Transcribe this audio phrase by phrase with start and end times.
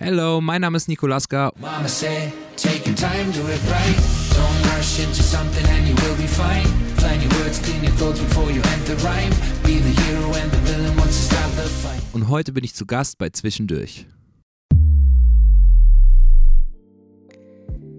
[0.00, 1.50] Hello, mein Name ist Nikolaska.
[1.60, 3.96] Mama said, take your time, do it right.
[4.30, 6.68] Don't rush into something and you will be fine.
[6.98, 9.32] Plan your words, clean your thoughts before you enter rhyme.
[9.64, 12.00] Be the hero and the villain once you start the fight.
[12.12, 14.06] Und heute bin ich zu Gast bei Zwischendurch.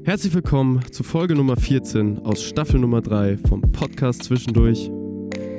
[0.06, 4.90] Herzlich willkommen zu Folge Nummer 14 aus Staffel Nummer 3 vom Podcast Zwischendurch.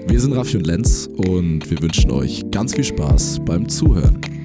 [0.09, 4.40] Wir sind Raffi und Lenz und wir wünschen euch ganz viel Spaß beim Zuhören.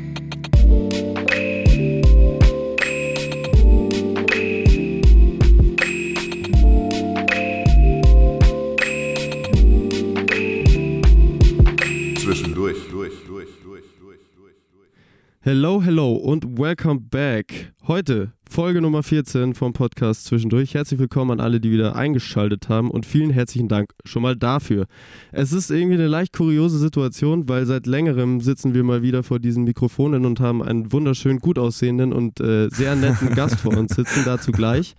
[15.48, 17.72] Hello, hello und welcome back.
[17.86, 20.74] Heute Folge Nummer 14 vom Podcast Zwischendurch.
[20.74, 24.88] Herzlich willkommen an alle, die wieder eingeschaltet haben und vielen herzlichen Dank schon mal dafür.
[25.32, 29.38] Es ist irgendwie eine leicht kuriose Situation, weil seit längerem sitzen wir mal wieder vor
[29.38, 33.94] diesen Mikrofonen und haben einen wunderschön gut aussehenden und äh, sehr netten Gast vor uns
[33.94, 34.96] sitzen, dazu gleich.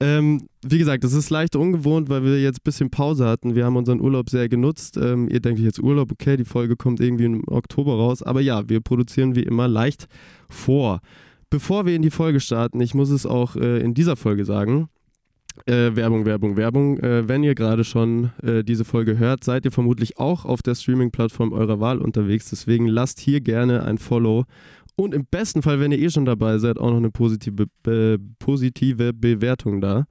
[0.00, 3.54] Ähm, wie gesagt, es ist leicht ungewohnt, weil wir jetzt ein bisschen Pause hatten.
[3.54, 4.96] Wir haben unseren Urlaub sehr genutzt.
[4.96, 8.22] Ähm, ihr denkt jetzt Urlaub, okay, die Folge kommt irgendwie im Oktober raus.
[8.22, 10.06] Aber ja, wir produzieren wie immer leicht
[10.48, 11.00] vor.
[11.50, 14.88] Bevor wir in die Folge starten, ich muss es auch äh, in dieser Folge sagen,
[15.66, 16.98] äh, Werbung, Werbung, Werbung.
[16.98, 20.74] Äh, wenn ihr gerade schon äh, diese Folge hört, seid ihr vermutlich auch auf der
[20.74, 22.50] Streaming-Plattform eurer Wahl unterwegs.
[22.50, 24.44] Deswegen lasst hier gerne ein Follow
[24.98, 28.18] und im besten Fall, wenn ihr eh schon dabei seid, auch noch eine positive, be
[28.40, 30.06] positive Bewertung da.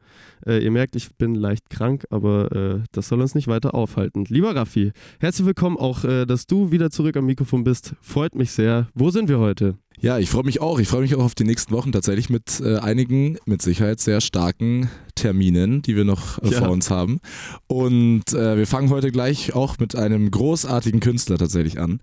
[0.46, 4.24] Äh, ihr merkt, ich bin leicht krank, aber äh, das soll uns nicht weiter aufhalten.
[4.30, 7.96] Lieber Raffi, herzlich willkommen auch, äh, dass du wieder zurück am Mikrofon bist.
[8.00, 8.88] Freut mich sehr.
[8.94, 9.76] Wo sind wir heute?
[10.00, 10.78] Ja, ich freue mich auch.
[10.78, 14.22] Ich freue mich auch auf die nächsten Wochen tatsächlich mit äh, einigen mit Sicherheit sehr
[14.22, 16.60] starken Terminen, die wir noch äh, ja.
[16.60, 17.20] vor uns haben.
[17.66, 22.00] Und äh, wir fangen heute gleich auch mit einem großartigen Künstler tatsächlich an.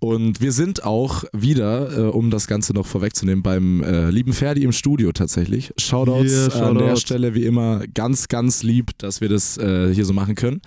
[0.00, 4.64] Und wir sind auch wieder, äh, um das Ganze noch vorwegzunehmen, beim äh, lieben Ferdi
[4.64, 5.72] im Studio tatsächlich.
[5.78, 6.64] Shoutouts yeah, Shoutout.
[6.64, 10.34] an der Stelle wie immer ganz, ganz lieb, dass wir das äh, hier so machen
[10.34, 10.62] können.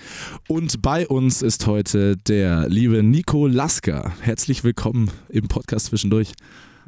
[0.47, 4.13] Und bei uns ist heute der liebe Nico Lasker.
[4.21, 6.31] Herzlich willkommen im Podcast zwischendurch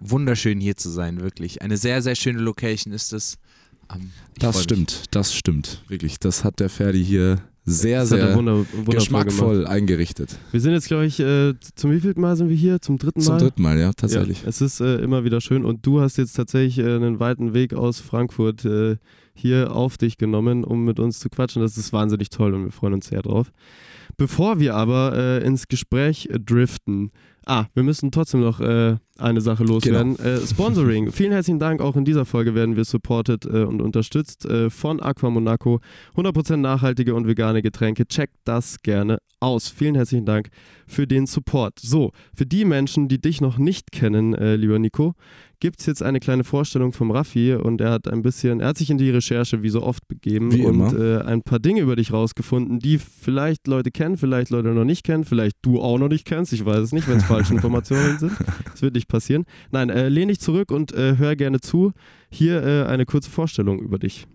[0.01, 1.61] wunderschön hier zu sein, wirklich.
[1.61, 3.37] Eine sehr, sehr schöne Location ist es.
[3.93, 5.09] Um, das stimmt, mich.
[5.11, 6.19] das stimmt, wirklich.
[6.19, 9.71] Das hat der Ferdi hier sehr, sehr wunder, geschmackvoll gemacht.
[9.71, 10.37] eingerichtet.
[10.51, 12.81] Wir sind jetzt, glaube ich, äh, zum wievielten Mal sind wir hier?
[12.81, 13.25] Zum dritten Mal?
[13.25, 14.41] Zum dritten Mal, ja, tatsächlich.
[14.41, 17.53] Ja, es ist äh, immer wieder schön und du hast jetzt tatsächlich äh, einen weiten
[17.53, 18.97] Weg aus Frankfurt äh,
[19.33, 21.61] hier auf dich genommen, um mit uns zu quatschen.
[21.61, 23.51] Das ist wahnsinnig toll und wir freuen uns sehr drauf.
[24.17, 27.11] Bevor wir aber äh, ins Gespräch driften,
[27.45, 30.15] Ah, wir müssen trotzdem noch äh, eine Sache loswerden.
[30.15, 30.29] Genau.
[30.29, 31.11] Äh, Sponsoring.
[31.11, 31.81] Vielen herzlichen Dank.
[31.81, 35.79] Auch in dieser Folge werden wir supported äh, und unterstützt äh, von Aqua Monaco.
[36.15, 38.05] 100% nachhaltige und vegane Getränke.
[38.05, 39.69] Checkt das gerne aus.
[39.69, 40.49] Vielen herzlichen Dank
[40.85, 41.79] für den Support.
[41.79, 45.15] So, für die Menschen, die dich noch nicht kennen, äh, lieber Nico,
[45.61, 48.77] gibt es jetzt eine kleine Vorstellung vom Raffi und er hat ein bisschen, er hat
[48.77, 51.95] sich in die Recherche wie so oft begeben wie und äh, ein paar Dinge über
[51.95, 56.09] dich rausgefunden, die vielleicht Leute kennen, vielleicht Leute noch nicht kennen, vielleicht du auch noch
[56.09, 58.31] nicht kennst, ich weiß es nicht, wenn es falsche Informationen sind.
[58.71, 59.45] Das wird nicht passieren.
[59.71, 61.91] Nein, äh, lehn dich zurück und äh, hör gerne zu.
[62.29, 64.25] Hier äh, eine kurze Vorstellung über dich.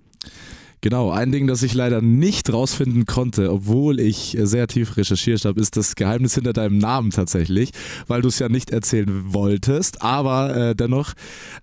[0.83, 5.61] Genau, ein Ding, das ich leider nicht rausfinden konnte, obwohl ich sehr tief recherchiert habe,
[5.61, 7.71] ist das Geheimnis hinter deinem Namen tatsächlich,
[8.07, 10.03] weil du es ja nicht erzählen wolltest.
[10.03, 11.15] Aber äh, dennoch,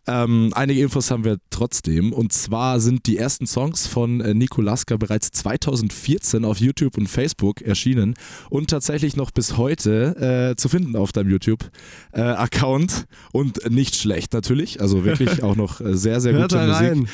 [0.07, 2.11] ähm, einige Infos haben wir trotzdem.
[2.11, 7.07] Und zwar sind die ersten Songs von äh, Nico Laska bereits 2014 auf YouTube und
[7.07, 8.15] Facebook erschienen
[8.49, 12.91] und tatsächlich noch bis heute äh, zu finden auf deinem YouTube-Account.
[12.91, 17.09] Äh, und nicht schlecht natürlich, also wirklich auch noch äh, sehr, sehr gute Musik.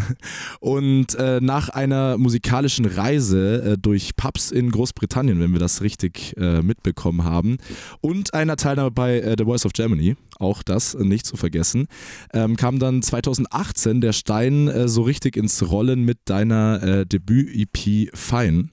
[0.60, 6.34] und äh, nach einer musikalischen Reise äh, durch Pubs in Großbritannien, wenn wir das richtig
[6.36, 7.58] äh, mitbekommen haben,
[8.00, 11.86] und einer Teilnahme bei äh, The Voice of Germany, auch das nicht zu vergessen,
[12.32, 18.68] ähm, kam dann 2018 der Stein so richtig ins Rollen mit deiner Debüt-EP Fine.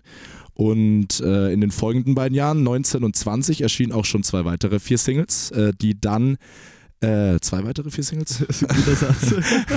[0.59, 4.79] Und äh, in den folgenden beiden Jahren, 19 und 20, erschienen auch schon zwei weitere
[4.79, 6.35] vier Singles, äh, die dann
[7.01, 8.39] äh, zwei weitere vier Singles.
[8.59, 9.33] Guter Satz.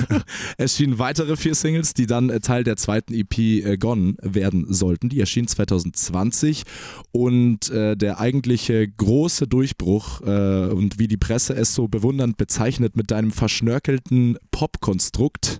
[0.57, 5.07] erschienen weitere vier Singles, die dann äh, Teil der zweiten EP äh, Gone werden sollten.
[5.07, 6.63] Die erschienen 2020
[7.11, 12.97] und äh, der eigentliche große Durchbruch äh, und wie die Presse es so bewundernd bezeichnet
[12.97, 15.59] mit deinem verschnörkelten Popkonstrukt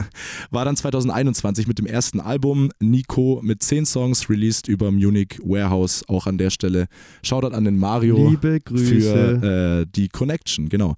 [0.50, 6.04] war dann 2021 mit dem ersten Album Nico mit zehn Songs released über Munich Warehouse.
[6.08, 6.86] Auch an der Stelle
[7.22, 9.40] Shoutout an den Mario Liebe Grüße.
[9.40, 10.96] für äh, die Connection, genau.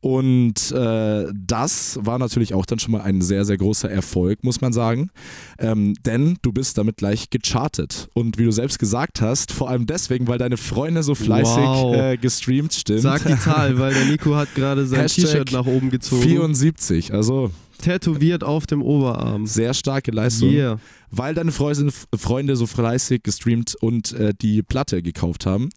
[0.00, 4.60] Und äh, das war natürlich auch dann schon mal ein sehr, sehr großer Erfolg, muss
[4.62, 5.10] man sagen.
[5.58, 8.08] Ähm, denn du bist damit gleich gechartet.
[8.14, 11.96] Und wie du selbst gesagt hast, vor allem deswegen, weil deine Freunde so fleißig Wow.
[11.96, 13.00] äh, gestreamt stimmt.
[13.02, 16.22] Sag die Zahl, weil der Nico hat gerade sein Hashtag T-Shirt nach oben gezogen.
[16.22, 17.50] 74, also
[17.80, 19.46] Tätowiert auf dem Oberarm.
[19.46, 20.50] sehr starke Leistung.
[20.50, 20.78] Yeah.
[21.10, 25.70] weil deine Freunde, Freunde so fleißig gestreamt und äh, die Platte gekauft haben.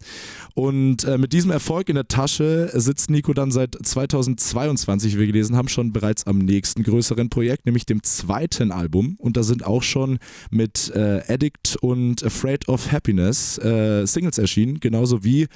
[0.54, 5.26] Und äh, mit diesem Erfolg in der Tasche sitzt Nico dann seit 2022, wie wir
[5.26, 9.16] gelesen haben, schon bereits am nächsten größeren Projekt, nämlich dem zweiten Album.
[9.18, 10.18] Und da sind auch schon
[10.50, 15.48] mit äh, Addict und Afraid of Happiness äh, Singles erschienen, genauso wie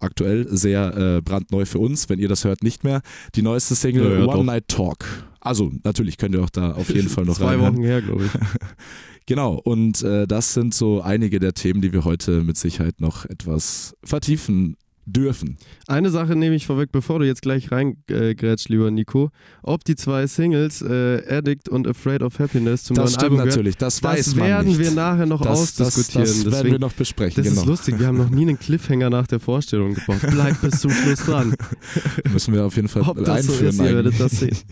[0.00, 3.02] aktuell sehr äh, brandneu für uns, wenn ihr das hört, nicht mehr.
[3.34, 4.44] Die neueste Single Ja, One doch.
[4.44, 5.04] Night Talk.
[5.40, 7.74] Also natürlich könnt ihr auch da auf jeden Fall noch Zwei reinhören.
[7.76, 8.30] Wochen her, glaube ich.
[9.26, 13.26] Genau, und äh, das sind so einige der Themen, die wir heute mit Sicherheit noch
[13.26, 14.76] etwas vertiefen
[15.06, 15.56] dürfen.
[15.86, 19.30] Eine Sache nehme ich vorweg, bevor du jetzt gleich reingrätscht, lieber Nico.
[19.62, 23.48] Ob die zwei Singles, äh, Addict und Afraid of Happiness, zum das neuen stimmt Album
[23.48, 24.78] natürlich, das, weiß das man werden nicht.
[24.78, 26.26] wir nachher noch das, das, ausdiskutieren.
[26.26, 27.62] das werden Deswegen, wir noch besprechen, das genau.
[27.62, 30.26] ist lustig, wir haben noch nie einen Cliffhanger nach der Vorstellung gebraucht.
[30.30, 31.54] Bleib bis zum Schluss dran.
[32.32, 33.68] Müssen wir auf jeden Fall Ob das so einführen.
[33.70, 34.56] ist, ihr werdet das sehen.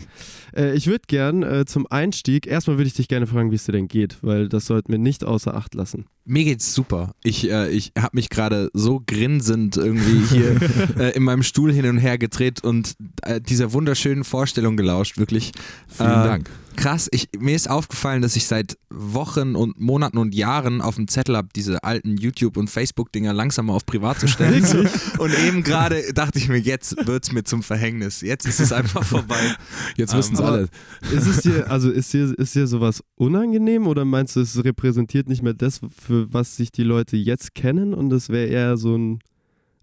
[0.55, 3.65] Äh, ich würde gern äh, zum Einstieg, erstmal würde ich dich gerne fragen, wie es
[3.65, 6.05] dir denn geht, weil das sollten wir nicht außer Acht lassen.
[6.25, 7.13] Mir geht's super.
[7.23, 10.57] Ich, äh, ich habe mich gerade so grinsend irgendwie hier
[10.99, 12.93] äh, in meinem Stuhl hin und her gedreht und
[13.23, 15.51] äh, dieser wunderschönen Vorstellung gelauscht, wirklich.
[15.87, 16.49] Vielen Äh, Dank.
[16.79, 21.09] Krass, ich, mir ist aufgefallen, dass ich seit Wochen und Monaten und Jahren auf dem
[21.09, 24.63] Zettel habe, diese alten YouTube- und Facebook-Dinger langsam mal auf privat zu stellen.
[25.17, 28.21] und eben gerade dachte ich mir, jetzt wird's mir zum Verhängnis.
[28.21, 29.57] Jetzt ist es einfach vorbei.
[29.97, 30.69] Jetzt ähm, wissen es aber- alle.
[31.11, 35.27] Ist es dir, also ist dir, ist dir sowas unangenehm oder meinst du, es repräsentiert
[35.27, 38.95] nicht mehr das, für was sich die Leute jetzt kennen und es wäre eher so
[38.95, 39.19] ein,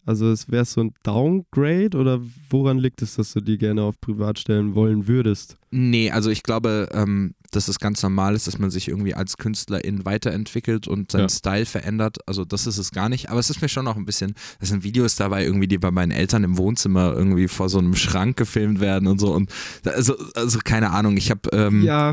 [0.06, 4.00] also es wäre so ein Downgrade oder woran liegt es, dass du die gerne auf
[4.00, 5.56] privat stellen wollen würdest?
[5.70, 9.36] Nee, also ich glaube, ähm, dass es ganz normal ist, dass man sich irgendwie als
[9.36, 11.28] Künstlerin weiterentwickelt und seinen Ja.
[11.28, 12.18] Style verändert.
[12.26, 13.30] Also das ist es gar nicht.
[13.30, 15.90] Aber es ist mir schon noch ein bisschen, das sind Videos dabei irgendwie, die bei
[15.90, 19.32] meinen Eltern im Wohnzimmer irgendwie vor so einem Schrank gefilmt werden und so.
[19.34, 19.50] Und
[19.84, 22.12] also, also keine Ahnung, ich habe, ähm, Ja,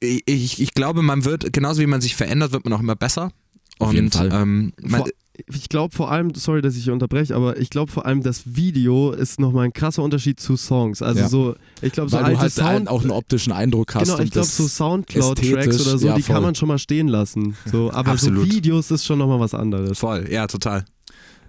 [0.00, 2.96] ich, ich, ich glaube, man wird, genauso wie man sich verändert, wird man auch immer
[2.96, 3.32] besser.
[3.78, 4.30] Auf und, jeden Fall.
[4.32, 8.04] Ähm, man, ich glaube vor allem, sorry, dass ich hier unterbreche, aber ich glaube vor
[8.04, 11.00] allem, das Video ist nochmal ein krasser Unterschied zu Songs.
[11.00, 11.28] Also Ja.
[11.28, 14.08] so, ich glaube, so Weil alte du halt Sound, auch einen optischen Eindruck hast.
[14.08, 16.34] Genau, ich glaube, so Soundcloud-Tracks oder so, ja, die voll.
[16.34, 17.56] kann man schon mal stehen lassen.
[17.70, 18.52] So, aber so Absolut.
[18.52, 19.98] Videos ist schon nochmal was anderes.
[19.98, 20.84] voll, ja, total.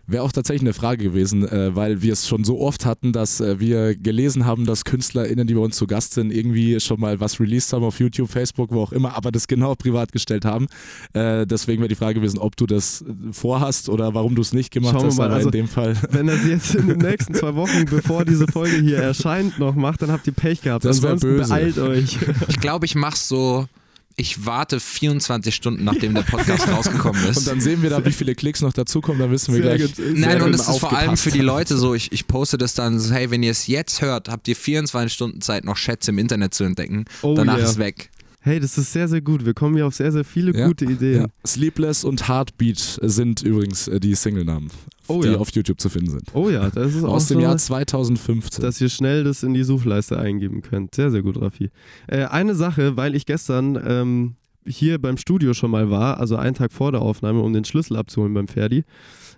[0.06, 3.40] Wäre auch tatsächlich eine Frage gewesen, äh, weil wir es schon so oft hatten, dass
[3.40, 7.22] äh, wir gelesen haben, dass KünstlerInnen, die bei uns zu Gast sind, irgendwie schon mal
[7.22, 10.68] was released haben auf YouTube, Facebook, wo auch immer, aber das genau privat gestellt haben.
[11.14, 14.52] Äh, deswegen wäre die Frage gewesen, ob du das äh, vorhast oder warum du es
[14.52, 15.96] nicht gemacht Schauen wir hast, mal, aber also- in dem Fall.
[16.12, 19.74] Wenn er sie jetzt in den nächsten zwei Wochen, bevor diese Folge hier erscheint, noch
[19.76, 20.84] macht, dann habt ihr Pech gehabt.
[20.84, 21.48] Das Ansonsten böse.
[21.50, 22.18] beeilt euch.
[22.50, 23.68] Ich glaube, ich mache so,
[24.16, 27.38] ich warte 24 Stunden, nachdem der Podcast rausgekommen ist.
[27.38, 29.96] Und dann sehen wir da, wie viele Klicks noch dazukommen, dann wissen wir Sehr gleich.
[29.96, 30.06] gut.
[30.16, 33.00] Nein, und es ist vor allem für die Leute so, ich, ich poste das dann
[33.00, 36.18] so, hey, wenn ihr es jetzt hört, habt ihr 24 Stunden Zeit, noch Schätze im
[36.18, 37.06] Internet zu entdecken.
[37.22, 37.66] Oh Danach ja.
[37.66, 38.10] ist weg.
[38.46, 39.46] Hey, das ist sehr, sehr gut.
[39.46, 40.68] Wir kommen hier auf sehr, sehr viele Ja.
[40.68, 41.22] gute Ideen.
[41.22, 41.28] Ja.
[41.48, 44.70] Sleepless und Heartbeat sind übrigens äh, die Singlenamen,
[45.08, 45.38] Oh die ja.
[45.38, 46.24] auf YouTube zu finden sind.
[46.34, 48.62] Oh ja, das ist auch Aus dem so, Jahr 2015.
[48.62, 50.94] dass ihr schnell das in die Suchleiste eingeben könnt.
[50.94, 51.70] Sehr, sehr gut, Raffi.
[52.08, 56.56] Äh, eine Sache, weil ich gestern ähm, hier beim Studio schon mal war, also einen
[56.56, 58.84] Tag vor der Aufnahme, um den Schlüssel abzuholen beim Ferdi,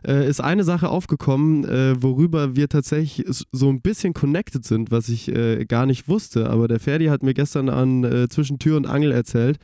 [0.05, 5.09] äh, ist eine Sache aufgekommen, äh, worüber wir tatsächlich so ein bisschen connected sind, was
[5.09, 6.49] ich äh, gar nicht wusste.
[6.49, 9.57] Aber der Ferdi hat mir gestern an äh, zwischen Tür und Angel erzählt,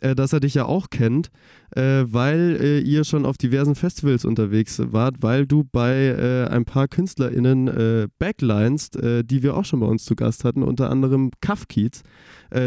[0.00, 1.30] äh, dass er dich ja auch kennt,
[1.70, 6.64] äh, weil äh, ihr schon auf diversen Festivals unterwegs wart, weil du bei äh, ein
[6.64, 10.90] paar KünstlerInnen äh, backlinest, äh, die wir auch schon bei uns zu Gast hatten, unter
[10.90, 12.02] anderem Kafkiez.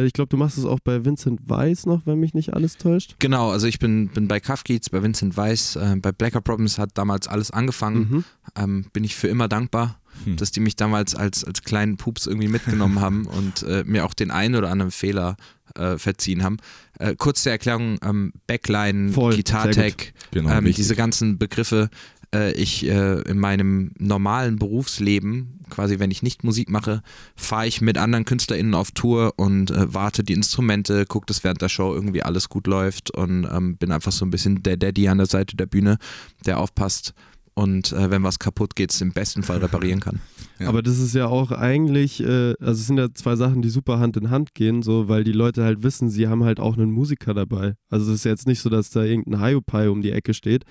[0.03, 3.15] Ich glaube, du machst es auch bei Vincent Weiss noch, wenn mich nicht alles täuscht.
[3.19, 7.29] Genau, also ich bin, bin bei Kafkiez, bei Vincent Weiss, bei Blacker Problems hat damals
[7.29, 7.99] alles angefangen.
[8.09, 8.23] Mhm.
[8.57, 10.37] Ähm, bin ich für immer dankbar, Hm.
[10.37, 14.13] dass die mich damals als, als kleinen Pups irgendwie mitgenommen haben und äh, mir auch
[14.13, 15.37] den einen oder anderen Fehler
[15.75, 16.57] äh, verziehen haben.
[16.99, 21.89] Äh, kurz zur Erklärung, ähm, Backline, Voll, Gitartech, Genau, ähm, diese ganzen Begriffe,
[22.33, 27.01] äh, ich äh, in meinem normalen Berufsleben, quasi wenn ich nicht Musik mache,
[27.35, 31.61] fahre ich mit anderen KünstlerInnen auf Tour und äh, warte die Instrumente, gucke, dass während
[31.61, 35.07] der Show irgendwie alles gut läuft und ähm, bin einfach so ein bisschen der Daddy
[35.07, 35.97] an der Seite der Bühne,
[36.45, 37.13] der aufpasst
[37.59, 40.21] und äh, wenn was kaputt geht, es im besten Fall reparieren kann.
[40.59, 40.69] Ja.
[40.69, 43.99] Aber das ist ja auch eigentlich, äh, also es sind ja zwei Sachen, die super
[43.99, 46.89] Hand in Hand gehen, so, weil die Leute halt wissen, sie haben halt auch einen
[46.89, 47.75] Musiker dabei.
[47.89, 50.63] Also es ist jetzt nicht so, dass da irgendein Hiopai um die Ecke steht,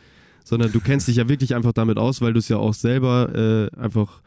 [0.45, 3.35] sondern du kennst dich ja wirklich einfach damit aus, weil du es ja auch selber
[3.35, 4.23] äh, einfach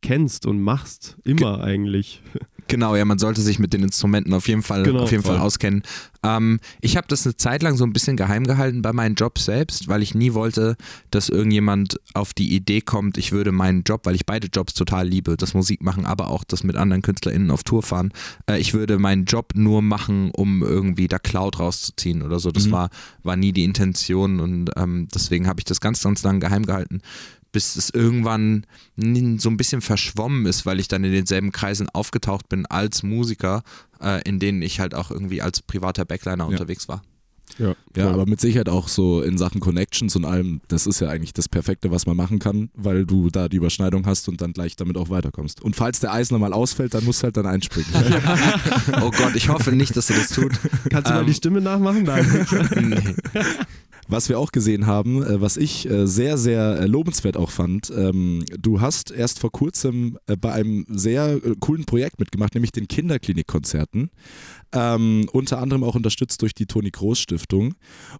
[0.00, 1.18] kennst und machst.
[1.22, 2.20] Immer Ge eigentlich.
[2.68, 5.38] Genau, ja, man sollte sich mit den Instrumenten auf jeden Fall, genau, auf jeden Fall
[5.38, 5.82] auskennen.
[6.22, 9.44] Ähm, ich habe das eine Zeit lang so ein bisschen geheim gehalten bei meinen Jobs
[9.44, 10.76] selbst, weil ich nie wollte,
[11.10, 15.08] dass irgendjemand auf die Idee kommt, ich würde meinen Job, weil ich beide Jobs total
[15.08, 18.12] liebe, das Musik machen, aber auch das mit anderen KünstlerInnen auf Tour fahren,
[18.48, 22.50] äh, ich würde meinen Job nur machen, um irgendwie da Cloud rauszuziehen oder so.
[22.52, 22.72] Das mhm.
[22.72, 22.90] war,
[23.22, 27.02] war nie die Intention und ähm, deswegen habe ich das ganz, ganz lang geheim gehalten
[27.52, 28.66] bis es irgendwann
[28.96, 33.62] so ein bisschen verschwommen ist, weil ich dann in denselben Kreisen aufgetaucht bin als Musiker,
[34.00, 36.50] äh, in denen ich halt auch irgendwie als privater Backliner ja.
[36.50, 37.02] unterwegs war.
[37.58, 41.08] Ja, ja, aber mit Sicherheit auch so in Sachen Connections und allem, das ist ja
[41.08, 44.52] eigentlich das Perfekte, was man machen kann, weil du da die Überschneidung hast und dann
[44.52, 45.60] gleich damit auch weiterkommst.
[45.60, 47.90] Und falls der Eis nochmal ausfällt, dann musst du halt dann einspringen.
[49.02, 50.52] oh Gott, ich hoffe nicht, dass du das tut.
[50.88, 52.04] Kannst du ähm, mal die Stimme nachmachen?
[52.04, 52.46] Nein.
[52.80, 53.42] nee.
[54.12, 57.90] Was wir auch gesehen haben, äh, was ich äh, sehr, sehr äh, lobenswert auch fand,
[57.96, 64.10] ähm, du hast erst vor kurzem bei einem sehr coolen Projekt mitgemacht, nämlich den Kinderklinikkonzerten.
[64.74, 67.74] Ähm, unter anderem auch unterstützt durch die Toni Groß Stiftung.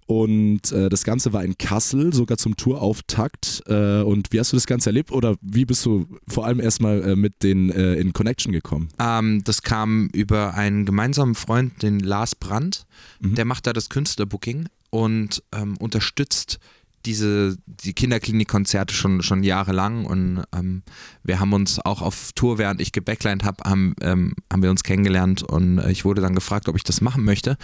[0.07, 3.63] Und äh, das Ganze war in Kassel, sogar zum Tourauftakt.
[3.67, 7.03] Äh, und wie hast du das Ganze erlebt oder wie bist du vor allem erstmal
[7.03, 8.89] äh, mit den in Connection gekommen?
[8.99, 12.87] Ähm, das kam über einen gemeinsamen Freund, den Lars Brandt.
[13.21, 13.35] Mhm.
[13.35, 16.59] Der macht da das Künstlerbooking und ähm, unterstützt
[17.05, 20.83] diese die Kinderklinikkonzerte schon schon jahrelang und ähm,
[21.25, 24.85] wir haben uns auch auf Tour, während ich gebacklined habe, haben, ähm, haben wir uns
[24.85, 27.57] kennengelernt und äh, ich wurde dann gefragt, ob ich das machen möchte.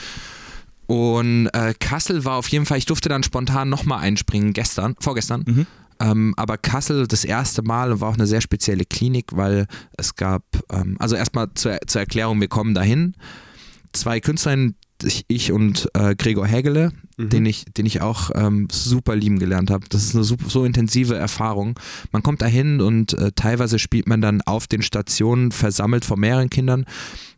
[0.87, 5.45] Und äh, Kassel war auf jeden Fall, ich durfte dann spontan nochmal einspringen, gestern, vorgestern.
[5.47, 5.67] Mhm.
[6.01, 9.67] Ähm, aber Kassel das erste Mal war auch eine sehr spezielle Klinik, weil
[9.99, 13.15] es gab, ähm, also erstmal zur, zur Erklärung, wir kommen dahin.
[13.93, 14.77] Zwei Künstlerinnen,
[15.29, 17.29] ich und äh, Gregor Hägele, mhm.
[17.29, 19.87] den, ich, den ich auch ähm, super lieben gelernt habe.
[19.89, 21.79] Das ist eine super, so intensive Erfahrung.
[22.13, 26.51] Man kommt dahin und äh, teilweise spielt man dann auf den Stationen versammelt vor mehreren
[26.51, 26.85] Kindern.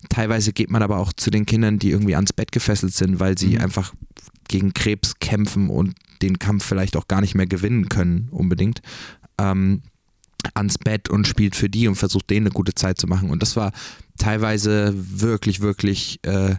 [0.08, 3.36] Teilweise geht man aber auch zu den Kindern, die irgendwie ans Bett gefesselt sind, weil
[3.36, 3.60] sie mhm.
[3.60, 3.92] einfach
[4.48, 8.82] gegen Krebs kämpfen und den Kampf vielleicht auch gar nicht mehr gewinnen können, unbedingt.
[9.38, 9.82] Ähm,
[10.54, 13.30] ans Bett und spielt für die und versucht denen eine gute Zeit zu machen.
[13.30, 13.72] Und das war
[14.18, 16.56] teilweise wirklich, wirklich äh,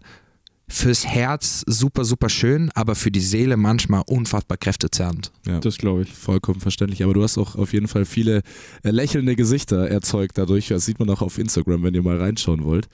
[0.71, 5.31] fürs Herz super, super schön, aber für die Seele manchmal unfassbar kräftezerrend.
[5.45, 6.13] Ja, das glaube ich.
[6.13, 7.03] Vollkommen verständlich.
[7.03, 8.41] Aber du hast auch auf jeden Fall viele
[8.83, 10.69] äh, lächelnde Gesichter erzeugt dadurch.
[10.69, 12.87] Das sieht man auch auf Instagram, wenn ihr mal reinschauen wollt.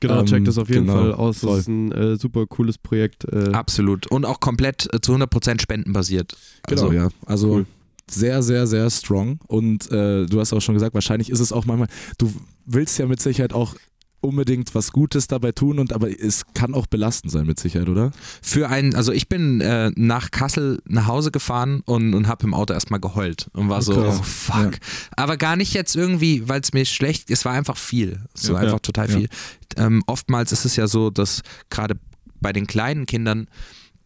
[0.00, 1.40] Genau, ähm, check das auf jeden genau, Fall aus.
[1.40, 3.24] Das ist ein äh, super cooles Projekt.
[3.24, 3.50] Äh.
[3.52, 4.06] Absolut.
[4.06, 6.36] Und auch komplett äh, zu 100% spendenbasiert.
[6.66, 7.08] Genau, also, ja.
[7.26, 7.66] Also cool.
[8.08, 9.40] sehr, sehr, sehr strong.
[9.48, 12.32] Und äh, du hast auch schon gesagt, wahrscheinlich ist es auch manchmal, du
[12.64, 13.74] willst ja mit Sicherheit auch
[14.20, 18.10] unbedingt was Gutes dabei tun und aber es kann auch belastend sein mit Sicherheit, oder?
[18.42, 22.54] Für einen, also ich bin äh, nach Kassel nach Hause gefahren und, und habe im
[22.54, 24.72] Auto erstmal geheult und war oh, so, oh fuck.
[24.72, 24.78] Ja.
[25.16, 28.20] Aber gar nicht jetzt irgendwie, weil es mir schlecht, es war einfach viel.
[28.34, 29.28] Es war ja, einfach total viel.
[29.76, 31.94] Ähm, oftmals ist es ja so, dass gerade
[32.40, 33.46] bei den kleinen Kindern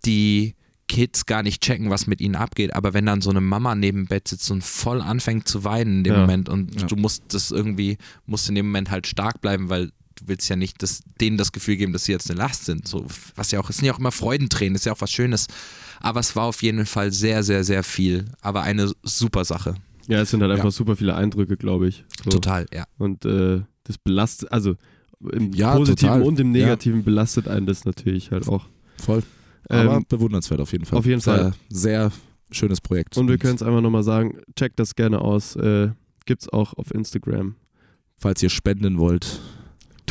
[0.05, 0.55] die
[0.89, 4.03] Kids gar nicht checken, was mit ihnen abgeht, aber wenn dann so eine Mama neben
[4.03, 7.51] dem Bett sitzt und voll anfängt zu weinen in dem Moment und du musst das
[7.51, 9.91] irgendwie, musst in dem Moment halt stark bleiben, weil
[10.23, 12.87] du willst ja nicht das, denen das Gefühl geben, dass sie jetzt eine Last sind.
[12.87, 15.47] So, was ja auch, es sind ja auch immer Freudentränen, ist ja auch was Schönes.
[16.01, 18.27] Aber es war auf jeden Fall sehr, sehr, sehr viel.
[18.41, 19.75] Aber eine super Sache.
[20.09, 20.71] Ja, es sind halt einfach ja.
[20.71, 22.05] super viele Eindrücke, glaube ich.
[22.25, 22.31] So.
[22.31, 22.85] Total, ja.
[22.99, 24.77] Und äh, das belastet, also
[25.33, 26.23] im ja, Positiven total.
[26.23, 27.05] und im Negativen ja.
[27.05, 28.67] belastet einen das natürlich halt auch.
[28.99, 29.23] Voll.
[29.69, 30.99] Aber ähm, bewundernswert auf jeden Fall.
[30.99, 31.55] Auf jeden Fall.
[31.69, 32.13] Sehr, sehr
[32.51, 33.17] schönes Projekt.
[33.17, 35.57] Und wir können es einfach nochmal sagen, checkt das gerne aus.
[35.57, 35.91] Äh,
[36.27, 37.55] Gibt es auch auf Instagram.
[38.17, 39.41] Falls ihr spenden wollt.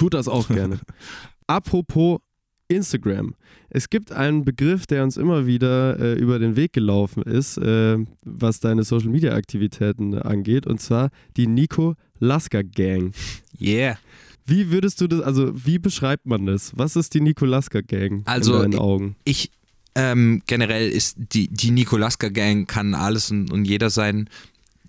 [0.01, 0.79] Tut das auch gerne.
[1.45, 2.21] Apropos
[2.67, 3.35] Instagram.
[3.69, 7.99] Es gibt einen Begriff, der uns immer wieder äh, über den Weg gelaufen ist, äh,
[8.25, 13.13] was deine Social Media Aktivitäten angeht, und zwar die Nico Lasker Gang.
[13.59, 13.99] Yeah.
[14.43, 16.71] Wie würdest du das, also wie beschreibt man das?
[16.75, 19.15] Was ist die Nico Lasker Gang also in deinen Augen?
[19.23, 19.51] Ich,
[19.93, 24.31] ähm, generell ist die, die Nico Lasker Gang kann alles und, und jeder sein.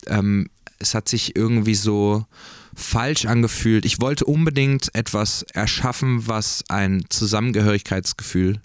[0.06, 2.24] Ähm, es hat sich irgendwie so
[2.74, 3.84] falsch angefühlt.
[3.84, 8.60] Ich wollte unbedingt etwas erschaffen, was ein Zusammengehörigkeitsgefühl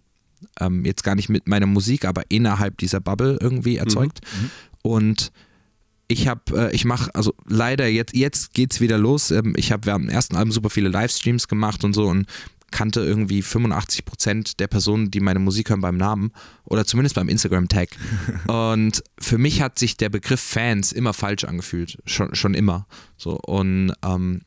[0.60, 4.22] ähm, jetzt gar nicht mit meiner Musik, aber innerhalb dieser Bubble irgendwie erzeugt.
[4.22, 4.44] Mhm.
[4.44, 4.52] mhm.
[4.84, 5.32] Und
[6.08, 9.32] ich habe, äh, ich mache, also leider jetzt, jetzt geht's wieder los.
[9.32, 12.26] Ähm, ich habe während dem ersten Album super viele Livestreams gemacht und so und
[12.72, 16.32] kannte irgendwie 85 Prozent der Personen, die meine Musik hören, beim Namen
[16.66, 17.90] oder zumindest beim Instagram-Tag.
[18.48, 22.88] und für mich hat sich der Begriff Fans immer falsch angefühlt, schon, schon immer.
[23.18, 24.42] So und ähm,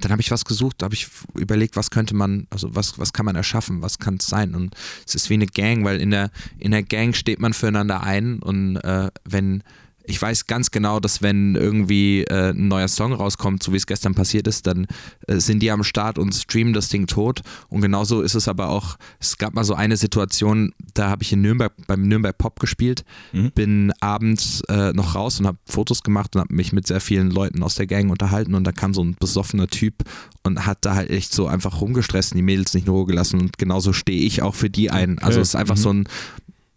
[0.00, 3.26] dann habe ich was gesucht, habe ich überlegt, was könnte man, also was, was kann
[3.26, 4.54] man erschaffen, was kann es sein?
[4.54, 8.02] Und es ist wie eine Gang, weil in der, in der Gang steht man füreinander
[8.02, 9.64] ein und äh, wenn
[10.04, 13.86] ich weiß ganz genau, dass wenn irgendwie äh, ein neuer Song rauskommt, so wie es
[13.86, 14.86] gestern passiert ist, dann
[15.28, 17.42] äh, sind die am Start und streamen das Ding tot.
[17.68, 21.32] Und genauso ist es aber auch, es gab mal so eine Situation, da habe ich
[21.32, 23.50] in Nürnberg beim Nürnberg Pop gespielt, Mhm.
[23.52, 27.30] bin abends äh, noch raus und habe Fotos gemacht und habe mich mit sehr vielen
[27.30, 29.94] Leuten aus der Gang unterhalten und da kam so ein besoffener Typ
[30.42, 33.40] und hat da halt echt so einfach rumgestresst und die Mädels nicht in Ruhe gelassen
[33.40, 35.18] und genauso stehe ich auch für die ein.
[35.18, 35.80] Also es ist einfach Mhm.
[35.80, 36.08] so ein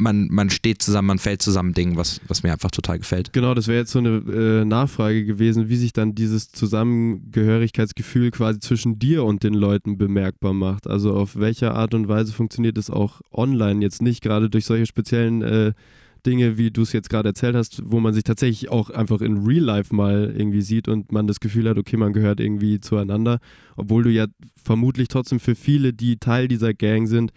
[0.04, 3.34] man, man steht zusammen, man fällt zusammen Ding, was, was mir einfach total gefällt.
[3.34, 8.60] Genau, das wäre jetzt so eine äh, Nachfrage gewesen, wie sich dann dieses Zusammengehörigkeitsgefühl quasi
[8.60, 10.88] zwischen dir und den Leuten bemerkbar macht.
[10.88, 14.86] Also auf welcher Art und Weise funktioniert es auch online jetzt nicht, gerade durch solche
[14.86, 15.74] speziellen äh,
[16.26, 19.46] Dinge, wie du es jetzt gerade erzählt hast, wo man sich tatsächlich auch einfach in
[19.46, 23.40] Real Life mal irgendwie sieht und man das Gefühl hat, okay, man gehört irgendwie zueinander,
[23.76, 24.28] obwohl du ja
[24.62, 27.34] vermutlich trotzdem für viele, die Teil dieser Gang sind,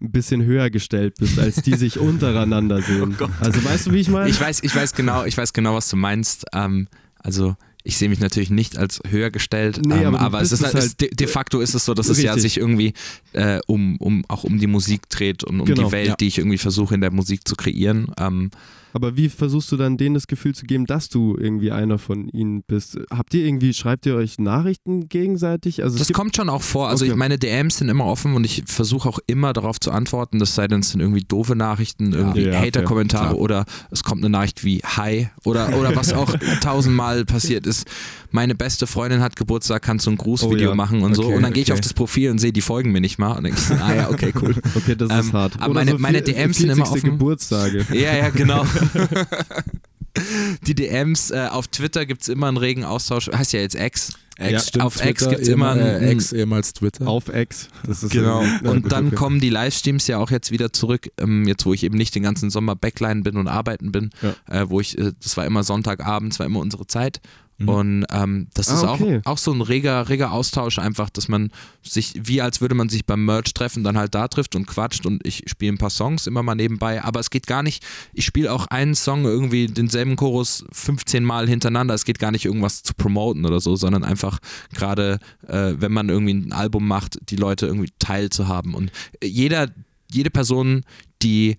[0.00, 3.16] ein bisschen höher gestellt bist, als die sich untereinander sehen.
[3.18, 3.30] Gott.
[3.40, 4.30] also weißt du, wie ich meine?
[4.30, 6.44] Ich weiß, ich weiß genau, ich weiß genau, was du meinst.
[6.52, 6.88] Ähm,
[7.18, 10.60] also ich sehe mich natürlich nicht als höher gestellt, Nee, ähm, aber aber es ist,
[10.60, 12.52] es halt, halt- de, de facto ist es so, dass es ja Richtig.
[12.54, 12.92] sich irgendwie
[13.32, 16.16] äh, um, um auch um die Musik dreht und um Genau, die Welt, ja.
[16.16, 18.08] die ich irgendwie versuche in der Musik zu kreieren.
[18.18, 18.50] Ähm,
[18.92, 22.28] Aber wie versuchst du dann denen das Gefühl zu geben, dass du irgendwie einer von
[22.28, 22.98] ihnen bist?
[23.10, 25.82] Habt ihr irgendwie, schreibt ihr euch Nachrichten gegenseitig?
[25.82, 26.88] Also Das kommt schon auch vor.
[26.88, 27.12] Also Okay.
[27.12, 30.54] ich meine DMs sind immer offen und ich versuche auch immer darauf zu antworten, das
[30.54, 34.30] sei denn, es sind irgendwie doofe Nachrichten, irgendwie Ja, Hater-Kommentare fair, oder es kommt eine
[34.30, 37.86] Nachricht wie Hi oder, oder was auch tausendmal passiert ist.
[38.30, 40.74] Meine beste Freundin hat Geburtstag, kannst du ein Grußvideo Oh ja.
[40.74, 41.24] machen und so.
[41.24, 41.78] Okay, Und dann gehe ich okay.
[41.78, 43.32] auf das Profil und sehe, die folgen mir nicht mal.
[43.32, 44.54] Und denke ich, ah ja, okay, cool.
[44.74, 45.54] okay, das ist Ähm, hart.
[45.60, 46.92] aber meine- meine vier- DMs sind immer 40.
[47.04, 47.10] offen.
[47.12, 47.86] Geburtstage.
[47.92, 48.64] Ja, ja, genau.
[50.66, 53.28] Die DMs äh, auf Twitter gibt es immer einen regen Austausch.
[53.32, 54.14] Heißt ja jetzt X.
[54.36, 57.06] Ex, Ja, stimmt, auf X Twitter, gibt's immer ehem- ein- äh, Ex, ehemals Twitter.
[57.06, 57.68] Auf Ex.
[57.86, 58.40] Das ist Genau.
[58.64, 59.16] Und dann okay.
[59.16, 62.22] kommen die Livestreams ja auch jetzt wieder zurück, ähm, jetzt wo ich eben nicht den
[62.22, 64.34] ganzen Sommer Backline bin und arbeiten bin, Ja.
[64.62, 67.20] äh, wo ich, äh, das war immer Sonntagabend, das war immer unsere Zeit.
[67.58, 67.68] Mhm.
[67.68, 69.20] Und ähm, das Ah, ist okay.
[69.24, 71.50] auch, auch so ein reger, reger Austausch einfach, dass man
[71.82, 75.06] sich, wie als würde man sich beim Merch treffen, dann halt da trifft und quatscht
[75.06, 77.84] und ich spiele ein paar Songs immer mal nebenbei, aber es geht gar nicht,
[78.14, 82.44] ich spiele auch einen Song irgendwie denselben Chorus 15 Mal hintereinander, es geht gar nicht
[82.44, 84.38] irgendwas zu promoten oder so, sondern einfach
[84.72, 89.68] gerade, äh, wenn man irgendwie ein Album macht, die Leute irgendwie teilzuhaben und jeder,
[90.10, 90.84] jede Person,
[91.22, 91.56] die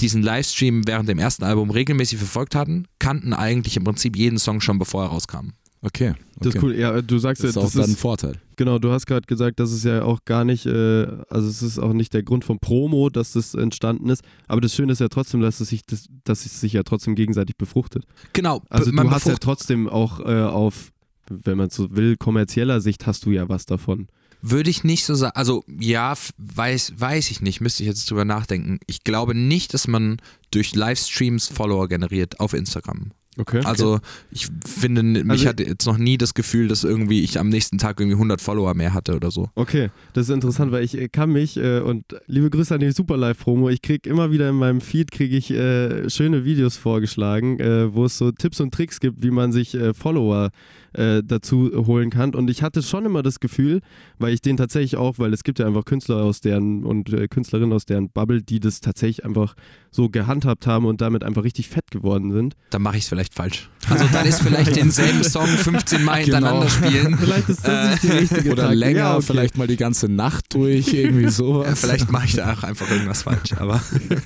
[0.00, 4.60] diesen Livestream während dem ersten Album regelmäßig verfolgt hatten, kannten eigentlich im Prinzip jeden Song
[4.60, 5.50] schon bevor er rauskam.
[5.82, 6.14] Okay, okay.
[6.40, 6.74] Das ist cool.
[6.74, 8.40] Ja, du sagst Das ja, ist auch das dann ein ist, Vorteil.
[8.56, 11.78] genau, du hast gerade gesagt, das ist ja auch gar nicht, äh, also es ist
[11.78, 14.22] auch nicht der Grund vom Promo, dass das entstanden ist.
[14.48, 17.14] Aber das Schöne ist ja trotzdem, dass es sich, das, dass es sich ja trotzdem
[17.14, 18.04] gegenseitig befruchtet.
[18.32, 20.90] Genau, Also man du hast ja trotzdem auch äh, auf,
[21.28, 24.08] wenn man so will, kommerzieller Sicht hast du ja was davon.
[24.46, 25.34] Würde ich nicht so sagen.
[25.36, 28.78] Also ja, weiß, weiß ich nicht, müsste ich jetzt drüber nachdenken.
[28.86, 30.18] Ich glaube nicht, dass man
[30.50, 33.12] durch Livestreams Follower generiert auf Instagram.
[33.36, 33.62] Okay.
[33.64, 37.48] Also ich finde, mich Also- hatte jetzt noch nie das Gefühl, dass irgendwie ich am
[37.48, 39.48] nächsten Tag irgendwie 100 Follower mehr hatte oder so.
[39.54, 42.92] Okay, das ist interessant, weil ich äh, kann mich äh, und liebe Grüße an die
[42.92, 47.92] Superlive-Promo, ich kriege immer wieder in meinem Feed kriege ich äh, schöne Videos vorgeschlagen, äh,
[47.92, 50.50] wo es so Tipps und Tricks gibt, wie man sich äh, Follower äh,
[50.94, 53.80] dazu holen kann und ich hatte schon immer das Gefühl,
[54.18, 57.26] weil ich den tatsächlich auch, weil es gibt ja einfach Künstler aus deren und äh,
[57.28, 59.54] Künstlerinnen aus deren Bubble, die das tatsächlich einfach
[59.90, 62.54] so gehandhabt haben und damit einfach richtig fett geworden sind.
[62.70, 63.70] Dann mache ich es vielleicht falsch.
[63.88, 66.88] Also dann ist vielleicht denselben Song 15 Mal hintereinander Genau.
[66.88, 67.18] spielen.
[67.18, 68.78] Vielleicht ist das nicht die richtige Oder Taktik.
[68.80, 69.24] länger, ja, okay.
[69.26, 71.68] vielleicht mal die ganze Nacht durch, irgendwie sowas.
[71.68, 73.52] Ja, vielleicht mache ich da auch einfach irgendwas falsch.
[73.58, 73.80] Aber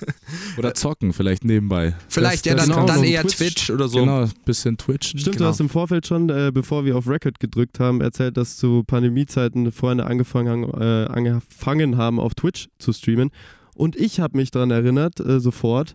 [0.58, 1.94] Oder zocken, vielleicht nebenbei.
[2.08, 4.00] vielleicht Das- ja das dann, genau, kann dann eher Twitch- Twitch oder so.
[4.00, 5.08] Genau, bisschen Twitch.
[5.08, 5.38] Stimmt, Genau.
[5.38, 8.82] du hast im Vorfeld schon, äh, bevor wir auf Record gedrückt haben, erzählt, dass zu
[8.84, 13.30] Pandemiezeiten Freunde angefangen, äh, angefangen haben, auf Twitch zu streamen.
[13.76, 15.94] Und ich habe mich daran erinnert, äh, sofort,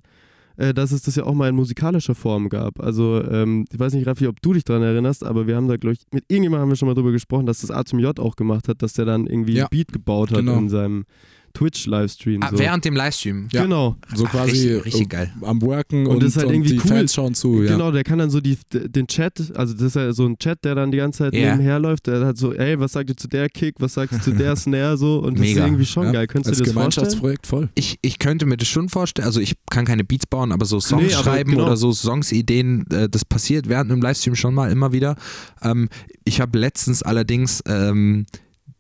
[0.56, 2.80] äh, dass es das ja auch mal in musikalischer Form gab.
[2.80, 5.76] Also, ähm, ich weiß nicht, Raffi, ob du dich daran erinnerst, aber wir haben da,
[5.76, 8.18] glaube ich, mit irgendjemandem haben wir schon mal drüber gesprochen, dass das A zum J
[8.18, 10.58] auch gemacht hat, dass der dann irgendwie Ja, ein Beat gebaut hat genau.
[10.60, 11.04] in seinem
[11.54, 12.42] Twitch-Livestream.
[12.44, 12.60] Ah, so.
[12.60, 13.48] während dem Livestream.
[13.52, 13.64] Ja.
[13.64, 13.96] Genau.
[14.16, 15.34] So Ach, quasi richtig- richtig geil.
[15.42, 16.88] am Worken Und und, das ist halt und irgendwie die cool.
[16.88, 17.64] Fans schauen zu.
[17.64, 17.72] Ja.
[17.74, 20.64] Genau, der kann dann so die, den Chat, also das ist ja so ein Chat,
[20.66, 21.52] der dann die ganze Zeit Ja.
[21.52, 24.22] nebenher läuft, der hat so, ey, was sagt ihr zu der Kick, was sagt ihr
[24.22, 25.62] zu der Snare so und das Mega.
[25.62, 26.28] ist irgendwie schon Ja, geil.
[26.28, 27.04] Könntest Als du dir das vorstellen?
[27.06, 27.70] Gemeinschaftsprojekt voll.
[27.76, 30.80] Ich, ich könnte mir das schon vorstellen, also ich kann keine Beats bauen, aber so
[30.80, 31.66] Songs Nee, aber schreiben genau.
[31.66, 35.16] oder so Songs-Ideen, äh, das passiert während einem Livestream schon mal immer wieder.
[35.62, 35.90] Ähm,
[36.24, 38.26] ich habe letztens allerdings ähm,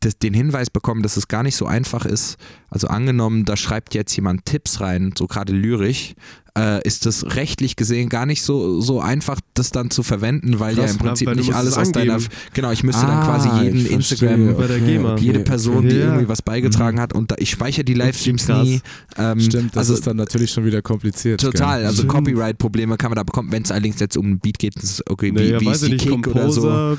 [0.05, 2.37] das, den Hinweis bekommen, dass es gar nicht so einfach ist.
[2.69, 6.13] Also angenommen, da schreibt jetzt jemand Tipps rein, so gerade lyrisch,
[6.57, 10.75] äh, ist das rechtlich gesehen gar nicht so, so einfach, das dann zu verwenden, weil
[10.75, 12.19] Krass, ja im Prinzip weil du nicht alles es aus deiner.
[12.53, 13.85] Genau, ich müsste dann Ah, quasi jeden.
[13.87, 15.21] Instagram, Okay, okay.
[15.23, 16.05] jede Person, die Ja.
[16.07, 18.81] irgendwie was beigetragen hat und da, ich speichere die Livestreams nie.
[19.17, 21.41] Ähm, Stimmt, das also ist dann natürlich schon wieder kompliziert.
[21.41, 21.87] Total, gell?
[21.87, 22.05] also.
[22.05, 25.31] Copyright-Probleme kann man da bekommen, wenn es allerdings jetzt um ein Beat geht, ist okay,
[25.33, 26.97] wie, wie weiß ist die nicht, Kick oder so.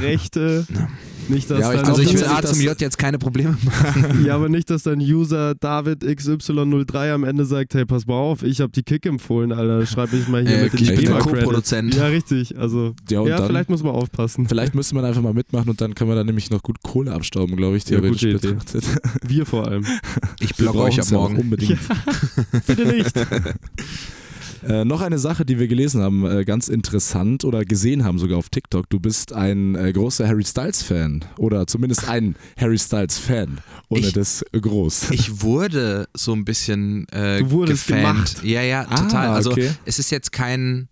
[0.00, 0.66] Rechte,
[1.28, 3.56] nicht, dass Ja, aber ich dann, Also ich will A zum J jetzt keine Probleme
[3.64, 4.24] machen.
[4.24, 8.42] ja, aber nicht, dass dein User David XY03 am Ende sagt, hey, pass mal auf,
[8.42, 10.94] ich habe die Kick empfohlen, Alter, schreib mich mal hier Äh, mit in ich die
[10.96, 11.18] bin der.
[11.18, 11.94] Co-Produzent.
[11.94, 14.46] Ja, richtig, also Ja, und ja, dann- vielleicht muss man aufpassen.
[14.48, 17.12] Vielleicht müsste man einfach mal mitmachen und dann können wir da nämlich noch gut Kohle
[17.12, 18.54] abstauben, glaube ich, Ja, theoretisch gute Idee.
[18.54, 18.84] betrachtet.
[19.26, 19.84] Wir vor allem.
[20.40, 21.36] Ich blogge euch ab ja morgen.
[21.38, 21.78] unbedingt.
[22.66, 23.12] Bitte nicht.
[24.68, 28.38] Äh, noch eine Sache, die wir gelesen haben, äh, ganz interessant oder gesehen haben sogar
[28.38, 28.88] auf TikTok.
[28.90, 34.44] Du bist ein äh, großer Harry Styles-Fan oder zumindest ein Harry Styles-Fan, ohne Ich- das
[34.52, 35.10] groß.
[35.10, 38.02] Ich wurde so ein bisschen äh, Du wurdest gefannt.
[38.36, 38.44] gemacht.
[38.44, 39.28] Ja, ja, total.
[39.28, 39.70] Ah, Also okay.
[39.84, 40.88] es ist jetzt kein.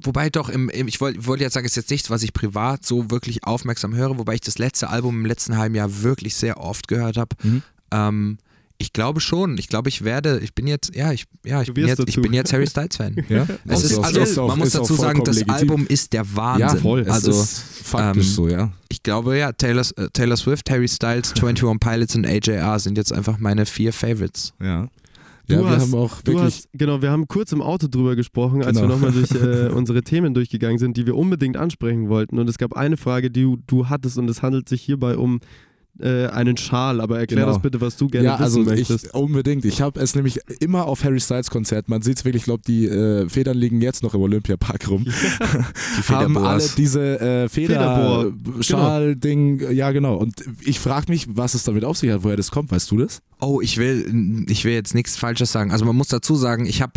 [0.00, 2.32] Wobei doch, im, im, ich wollte wollt jetzt sagen, es ist jetzt nichts, was ich
[2.32, 6.36] privat so wirklich aufmerksam höre, wobei ich das letzte Album im letzten halben Jahr wirklich
[6.36, 7.34] sehr oft gehört habe.
[7.42, 7.62] Mhm.
[7.90, 8.38] Ähm,
[8.80, 9.58] ich glaube schon.
[9.58, 12.32] Ich glaube, ich werde, ich bin jetzt, ja, ich, ja, ich, bin jetzt, ich bin
[12.32, 13.16] jetzt Harry Styles-Fan.
[13.28, 13.46] Ja?
[13.66, 15.54] Es ist, auch- also, auch- man muss ist dazu sagen, das legitim.
[15.54, 16.68] Album ist der Wahnsinn.
[16.68, 17.00] Ja, voll.
[17.00, 18.72] Es Also, ist faktisch ähm, so, ja.
[18.88, 23.12] ich glaube, ja, Taylor, äh, Taylor Swift, Harry Styles, 21 Pilots und AJR sind jetzt
[23.12, 24.52] einfach meine vier Favorites.
[24.62, 24.88] Ja,
[25.48, 26.44] Du ja wir hast- haben auch Du wirklich.
[26.56, 28.82] hast, genau, wir haben kurz im Auto drüber gesprochen, als Genau.
[28.82, 32.38] wir nochmal durch äh, unsere Themen durchgegangen sind, die wir unbedingt ansprechen wollten.
[32.38, 35.40] Und es gab eine Frage, die du, du hattest, und es handelt sich hierbei um
[36.00, 37.00] einen Schal.
[37.00, 37.52] Aber erklär Genau.
[37.52, 39.06] das bitte, was du gerne ja, wissen also möchtest.
[39.06, 39.64] ich, unbedingt.
[39.64, 41.88] Ich habe es nämlich immer auf Harry Styles Konzert.
[41.88, 45.04] Man sieht es wirklich, ich glaube, die äh, Federn liegen jetzt noch im Olympiapark rum.
[46.08, 50.16] Die haben alle diese äh, Feder, Schal-Ding, ja genau.
[50.16, 52.98] Und ich frage mich, was es damit auf sich hat, woher das kommt, weißt du
[52.98, 53.20] das?
[53.40, 55.70] Oh, ich will, ich will jetzt nichts Falsches sagen.
[55.72, 56.92] Also man muss dazu sagen, ich habe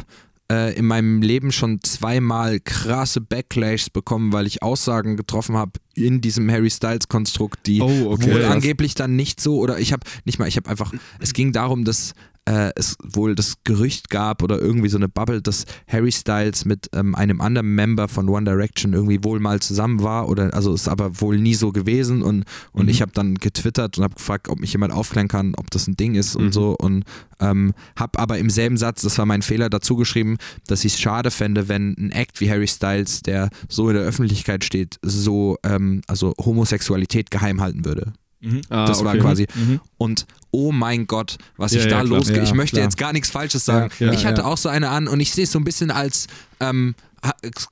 [0.52, 6.20] äh, in meinem Leben schon zweimal krasse Backlashs bekommen, weil ich Aussagen getroffen habe in
[6.20, 8.34] diesem Harry Styles Konstrukt, die Oh, okay.
[8.34, 11.52] wohl angeblich dann nicht so oder ich habe nicht mal, ich habe einfach, es ging
[11.54, 12.14] darum, dass
[12.46, 16.90] äh, es wohl das Gerücht gab oder irgendwie so eine Bubble, dass Harry Styles mit
[16.94, 20.88] ähm, einem anderen Member von One Direction irgendwie wohl mal zusammen war oder also ist
[20.88, 22.90] aber wohl nie so gewesen und, und Mhm.
[22.90, 25.96] ich habe dann getwittert und habe gefragt, ob mich jemand aufklären kann, ob das ein
[25.98, 26.46] Ding ist Mhm.
[26.46, 27.04] und so und
[27.40, 31.00] ähm, habe aber im selben Satz, das war mein Fehler, dazu geschrieben, dass ich es
[31.00, 35.58] schade fände, wenn ein Act wie Harry Styles, der so in der Öffentlichkeit steht, so
[35.64, 38.14] ähm, also Homosexualität geheim halten würde.
[38.70, 39.22] Ah, das war okay.
[39.22, 39.80] quasi Mhm.
[40.00, 42.18] und oh mein Gott, was Ja, ich ja, da klar.
[42.18, 42.38] losgehe.
[42.38, 42.86] Ja, ich möchte klar.
[42.86, 43.92] jetzt gar nichts Falsches sagen.
[44.00, 44.48] Ja, ja, ich hatte ja.
[44.48, 46.28] auch so eine an und ich sehe es so ein bisschen als
[46.60, 46.96] ähm,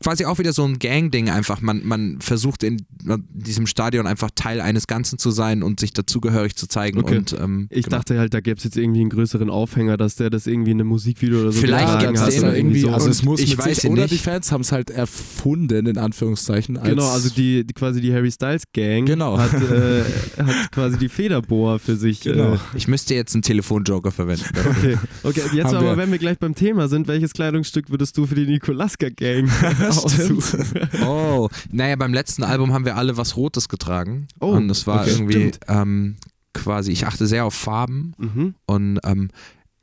[0.03, 1.61] quasi auch wieder so ein Gang-Ding einfach.
[1.61, 2.85] Man, man versucht in
[3.29, 6.99] diesem Stadion einfach Teil eines Ganzen zu sein und sich dazugehörig zu zeigen.
[6.99, 7.17] Okay.
[7.17, 7.97] Und, ähm, Ich genau.
[7.97, 10.79] dachte halt, da gäbe es jetzt irgendwie einen größeren Aufhänger, dass der das irgendwie in
[10.79, 12.91] einem Musikvideo oder so Vielleicht getragen gibt's hat den oder irgendwie, so.
[12.91, 14.13] also es muss Ich mit weiß sich, oder nicht.
[14.13, 16.77] die Fans haben es halt erfunden, in Anführungszeichen.
[16.77, 19.37] Als, Genau, also die, die quasi die Harry Styles Gang Genau.
[19.39, 20.03] hat, äh,
[20.43, 22.21] hat quasi die Federbohr für sich.
[22.21, 22.53] Genau.
[22.53, 24.45] Äh, Ich müsste jetzt einen Telefonjoker verwenden.
[24.77, 25.97] okay, okay, jetzt Haben aber, wir.
[25.97, 30.89] wenn wir gleich beim Thema sind, welches Kleidungsstück würdest du für die Nikolaska Gang aussuchen?
[31.05, 34.27] Oh, naja, beim letzten Album haben wir alle was Rotes getragen.
[34.39, 35.11] Oh, und es war okay.
[35.11, 36.15] irgendwie ähm,
[36.53, 38.55] quasi, ich achte sehr auf Farben Mhm.
[38.65, 39.29] und ähm,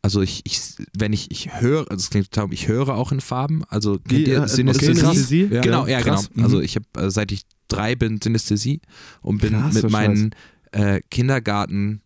[0.03, 0.61] also ich, ich,
[0.97, 4.29] wenn ich, ich höre, also es klingt total, ich höre auch in Farben, also kennt
[4.29, 5.49] ihr äh, Synästhesie?
[5.51, 6.29] Ja, Genau, ja, krass.
[6.33, 6.45] genau.
[6.45, 6.62] Also Mhm.
[6.62, 8.81] ich habe, äh, seit ich drei bin, Synästhesie
[9.23, 10.31] und bin Krasser mit meinen
[10.71, 12.03] äh, Kindergarten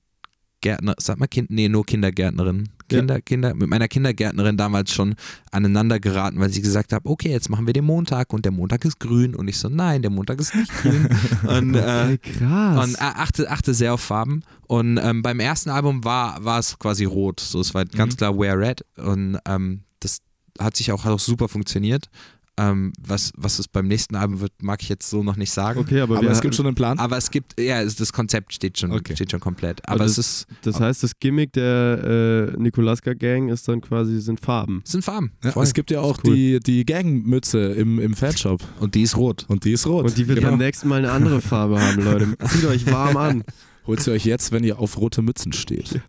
[0.63, 2.71] Gärtner, sag mal Kind, nee, nur Kindergärtnerin.
[2.91, 2.99] Ja.
[2.99, 5.15] Kinder, Kinder, mit meiner Kindergärtnerin damals schon
[5.51, 8.85] aneinander geraten, weil sie gesagt hat, okay, jetzt machen wir den Montag und der Montag
[8.85, 11.09] ist grün und ich so, nein, der Montag ist nicht grün.
[11.47, 12.85] und äh, krass.
[12.85, 14.43] und äh, achte, achte sehr auf Farben.
[14.67, 17.41] Und ähm, beim ersten Album war, war es quasi rot.
[17.41, 18.17] So, es war ganz Mhm.
[18.19, 18.85] klar Wear Red.
[18.97, 20.19] Und ähm, das
[20.59, 22.09] hat sich auch, hat auch super funktioniert.
[22.59, 25.81] Ähm, was, was es beim nächsten Album wird, mag ich jetzt so noch nicht sagen.
[25.81, 26.99] okay, aber, Aber es gibt schon einen Plan.
[26.99, 29.15] Aber es gibt, ja, es- das Konzept steht schon, Okay.
[29.15, 29.81] steht schon komplett.
[29.89, 34.21] Aber Aber es ist, Das heißt, das Gimmick der äh, Nikolaska Gang ist dann quasi
[34.21, 34.83] sind Farben.
[34.85, 35.33] es sind Farben.
[35.43, 36.35] Ja, es gibt ja auch cool.
[36.35, 39.47] die, die Gangmütze im, im Fanshop Und die ist rot.
[39.49, 40.05] und die ist rot.
[40.05, 40.51] Und die wird Genau.
[40.51, 42.37] beim nächsten Mal eine andere Farbe haben, Leute.
[42.49, 43.45] Zieht euch warm an.
[43.87, 46.03] Holt sie euch jetzt, wenn ihr auf rote Mützen steht.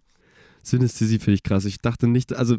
[0.63, 1.65] Synästhesie finde ich krass.
[1.65, 2.57] Ich dachte nicht, also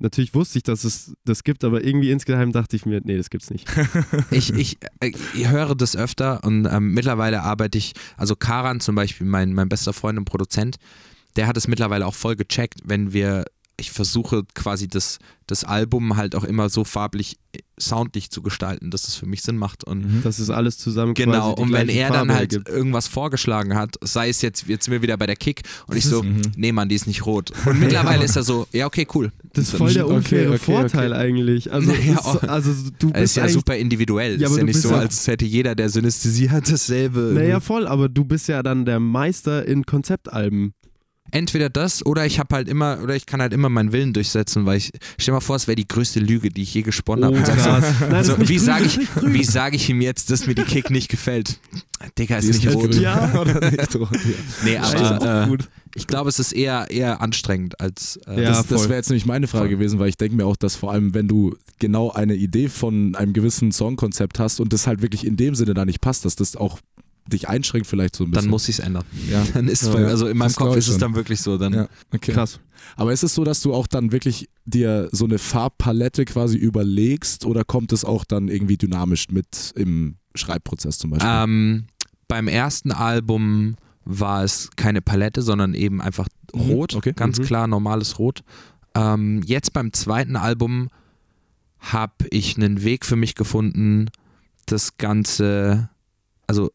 [0.00, 3.30] natürlich wusste ich, dass es das gibt, aber irgendwie insgeheim dachte ich mir, nee, das
[3.30, 3.68] gibt's nicht.
[4.30, 9.26] Ich, ich, ich höre das öfter und ähm, mittlerweile arbeite ich, also Karan zum Beispiel,
[9.26, 10.76] mein, mein bester Freund und Produzent,
[11.36, 13.44] der hat es mittlerweile auch voll gecheckt, wenn wir
[13.80, 18.90] ich versuche quasi das, das Album halt auch immer so farblich, äh, soundlich zu gestalten,
[18.90, 19.84] dass es für mich Sinn macht.
[19.84, 20.20] Und Mhm.
[20.22, 22.68] Das ist alles zusammen Genau, und wenn er dann Farbe halt ergibt.
[22.68, 26.04] irgendwas vorgeschlagen hat, sei es jetzt, jetzt sind wir wieder bei der Kick und ich
[26.04, 26.42] so, Mhm.
[26.56, 27.52] nee Mann, die ist nicht rot.
[27.66, 29.32] Und mittlerweile ist er so, ja okay, cool.
[29.54, 31.20] Das ist voll dann- der Okay, unfaire okay, Vorteil okay.
[31.20, 31.72] eigentlich.
[31.72, 34.40] Also, Naja, ist, so- also du bist ist ja super individuell.
[34.40, 37.32] Ja, ist ja nicht so, ja- als hätte jeder, der Synästhesie hat, dasselbe.
[37.34, 40.74] Naja, voll, aber du bist ja dann der Meister in Konzeptalben.
[41.30, 44.66] Entweder das oder ich habe halt immer, oder ich kann halt immer meinen Willen durchsetzen,
[44.66, 47.36] weil ich, stell mal vor, es wäre die größte Lüge, die ich je gesponnen habe.
[47.36, 47.94] Oh, Und sag so, krass.
[48.00, 50.46] Nein, das so, ist nicht wie sage ich, ist wie sag ich ihm jetzt, dass
[50.46, 51.58] mir die Kick nicht gefällt?
[52.18, 52.94] Digga, ist Die nicht rot.
[52.94, 53.32] Ja.
[53.40, 54.18] Oder nicht rot, ja.
[54.64, 55.56] Nee, ist aber äh,
[55.96, 58.18] ich glaube, es ist eher, eher anstrengend als.
[58.26, 59.76] Äh, Ja, das das wäre jetzt nämlich meine Frage Voll.
[59.76, 63.14] gewesen, weil ich denke mir auch, dass vor allem, wenn du genau eine Idee von
[63.16, 66.36] einem gewissen Songkonzept hast und das halt wirklich in dem Sinne da nicht passt, dass
[66.36, 66.78] das auch
[67.30, 68.44] dich einschränkt vielleicht so ein bisschen.
[68.44, 69.04] dann muss ich es ändern.
[69.30, 69.42] ja.
[69.54, 71.00] Dann ist Ja, also in meinem Kopf ist es schon.
[71.00, 71.56] dann wirklich so.
[71.58, 72.32] Dann ja, okay.
[72.32, 72.60] Krass.
[72.96, 77.44] Aber ist es so, dass du auch dann wirklich dir so eine Farbpalette quasi überlegst
[77.46, 81.30] oder kommt es auch dann irgendwie dynamisch mit im Schreibprozess zum Beispiel?
[81.32, 81.84] Ähm,
[82.28, 87.12] beim ersten Album war es keine Palette, sondern eben einfach Mhm, rot, okay.
[87.14, 87.44] ganz Mhm.
[87.44, 88.40] klar normales Rot.
[88.94, 90.88] Ähm, jetzt beim zweiten Album
[91.78, 94.06] habe ich einen Weg für mich gefunden,
[94.66, 95.88] das Ganze,
[96.46, 96.70] also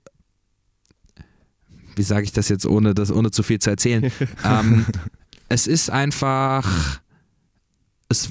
[1.96, 4.12] wie sage ich das jetzt, ohne das, ohne zu viel zu erzählen?
[4.44, 4.86] ähm,
[5.50, 7.00] es ist einfach,
[8.10, 8.30] es,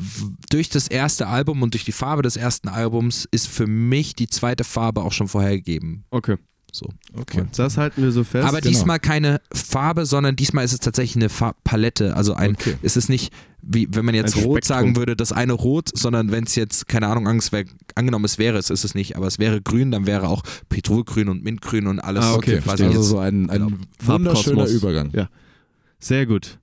[0.51, 4.29] durch das erste Album und durch die Farbe des ersten Albums ist für mich die
[4.29, 6.05] zweite Farbe auch schon vorhergegeben.
[6.11, 6.37] Okay.
[6.75, 6.89] So.
[7.17, 7.45] okay.
[7.57, 8.49] Das halten wir so fest.
[8.49, 8.69] Aber genau.
[8.71, 12.17] diesmal keine Farbe, sondern diesmal ist es tatsächlich eine Farbpalette.
[12.17, 12.75] Also ein, Okay.
[12.83, 13.33] es ist nicht,
[13.63, 14.77] wie wenn man jetzt Ein rot Spektrum.
[14.77, 18.39] sagen würde, das eine rot, sondern wenn es jetzt, keine Ahnung, Angst wär, angenommen es
[18.39, 21.87] wäre, es ist es nicht, aber es wäre grün, dann wäre auch Petrolgrün und Mintgrün
[21.87, 22.25] und alles.
[22.25, 23.09] Ah, okay, quasi also jetzt.
[23.09, 24.09] so ein, ein Ja.
[24.09, 24.67] wunderschöner.
[24.67, 25.11] Übergang.
[25.15, 25.29] Ja.
[26.01, 26.59] Sehr gut.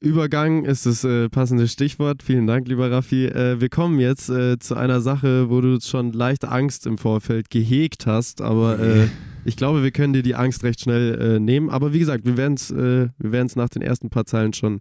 [0.00, 2.24] Übergang ist das äh, passende Stichwort.
[2.24, 3.26] Vielen Dank, lieber Raffi.
[3.26, 7.50] Äh, wir kommen jetzt äh, zu einer Sache, wo du schon leicht Angst im Vorfeld
[7.50, 9.06] gehegt hast, aber äh,
[9.44, 11.70] ich glaube, wir können dir die Angst recht schnell äh, nehmen.
[11.70, 14.80] Aber wie gesagt, wir werden es äh, wir werden's nach den ersten paar Zeilen schon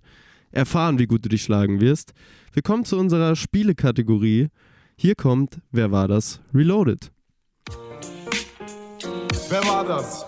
[0.52, 2.13] erfahren, wie gut du dich schlagen wirst.
[2.54, 4.50] Wir kommen zu unserer Spielekategorie.
[4.97, 6.41] Hier kommt Wer war das?
[6.54, 7.12] Reloaded.
[9.50, 10.26] Wer war das?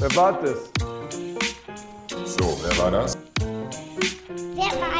[0.00, 0.70] Wer war das?
[2.24, 3.18] So, wer war das?
[4.54, 4.97] Wer war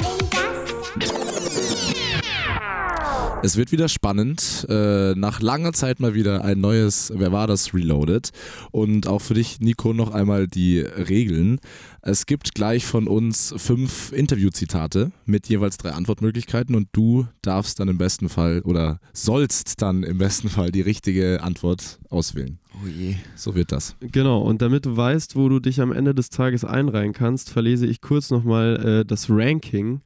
[3.40, 4.66] Es wird wieder spannend.
[4.68, 8.30] Äh, nach langer Zeit mal wieder ein neues Wer war das Reloaded.
[8.72, 11.60] Und auch für dich, Nico, noch einmal die Regeln.
[12.02, 17.88] Es gibt gleich von uns fünf Interviewzitate mit jeweils drei Antwortmöglichkeiten und du darfst dann
[17.88, 22.58] im besten Fall oder sollst dann im besten Fall die richtige Antwort auswählen.
[22.82, 23.14] oh je.
[23.36, 23.94] So wird das.
[24.00, 27.86] Genau, und damit du weißt, wo du dich am Ende des Tages einreihen kannst, verlese
[27.86, 30.00] ich kurz nochmal äh, das Ranking.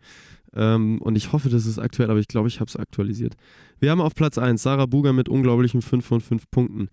[0.55, 3.37] Ähm, und ich hoffe, das ist aktuell, aber ich glaube, ich habe es aktualisiert.
[3.81, 6.89] Wir haben auf Platz 1 Sarah Buger mit unglaublichen 5 von 5 Punkten.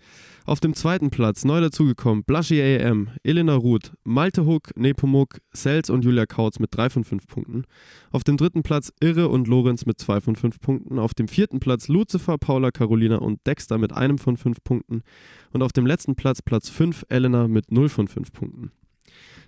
[0.45, 6.03] Auf dem zweiten Platz neu dazugekommen Blushy AM, Elena Ruth, Malte Hook, Nepomuk, Sels und
[6.03, 7.65] Julia Kautz mit 3 von 5 Punkten.
[8.11, 10.97] Auf dem dritten Platz Irre und Lorenz mit 2 von 5 Punkten.
[10.97, 15.03] Auf dem vierten Platz Lucifer, Paula, Carolina und Dexter mit einem von 5 Punkten.
[15.51, 18.71] Und auf dem letzten Platz, Platz 5, Elena mit 0 von 5 Punkten.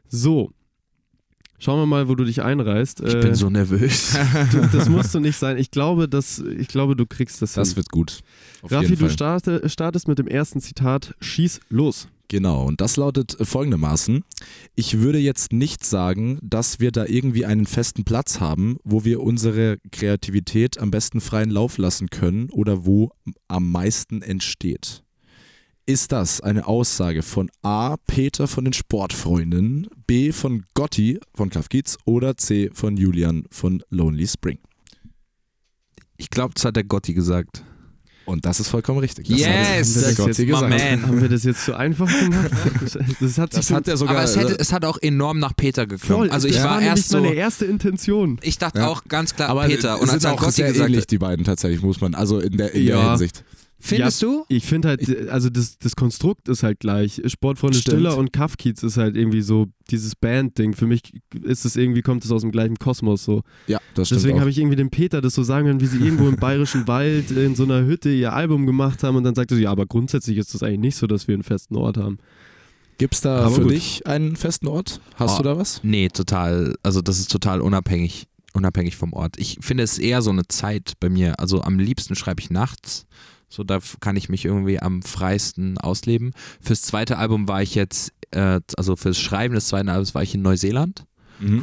[0.07, 0.51] So.
[1.63, 3.01] Schauen wir mal, wo du dich einreißt.
[3.01, 4.17] Ich bin so nervös.
[4.51, 5.57] du, das musst du nicht sein.
[5.57, 7.77] Ich glaube, dass, ich glaube du kriegst das, Das hin.
[7.77, 8.21] wird gut.
[8.63, 11.13] Auf Raffi, du starte, startest mit dem ersten Zitat.
[11.21, 12.07] Schieß los.
[12.29, 14.23] Genau, und das lautet folgendermaßen.
[14.73, 19.21] Ich würde jetzt nicht sagen, dass wir da irgendwie einen festen Platz haben, wo wir
[19.21, 23.11] unsere Kreativität am besten freien Lauf lassen können oder wo
[23.47, 25.03] am meisten entsteht.
[25.87, 27.97] Ist das eine Aussage von A.
[28.07, 30.31] Peter von den Sportfreunden, B.
[30.31, 32.69] von Gotti von Kafkiz oder C.
[32.73, 34.59] von Julian von Lonely Spring?
[36.17, 37.63] Ich glaube, das hat der Gotti gesagt.
[38.25, 39.27] Und das ist vollkommen richtig.
[39.27, 39.47] Das Yes!
[39.49, 39.55] hat
[40.03, 41.01] der das Gotti jetzt- my man.
[41.07, 42.51] Haben wir das jetzt zu einfach gemacht?
[43.19, 44.15] Das hat, sich Das hat er sogar.
[44.15, 46.27] Aber es, hätte, es hat auch enorm nach Peter geklungen.
[46.27, 48.39] voll, also ich das war, war erst so, meine erste Intention.
[48.43, 48.87] ich dachte Ja.
[48.87, 49.99] auch ganz klar aber Peter.
[49.99, 52.13] Und als auch Gotti sehr gesagt ähnlich, die beiden tatsächlich, muss man.
[52.13, 53.09] Also in der, in der Ja.
[53.09, 53.43] Hinsicht.
[53.81, 54.45] Findest ja, du?
[54.47, 57.21] Ich finde halt, also das, das Konstrukt ist halt gleich.
[57.25, 57.97] Sportfreunde Stimmt.
[57.97, 60.73] Stiller und Kafkiz ist halt irgendwie so dieses Band-Ding.
[60.73, 61.01] Für mich
[61.43, 63.43] ist es irgendwie, kommt es aus dem gleichen Kosmos so.
[63.67, 64.21] Ja, das stimmt.
[64.21, 66.87] Deswegen habe ich irgendwie dem Peter das so sagen hören, wie sie irgendwo im bayerischen
[66.87, 69.85] Wald in so einer Hütte ihr Album gemacht haben und dann sagte sie, ja, aber
[69.85, 72.17] grundsätzlich ist das eigentlich nicht so, dass wir einen festen Ort haben.
[72.97, 73.71] Gibt es da Aber für gut.
[73.71, 75.01] dich einen festen Ort?
[75.15, 75.37] Hast Oh.
[75.37, 75.79] du da was?
[75.83, 76.75] Nee, total.
[76.83, 79.39] Also das ist total unabhängig, unabhängig vom Ort.
[79.39, 81.39] Ich finde es eher so eine Zeit bei mir.
[81.39, 83.07] Also am liebsten schreibe ich nachts.
[83.51, 86.31] So, da kann ich mich irgendwie am freisten ausleben.
[86.61, 90.33] Fürs zweite Album war ich jetzt, äh, also fürs Schreiben des zweiten Albums war ich
[90.33, 91.05] in Neuseeland.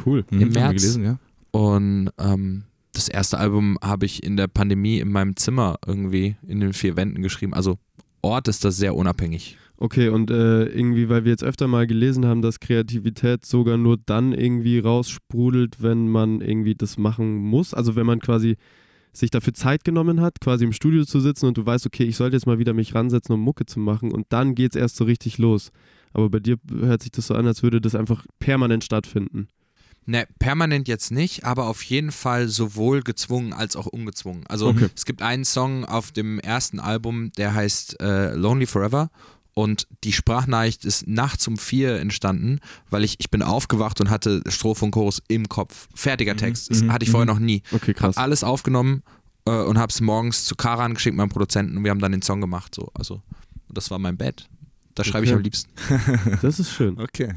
[0.05, 0.25] Cool.
[0.29, 0.81] Im wir März.
[0.81, 1.19] gelesen, ja.
[1.51, 6.59] Und ähm, das erste Album habe ich in der Pandemie in meinem Zimmer irgendwie in
[6.59, 7.53] den vier Wänden geschrieben.
[7.53, 7.79] Also
[8.21, 9.57] Ort ist das sehr unabhängig.
[9.77, 13.97] Okay, und äh, irgendwie, weil wir jetzt öfter mal gelesen haben, dass Kreativität sogar nur
[13.97, 17.73] dann irgendwie raussprudelt, wenn man irgendwie das machen muss.
[17.73, 18.57] Also wenn man quasi
[19.13, 22.15] sich dafür Zeit genommen hat, quasi im Studio zu sitzen und du weißt, okay, ich
[22.17, 24.95] sollte jetzt mal wieder mich ransetzen, um Mucke zu machen und dann geht es erst
[24.95, 25.71] so richtig los.
[26.13, 29.47] Aber bei dir hört sich das so an, als würde das einfach permanent stattfinden.
[30.05, 34.47] Ne, permanent jetzt nicht, aber auf jeden Fall sowohl gezwungen als auch ungezwungen.
[34.47, 34.87] Also Okay.
[34.95, 39.11] es gibt einen Song auf dem ersten Album, der heißt äh, Lonely Forever.
[39.53, 42.59] Und die Sprachnachricht ist nachts um vier entstanden,
[42.89, 45.87] weil ich, ich bin aufgewacht und hatte Strophe und Chorus im Kopf.
[45.93, 46.69] Fertiger Text.
[46.71, 47.63] Das mhm, hatte ich vorher noch nie.
[47.71, 48.15] Okay, krass.
[48.15, 49.03] Hab alles aufgenommen
[49.45, 52.39] äh, und hab's morgens zu Karan geschickt, meinem Produzenten, und wir haben dann den Song
[52.41, 52.73] gemacht.
[52.75, 52.89] So.
[52.93, 53.15] Also,
[53.67, 54.47] und das war mein Bett.
[54.95, 55.37] Da schreibe ich Okay.
[55.37, 55.71] am liebsten.
[56.41, 56.99] Das ist schön.
[56.99, 57.33] Okay.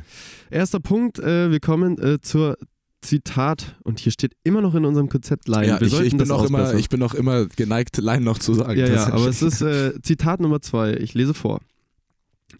[0.51, 2.57] Erster Punkt, äh, wir kommen äh, zur
[3.03, 5.67] Zitat und hier steht immer noch in unserem Konzept Line.
[5.67, 8.23] Ja, wir ich, sollten ich, bin das auch immer, ich bin auch immer geneigt, Line
[8.23, 8.79] noch zu sagen.
[8.79, 10.95] Ja, ja, aber es ist äh, Zitat Nummer zwei.
[10.95, 11.61] Ich lese vor.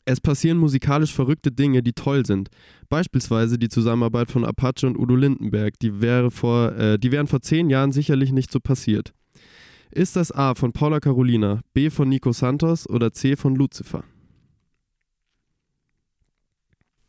[0.05, 2.49] Es passieren musikalisch verrückte Dinge, die toll sind.
[2.89, 5.79] Beispielsweise die Zusammenarbeit von Apache und Udo Lindenberg.
[5.79, 9.13] Die, wäre vor, äh, die wären vor zehn Jahren sicherlich nicht so passiert.
[9.93, 14.03] Ist das A von Paula Carolina, B von Nico Santos oder C von Lucifer?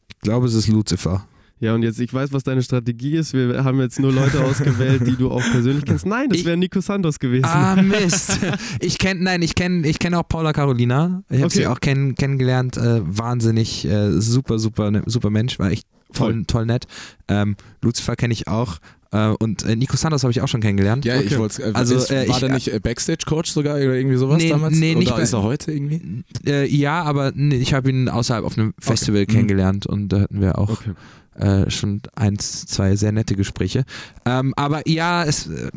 [0.10, 1.28] Ich glaube, es ist Lucifer.
[1.64, 3.34] Ja, und jetzt, ich weiß, was deine Strategie ist.
[3.34, 6.06] Wir haben jetzt nur Leute ausgewählt, die du auch persönlich kennst.
[6.06, 7.46] Nein, das Ich- wäre Nico Santos gewesen.
[7.46, 8.40] Ah, Mist.
[8.82, 11.24] Ich kenne, nein, ich kenne ich kenn auch Paula Carolina.
[11.30, 11.56] Ich habe Okay.
[11.60, 12.76] sie auch kenn, kennengelernt.
[12.76, 15.58] Äh, wahnsinnig, äh, super, super, ne, super Mensch.
[15.58, 16.44] War echt toll, Voll.
[16.46, 16.86] toll nett.
[17.30, 18.80] Ähm, Lucifer kenne ich auch.
[19.14, 21.06] Äh, und äh, Nico Santos habe ich auch schon kennengelernt.
[21.06, 21.38] Ja, ich Okay.
[21.38, 24.50] wollte äh, Also, äh, war ich- der nicht äh, Backstage-Coach sogar oder irgendwie sowas Nee,
[24.50, 24.76] damals?
[24.78, 26.24] nee, nicht oder bei- ist er heute irgendwie?
[26.46, 29.28] Äh, ja, aber nee, ich habe ihn außerhalb auf einem Festival Mhm.
[29.28, 30.92] kennengelernt und da hatten wir auch Okay.
[31.36, 33.86] Äh, schon eins, zwei sehr nette Gespräche.
[34.26, 35.70] Ähm, aber ja, es, äh,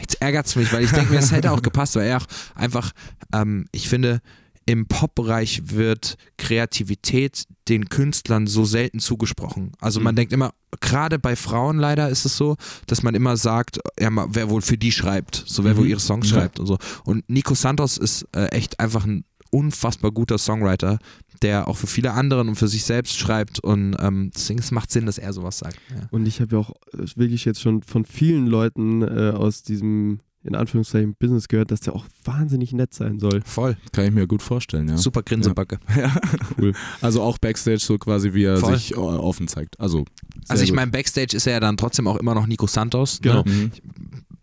[0.00, 2.26] jetzt ärgert es mich, weil ich denke mir, es hätte auch gepasst, weil er auch
[2.54, 2.92] einfach,
[3.32, 4.20] ähm, ich finde,
[4.68, 9.70] im Pop-Bereich wird Kreativität den Künstlern so selten zugesprochen.
[9.80, 10.16] Also man Mhm.
[10.16, 12.56] denkt immer, gerade bei Frauen leider ist es so,
[12.88, 15.78] dass man immer sagt, ja, wer wohl für die schreibt, so wer Mhm.
[15.78, 16.36] wohl ihre Songs Ja.
[16.38, 16.78] schreibt und so.
[17.04, 20.98] Und Nico Santos ist äh, echt einfach ein unfassbar guter Songwriter,
[21.42, 24.90] der auch für viele anderen und für sich selbst schreibt und ähm, deswegen es macht
[24.90, 25.78] Sinn, dass er sowas sagt.
[25.90, 26.06] Ja.
[26.10, 30.18] Und ich habe ja auch äh, wirklich jetzt schon von vielen Leuten äh, aus diesem,
[30.42, 33.42] in Anführungszeichen, Business gehört, dass der auch wahnsinnig nett sein soll.
[33.44, 34.96] Voll, Kann ich mir gut vorstellen, ja.
[34.96, 35.78] super Grinsebacke.
[35.96, 36.14] ja.
[36.58, 36.72] Cool.
[37.00, 38.74] Also auch Backstage so quasi, wie er Voll.
[38.76, 39.78] sich äh, offen zeigt.
[39.78, 40.04] Also,
[40.48, 43.18] Also ich meine, Backstage ist er ja dann trotzdem auch immer noch Nico Santos.
[43.20, 43.42] Genau.
[43.42, 43.52] Ne?
[43.52, 43.70] Mhm.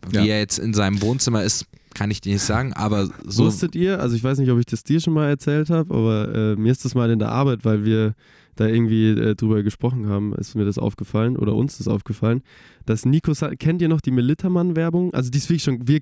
[0.09, 0.23] Wie Ja.
[0.25, 3.45] er jetzt in seinem Wohnzimmer ist, kann ich dir nicht sagen, aber so.
[3.45, 6.33] Wusstet ihr, also ich weiß nicht, ob ich das dir schon mal erzählt habe, aber
[6.33, 8.15] äh, mir ist das mal in der Arbeit, weil wir
[8.55, 12.41] da irgendwie äh, drüber gesprochen haben, ist mir das aufgefallen oder uns das aufgefallen,
[12.85, 15.13] dass Nico, Sa kennt ihr noch die Melittermann-Werbung?
[15.13, 15.99] Also die ist wirklich schon, wir,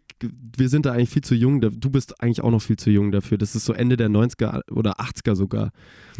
[0.57, 2.89] wir sind da eigentlich viel zu jung, da- du bist eigentlich auch noch viel zu
[2.89, 5.71] jung dafür, das ist so Ende der 90er oder 80er sogar.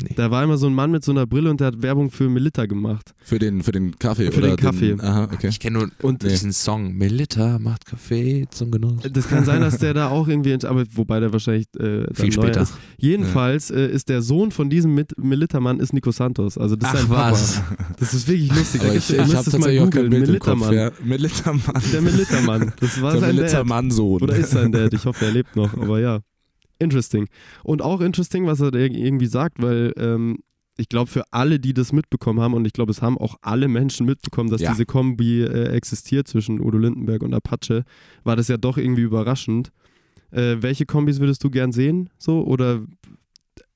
[0.02, 0.14] Nee.
[0.16, 2.30] Da war immer so ein Mann mit so einer Brille und der hat Werbung für
[2.30, 3.14] Melitta gemacht.
[3.24, 4.96] Für den, für den Kaffee Für oder den Kaffee.
[5.00, 5.48] aha, okay.
[5.50, 9.02] ich kenne nur Und diesen Song, Melitta macht Kaffee zum Genuss.
[9.12, 12.26] das kann sein, dass der da auch irgendwie, aber wobei der wahrscheinlich äh, dann Viel
[12.28, 12.62] neu später.
[12.62, 12.74] ist.
[12.98, 16.58] Jedenfalls äh, ist der Sohn von diesem Mit Melittermann ist Nico Santos.
[16.58, 17.32] Also das ist Ach sein Papa.
[17.32, 17.62] was.
[18.00, 18.82] Das ist wirklich lustig.
[18.82, 20.10] Aber ich, ich müsst habe mal tatsächlich kein googeln.
[20.10, 20.74] Melittermann.
[20.74, 20.92] Ja.
[21.04, 21.82] Melittermann.
[21.92, 22.74] Der Melittermann.
[22.80, 23.36] Das war Der sein.
[23.36, 24.22] Melittermann-Sohn.
[24.22, 24.94] Oder ist sein Dad.
[24.94, 25.74] Ich hoffe, er lebt noch.
[25.74, 26.20] Aber ja.
[26.80, 27.28] Interesting.
[27.64, 30.38] Und auch interesting, was er da irgendwie sagt, weil ähm,
[30.78, 33.68] ich glaube, für alle, die das mitbekommen haben, und ich glaube, es haben auch alle
[33.68, 34.72] Menschen mitbekommen, dass Ja.
[34.72, 37.84] diese Kombi äh, existiert zwischen Udo Lindenberg und Apache,
[38.24, 39.72] war das ja doch irgendwie überraschend.
[40.32, 42.10] Äh, welche Kombis würdest du gern sehen?
[42.18, 42.44] So?
[42.46, 42.80] Oder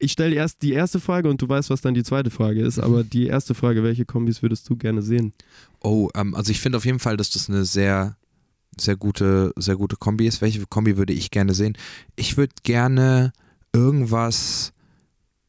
[0.06, 2.80] ich stelle erst die erste Frage und du weißt, was dann die zweite Frage ist,
[2.80, 5.34] aber die erste Frage, welche Kombis würdest du gerne sehen?
[5.82, 8.16] Oh, ähm, also ich finde auf jeden Fall, dass das eine sehr,
[8.80, 10.42] sehr gute, sehr gute Kombi ist.
[10.42, 11.78] Welche Kombi würde ich gerne sehen?
[12.16, 13.34] Ich würde gerne
[13.74, 14.74] irgendwas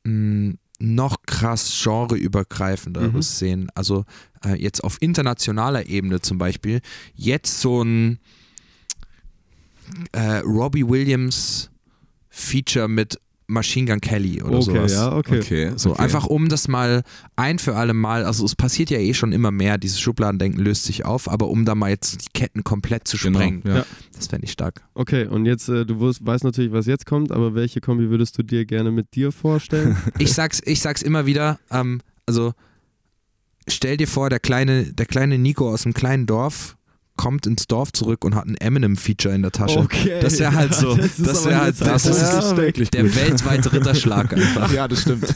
[0.04, 3.20] mh, noch krass genreübergreifenderes Mhm.
[3.38, 3.70] sehen.
[3.74, 4.04] Also
[4.44, 6.80] äh, jetzt auf internationaler Ebene zum Beispiel.
[7.14, 8.18] Jetzt so ein
[10.12, 11.70] äh, Robbie Williams
[12.28, 14.92] Feature mit Machine Gun Kelly oder okay, sowas.
[14.92, 15.38] ja, okay.
[15.38, 16.02] Okay, So, okay.
[16.02, 17.02] einfach um das mal
[17.36, 20.84] ein für alle Mal, also es passiert ja eh schon immer mehr, dieses Schubladendenken löst
[20.84, 23.76] sich auf, aber um da mal jetzt die Ketten komplett zu Genau, sprengen, ja.
[23.76, 23.86] Ja.
[24.16, 24.82] das fände ich stark.
[24.94, 28.36] Okay, und jetzt, äh, du wirst, weißt natürlich, was jetzt kommt, aber welche Kombi würdest
[28.38, 29.96] du dir gerne mit dir vorstellen?
[30.18, 32.52] Ich sag's, ich sag's immer wieder, ähm, also
[33.68, 36.75] stell dir vor, der kleine, der kleine Nico aus dem kleinen Dorf
[37.16, 39.78] kommt ins Dorf zurück und hat ein Eminem-Feature in der Tasche.
[39.78, 40.18] Okay.
[40.20, 40.94] Das wäre halt so.
[40.96, 44.72] Das ist Das halt das das ist ist wirklich der weltweite Ritterschlag einfach.
[44.72, 45.32] Ja, das stimmt.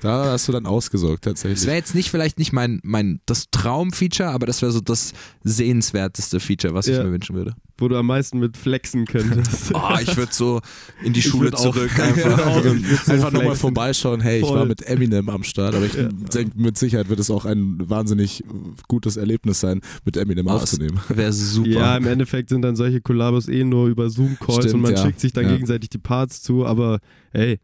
[0.00, 1.66] Da hast du dann ausgesorgt, Es tatsächlich.
[1.66, 5.12] wäre jetzt nicht vielleicht nicht mein, mein das Traum-Feature, aber das wäre so das
[5.44, 6.98] sehenswerteste Feature, was Ja.
[6.98, 7.54] ich mir wünschen würde.
[7.78, 9.72] Wo du am meisten mit flexen könntest.
[9.74, 10.60] Oh, ich würde so
[11.02, 12.64] in die Ich Schule auch- zurück Ja, einfach.
[12.64, 14.58] Ich so einfach nochmal vorbeischauen, hey, ich Voll.
[14.58, 16.08] war mit Eminem am Start, aber ich Ja.
[16.08, 18.44] denke, mit Sicherheit wird es auch ein wahnsinnig
[18.88, 21.00] gutes Erlebnis sein, mit Eminem Oh, aufzunehmen.
[21.22, 21.68] Wäre super.
[21.70, 25.02] Ja, im Endeffekt sind dann solche Kollabos eh nur über Zoom-Calls und man ja.
[25.02, 25.52] schickt sich dann Ja.
[25.52, 26.98] gegenseitig die Parts zu, aber
[27.32, 27.58] ey,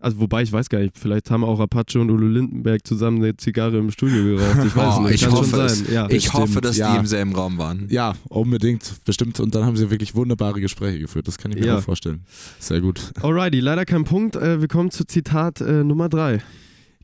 [0.00, 3.36] also wobei ich weiß gar nicht, vielleicht haben auch Apache und Udo Lindenberg zusammen eine
[3.36, 4.66] Zigarre im Studio geraucht.
[4.66, 5.78] Ich weiß Oh, nicht, ich kann hoffe schon es.
[5.78, 5.94] sein.
[5.94, 6.04] Ja.
[6.06, 6.92] ich bestimmt, hoffe, dass ja.
[6.94, 7.86] die im selben Raum waren.
[7.88, 9.38] Ja, unbedingt, bestimmt.
[9.38, 11.28] Und dann haben sie wirklich wunderbare Gespräche geführt.
[11.28, 11.78] Das kann ich mir Ja.
[11.78, 12.22] auch vorstellen.
[12.58, 13.12] Sehr gut.
[13.22, 14.34] Alrighty, leider kein Punkt.
[14.34, 16.42] Äh, wir kommen zu Zitat äh, Nummer drei.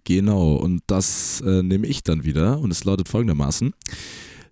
[0.02, 3.74] Genau, und das äh, nehme ich dann wieder und es lautet folgendermaßen.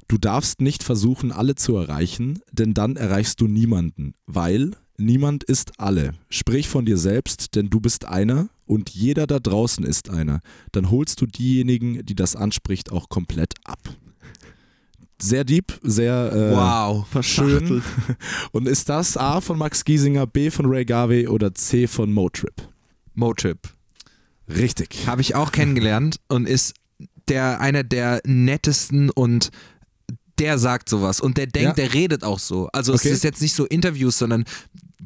[0.09, 5.81] Du darfst nicht versuchen, alle zu erreichen, denn dann erreichst du niemanden, weil niemand ist
[5.81, 6.13] alle.
[6.29, 10.41] Sprich von dir selbst, denn du bist einer und jeder da draußen ist einer.
[10.73, 13.81] Dann holst du diejenigen, die das anspricht, auch komplett ab.
[15.21, 17.07] Sehr deep, sehr äh, Wow.
[17.25, 17.83] schön.
[18.53, 22.53] Und ist das A von Max Giesinger, B von Ray Garvey oder C von Motrip?
[23.15, 23.61] Motrip.
[24.47, 25.07] Richtig.
[25.07, 26.75] Habe ich auch kennengelernt und ist
[27.29, 29.51] der einer der nettesten und
[30.39, 31.85] der sagt sowas und der denkt, Ja.
[31.85, 32.69] der redet auch so.
[32.73, 33.09] Also Okay.
[33.09, 34.45] es ist jetzt nicht so Interviews, sondern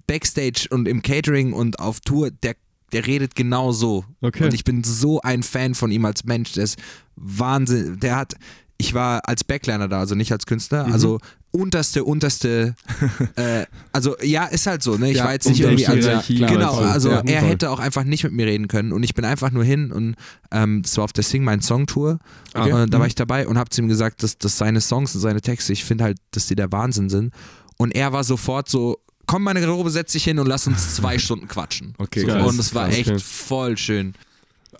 [0.06, 2.54] Backstage und im Catering und auf Tour, der,
[2.92, 4.04] der redet genau so.
[4.20, 4.44] Okay.
[4.44, 6.52] Und ich bin so ein Fan von ihm als Mensch.
[6.52, 6.78] Der ist
[7.16, 7.98] Wahnsinn.
[8.00, 8.34] Der hat,
[8.80, 10.92] ich war als Backliner da, also nicht als Künstler, Mhm.
[10.92, 11.18] also
[11.52, 12.74] unterste, unterste,
[13.36, 15.10] äh, also ja, ist halt so, ne?
[15.10, 16.86] Ich Ja, war jetzt nicht irgendwie als, Hierarchie, klar, genau, voll.
[16.86, 19.50] also Ja, er hätte auch einfach nicht mit mir reden können und ich bin einfach
[19.50, 20.14] nur hin und
[20.52, 22.18] ähm, das war auf der Sing Mein Song Tour
[22.54, 22.72] Okay.
[22.72, 23.00] und da Mhm.
[23.00, 25.72] war ich dabei und habe zu ihm gesagt, dass, dass seine Songs und seine Texte,
[25.72, 27.32] ich finde halt, dass die der Wahnsinn sind
[27.78, 31.18] und er war sofort so, komm meine Garderobe, setz dich hin und lass uns zwei
[31.24, 31.94] Stunden quatschen.
[31.98, 34.14] Okay, so, und es war echt voll schön.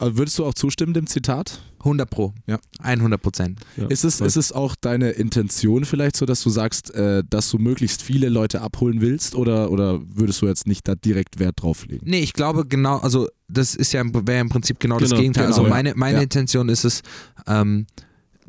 [0.00, 1.60] Würdest du auch zustimmen dem Zitat?
[1.80, 2.34] 100 Pro.
[2.46, 2.58] Ja.
[2.80, 3.60] 100 Prozent.
[3.76, 7.50] Ja, Ist es, ist es auch deine Intention vielleicht so, dass du sagst, äh, dass
[7.50, 11.62] du möglichst viele Leute abholen willst oder, oder würdest du jetzt nicht da direkt Wert
[11.62, 12.04] drauf legen?
[12.08, 15.46] Nee, ich glaube genau, also das ist ja wäre im Prinzip genau, das Genau, Gegenteil.
[15.46, 16.22] genau, also meine, meine Ja.
[16.22, 17.02] Intention ist es,
[17.46, 17.86] ähm,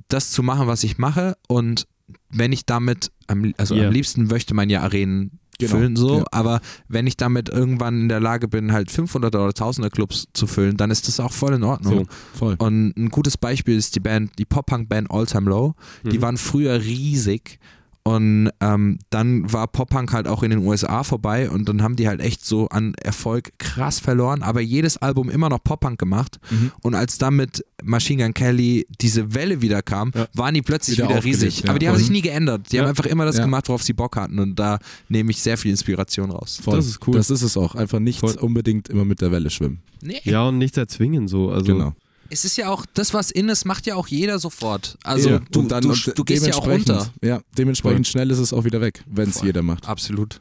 [0.10, 1.88] das zu machen, was ich mache und
[2.30, 3.88] wenn ich damit, am, also Ja.
[3.88, 6.26] am liebsten möchte man ja Arenen Genau, füllen so, ja.
[6.32, 10.48] aber wenn ich damit irgendwann in der Lage bin, halt 500 oder 1000er Clubs zu
[10.48, 12.08] füllen, dann ist das auch voll in Ordnung.
[12.34, 12.56] Voll.
[12.58, 15.76] Und ein gutes Beispiel ist die Band, die Pop-Punk-Band All Time Low.
[16.04, 16.22] Die Mhm.
[16.22, 17.60] waren früher riesig
[18.04, 22.08] und ähm, dann war Pop-Punk halt auch in den USA vorbei und dann haben die
[22.08, 26.72] halt echt so an Erfolg krass verloren, aber jedes Album immer noch Pop-Punk gemacht Mhm.
[26.82, 30.28] und als dann mit Machine Gun Kelly diese Welle wieder kam, Ja.
[30.34, 31.62] waren die plötzlich Wieder wieder, riesig.
[31.64, 32.02] ja, aber die haben voll.
[32.02, 32.72] sich nie geändert.
[32.72, 32.84] Die Ja.
[32.84, 33.44] haben einfach immer das Ja.
[33.44, 34.80] gemacht, worauf sie Bock hatten und da
[35.10, 36.60] nehme ich sehr viel Inspiration raus.
[36.64, 36.76] Voll.
[36.78, 37.14] Das ist cool.
[37.16, 37.76] Das ist es auch.
[37.76, 38.36] Einfach nicht Voll.
[38.40, 39.82] unbedingt immer mit der Welle schwimmen.
[40.02, 40.20] Nee.
[40.24, 41.52] Ja, und nichts erzwingen so.
[41.52, 41.94] Also, genau.
[42.34, 44.98] Es ist ja auch, das was in ist, macht ja auch jeder sofort.
[45.04, 47.12] Also Ja, du, und dann- du, und du gehst ja auch runter.
[47.22, 49.48] Ja, dementsprechend schnell ist es auch wieder weg, wenn es Voll.
[49.48, 49.88] jeder macht.
[49.88, 50.40] Absolut.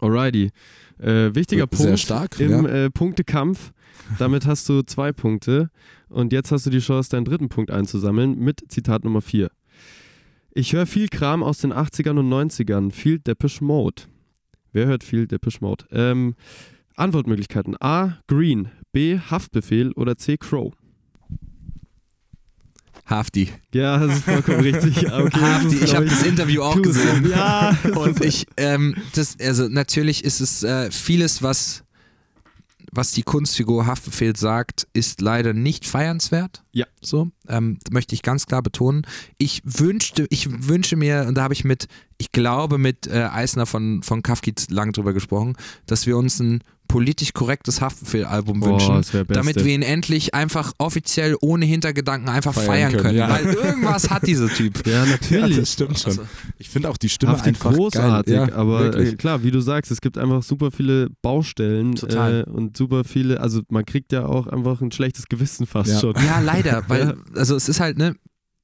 [0.00, 0.50] Alrighty.
[0.98, 2.84] Äh, wichtiger Sehr Punkt stark, im ja.
[2.84, 3.72] äh, Punktekampf.
[4.18, 5.70] Damit hast du zwei Punkte.
[6.10, 9.50] Und jetzt hast du die Chance, deinen dritten Punkt einzusammeln mit Zitat Nummer 4.
[10.52, 12.90] Ich höre viel Kram aus den 80ern und 90ern.
[12.90, 14.02] Viel Depeche Mode.
[14.72, 15.84] Wer hört viel Depeche Mode?
[15.92, 16.34] Ähm,
[16.96, 17.76] Antwortmöglichkeiten.
[17.80, 18.18] A.
[18.26, 18.68] Green.
[18.92, 19.18] B.
[19.18, 19.92] Haftbefehl.
[19.92, 20.36] Oder C.
[20.36, 20.74] Crow.
[23.10, 23.50] Hafti.
[23.74, 25.10] Ja, das ist vollkommen richtig.
[25.10, 25.84] Okay, Hafti.
[25.84, 27.28] Ich habe das Interview auch gesehen.
[27.28, 27.76] Ja.
[27.96, 31.82] Und ich, ähm, das, also natürlich ist es äh, vieles, was,
[32.92, 36.62] was die Kunstfigur Haftbefehl sagt, ist leider nicht feiernswert.
[36.72, 36.86] Ja.
[37.00, 39.06] So, ähm, möchte ich ganz klar betonen.
[39.38, 41.88] Ich wünschte, ich wünsche mir, und da habe ich mit,
[42.18, 45.56] ich glaube, mit äh, Eisner von, von Kafkiz lang drüber gesprochen,
[45.86, 51.64] dass wir uns ein politisch korrektes Haftbefehl-Album wünschen, damit wir ihn endlich einfach offiziell ohne
[51.64, 53.18] Hintergedanken einfach Feiern feiern, können, können.
[53.18, 53.28] ja.
[53.30, 54.84] Weil irgendwas hat dieser Typ.
[54.90, 55.56] Ja, natürlich.
[55.56, 56.10] das stimmt schon.
[56.10, 56.22] Also,
[56.58, 58.34] Ich finde auch die Stimme Hafti einfach großartig.
[58.34, 59.18] Ja, aber äh, wirklich.
[59.18, 62.44] klar, wie du sagst, es gibt einfach super viele Baustellen Total.
[62.46, 66.00] äh, und super viele, also man kriegt ja auch einfach ein schlechtes Gewissen fast Ja.
[66.00, 66.14] schon.
[66.16, 67.14] ja, leider, weil, Ja.
[67.36, 68.16] also es ist halt, ne,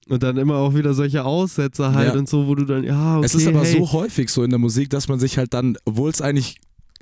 [0.09, 2.19] Und dann immer auch wieder solche Aussetzer halt Ja.
[2.19, 3.79] und so, wo du dann, ja, okay, es ist aber hey.
[3.79, 6.57] so häufig so in der Musik, dass man sich halt dann, obwohl es eigentlich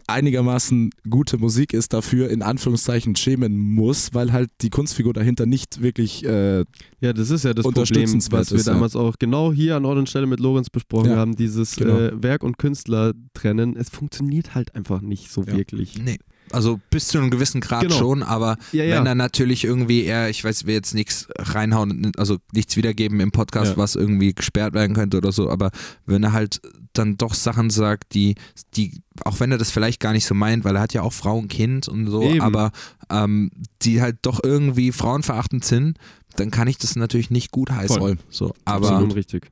[0.06, 5.82] einigermaßen gute Musik ist, dafür in Anführungszeichen schämen muss, weil halt die Kunstfigur dahinter nicht
[5.82, 6.64] wirklich äh,
[7.00, 8.72] Ja, das ist ja das Problem, was wir ist, ja.
[8.72, 11.98] damals auch genau hier an Ort und Stelle mit Lorenz besprochen Ja, haben, dieses genau.
[11.98, 13.76] äh, Werk und Künstler trennen.
[13.76, 15.56] Es funktioniert halt einfach nicht so Ja.
[15.56, 15.98] wirklich.
[15.98, 16.18] nee.
[16.52, 17.96] Also bis zu einem gewissen Grad Genau.
[17.96, 18.96] schon, aber Ja, ja.
[18.98, 23.32] wenn er natürlich irgendwie eher, ich weiß, will jetzt nichts reinhauen, also nichts wiedergeben im
[23.32, 23.76] Podcast, Ja.
[23.76, 25.70] was irgendwie gesperrt werden könnte oder so, aber
[26.06, 26.60] wenn er halt
[26.92, 28.36] dann doch Sachen sagt, die,
[28.76, 31.12] die, auch wenn er das vielleicht gar nicht so meint, weil er hat ja auch
[31.12, 32.40] Frau und Kind und so, Eben.
[32.40, 32.70] aber
[33.10, 33.50] ähm,
[33.82, 35.98] die halt doch irgendwie frauenverachtend sind,
[36.36, 37.96] dann kann ich das natürlich nicht gut heißen.
[37.98, 38.18] Voll.
[38.30, 39.50] So, aber Absolut richtig.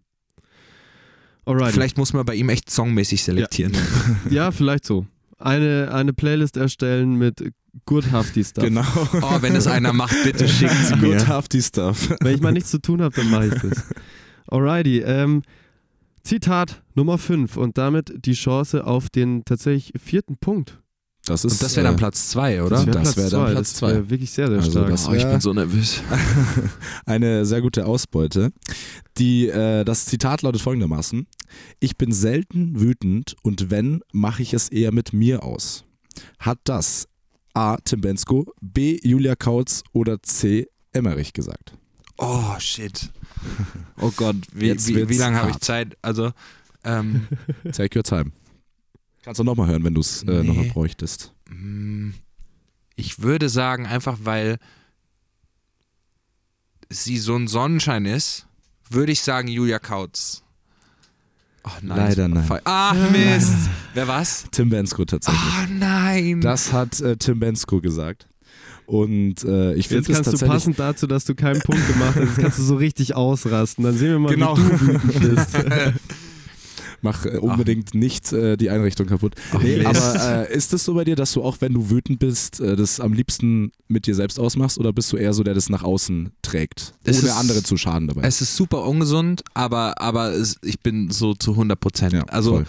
[1.45, 1.73] Alright.
[1.73, 3.73] vielleicht muss man bei ihm echt songmäßig selektieren.
[4.31, 5.07] Ja, vielleicht so.
[5.43, 7.53] Eine, eine Playlist erstellen mit
[7.87, 8.65] Good Hafty Stuff.
[8.69, 8.85] Genau.
[9.23, 11.17] Oh, wenn es einer macht, bitte schickt sie mir.
[11.17, 12.15] Good Hafty Stuff.
[12.21, 13.85] Wenn ich mal nichts zu tun habe, dann mache ich das.
[14.49, 15.01] Alrighty.
[15.01, 15.43] Ähm,
[16.23, 20.79] Zitat Nummer 5 und damit die Chance auf den tatsächlich vierten Punkt.
[21.25, 22.85] Das ist Und das wäre dann äh, Platz zwei, oder?
[22.85, 23.53] Das wäre wär dann 2.
[23.53, 24.11] Platz Das wäre zwei.
[24.11, 24.89] wirklich sehr, sehr Also stark.
[24.91, 26.03] das Oh, ich wär- bin so nervös.
[27.07, 28.53] eine sehr gute Ausbeute.
[29.19, 31.27] Die, äh, das Zitat lautet folgendermaßen:
[31.81, 35.85] Ich bin selten wütend und wenn, mache ich es eher mit mir aus.
[36.39, 37.07] Hat das
[37.55, 37.77] A.
[37.85, 38.99] Tim Bensko, B.
[39.03, 40.67] Julia Kautz oder C.
[40.93, 41.75] Emmerich gesagt?
[42.19, 43.11] Oh, shit.
[44.01, 45.59] Oh Gott, wie, wie, wie lange habe ich.
[45.59, 45.97] Zeit?
[46.03, 46.33] Also,
[46.85, 47.27] ähm,
[47.73, 48.33] Take your time.
[49.23, 50.49] Kannst du nochmal hören, wenn du es äh, Nee.
[50.49, 51.33] nochmal bräuchtest.
[51.49, 52.11] mm,
[52.97, 54.59] ich würde sagen, einfach weil
[56.91, 58.47] sie so ein Sonnenschein ist,
[58.91, 60.43] würde ich sagen Julia Kautz.
[61.63, 61.97] Ach nein.
[61.97, 62.45] Leider nein.
[62.45, 63.55] Fe- Ach Mist.
[63.95, 64.45] Wer war's?
[64.51, 65.41] Tim Bensko tatsächlich.
[65.43, 66.41] Ach nein.
[66.41, 68.29] Das hat äh, Tim Bensko gesagt.
[68.85, 70.49] Und äh, ich Jetzt finde es kannst du tatsächlich.
[70.53, 73.85] passend dazu, dass du keinen Punkt gemacht hast, jetzt kannst du so richtig ausrasten.
[73.85, 74.57] Dann sehen wir mal, Genau.
[74.59, 75.57] wie du wütend bist.
[77.03, 79.35] Mach äh, unbedingt nicht äh, die Einrichtung kaputt.
[79.61, 79.87] Nee, Mist.
[79.87, 82.77] aber äh, ist es so bei dir, dass du auch, wenn du wütend bist, äh,
[82.77, 85.83] das am liebsten mit dir selbst ausmachst oder bist du eher so, der das nach
[85.83, 88.23] außen trägt, Es ohne ist- andere zu schaden dabei?
[88.23, 92.13] es ist super ungesund, aber, aber es, ich bin so zu 100 Prozent.
[92.13, 92.67] Ja, also voll.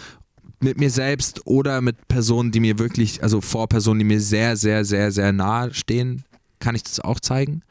[0.61, 4.57] mit mir selbst oder mit Personen, die mir wirklich, also vor Personen, die mir sehr,
[4.57, 6.23] sehr, sehr, sehr nahe stehen,
[6.59, 7.61] kann ich das auch zeigen.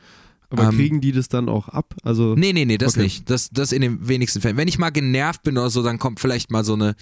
[0.52, 1.94] Aber Ähm, kriegen die das dann auch ab?
[2.02, 3.02] Also, Nee, nee, nee, das Okay.
[3.04, 3.30] nicht.
[3.30, 4.56] Das, das in den wenigsten Fällen.
[4.58, 6.94] Wenn ich mal genervt bin oder so, dann kommt vielleicht mal so eine,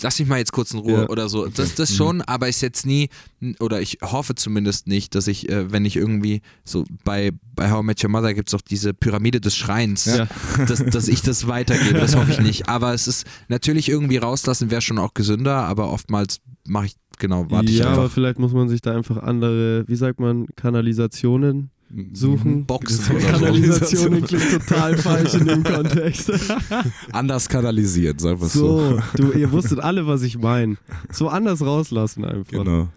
[0.00, 1.08] lass mich mal jetzt kurz in Ruhe Ja.
[1.08, 1.46] oder so.
[1.46, 1.94] Das, das Mhm.
[1.94, 3.10] schon, aber ist jetzt nie,
[3.60, 7.82] oder ich hoffe zumindest nicht, dass ich, äh, wenn ich irgendwie so bei, bei How
[7.82, 10.26] I Met Your Mother gibt es auch diese Pyramide des Schreins, Ja.
[10.66, 12.68] dass, dass ich das weitergebe, das hoffe ich nicht.
[12.68, 17.46] Aber es ist natürlich irgendwie rauslassen wäre schon auch gesünder, aber oftmals mache ich, genau,
[17.50, 18.14] warte ich ja, aber einfach.
[18.14, 21.70] vielleicht muss man sich da einfach andere, wie sagt man, Kanalisationen
[22.12, 22.66] suchen.
[22.66, 23.44] Boxen oder so.
[23.44, 26.32] Kanalisationen klingt total falsch in dem Kontext.
[27.12, 28.78] Anders kanalisiert, sagen wir so.
[28.78, 30.76] So, du, ihr wusstet alle, was ich meine.
[31.12, 32.52] So anders rauslassen einfach.
[32.52, 32.88] Genau.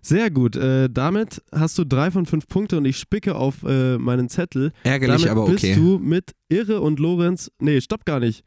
[0.00, 0.54] Sehr gut.
[0.54, 4.72] Äh, damit hast du drei von fünf Punkte und ich spicke auf äh, meinen Zettel.
[4.84, 5.52] Ärgerlich, damit aber okay.
[5.52, 7.50] bist du mit Irre und Lorenz.
[7.58, 8.44] Nee, stopp gar nicht.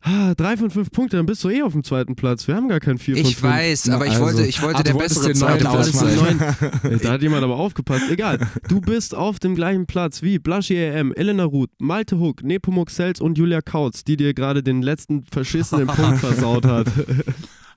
[0.00, 2.46] Ah, drei von fünf Punkte, dann bist du eh auf dem zweiten Platz.
[2.46, 3.52] Wir haben gar kein vier von Ich fünf.
[3.52, 6.38] weiß, aber ich Also- wollte, ich wollte Ah, der bessere zweite neun-
[7.02, 8.04] da hat jemand aber aufgepasst.
[8.08, 8.38] Egal.
[8.68, 13.20] Du bist auf dem gleichen Platz wie Blaschi EM, Elena Ruth, Malte Huck, Nepomuk Selz
[13.20, 16.86] und Julia Kautz, die dir gerade den letzten verschissenen Punkt versaut hat.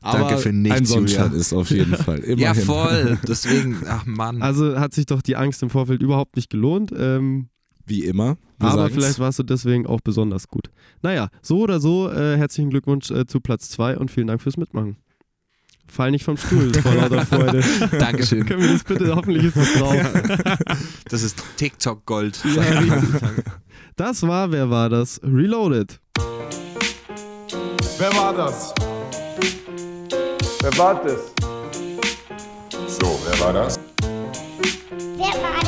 [0.04, 1.40] Aber Danke für nichts, ein Sonnenschein Julia.
[1.40, 2.20] ist auf jeden Fall.
[2.20, 2.38] Immerhin.
[2.40, 3.18] Ja, voll.
[3.28, 4.42] Deswegen, ach Mann.
[4.44, 6.92] Also hat sich doch die Angst im Vorfeld überhaupt nicht gelohnt.
[6.96, 7.48] Ähm,
[7.92, 8.38] Wie immer.
[8.58, 8.94] Wir aber sagen's.
[8.94, 10.70] vielleicht warst du deswegen auch besonders gut.
[11.02, 14.56] Naja, so oder so, äh, herzlichen Glückwunsch äh, zu Platz 2 und vielen Dank fürs
[14.56, 14.96] Mitmachen.
[15.88, 17.62] Fall nicht vom Stuhl vor lauter Freude.
[18.00, 18.46] Dankeschön.
[18.46, 19.98] Können wir das bitte, hoffentlich ist es drauf.
[21.10, 22.40] Das ist TikTok-Gold.
[22.56, 22.64] Ja.
[23.98, 25.20] Das war, wer war das?
[25.22, 26.00] Reloaded.
[28.00, 28.74] Wer war das?
[30.62, 31.34] Wer war das?
[32.88, 33.78] So, wer war das?
[35.18, 35.61] Wer war das?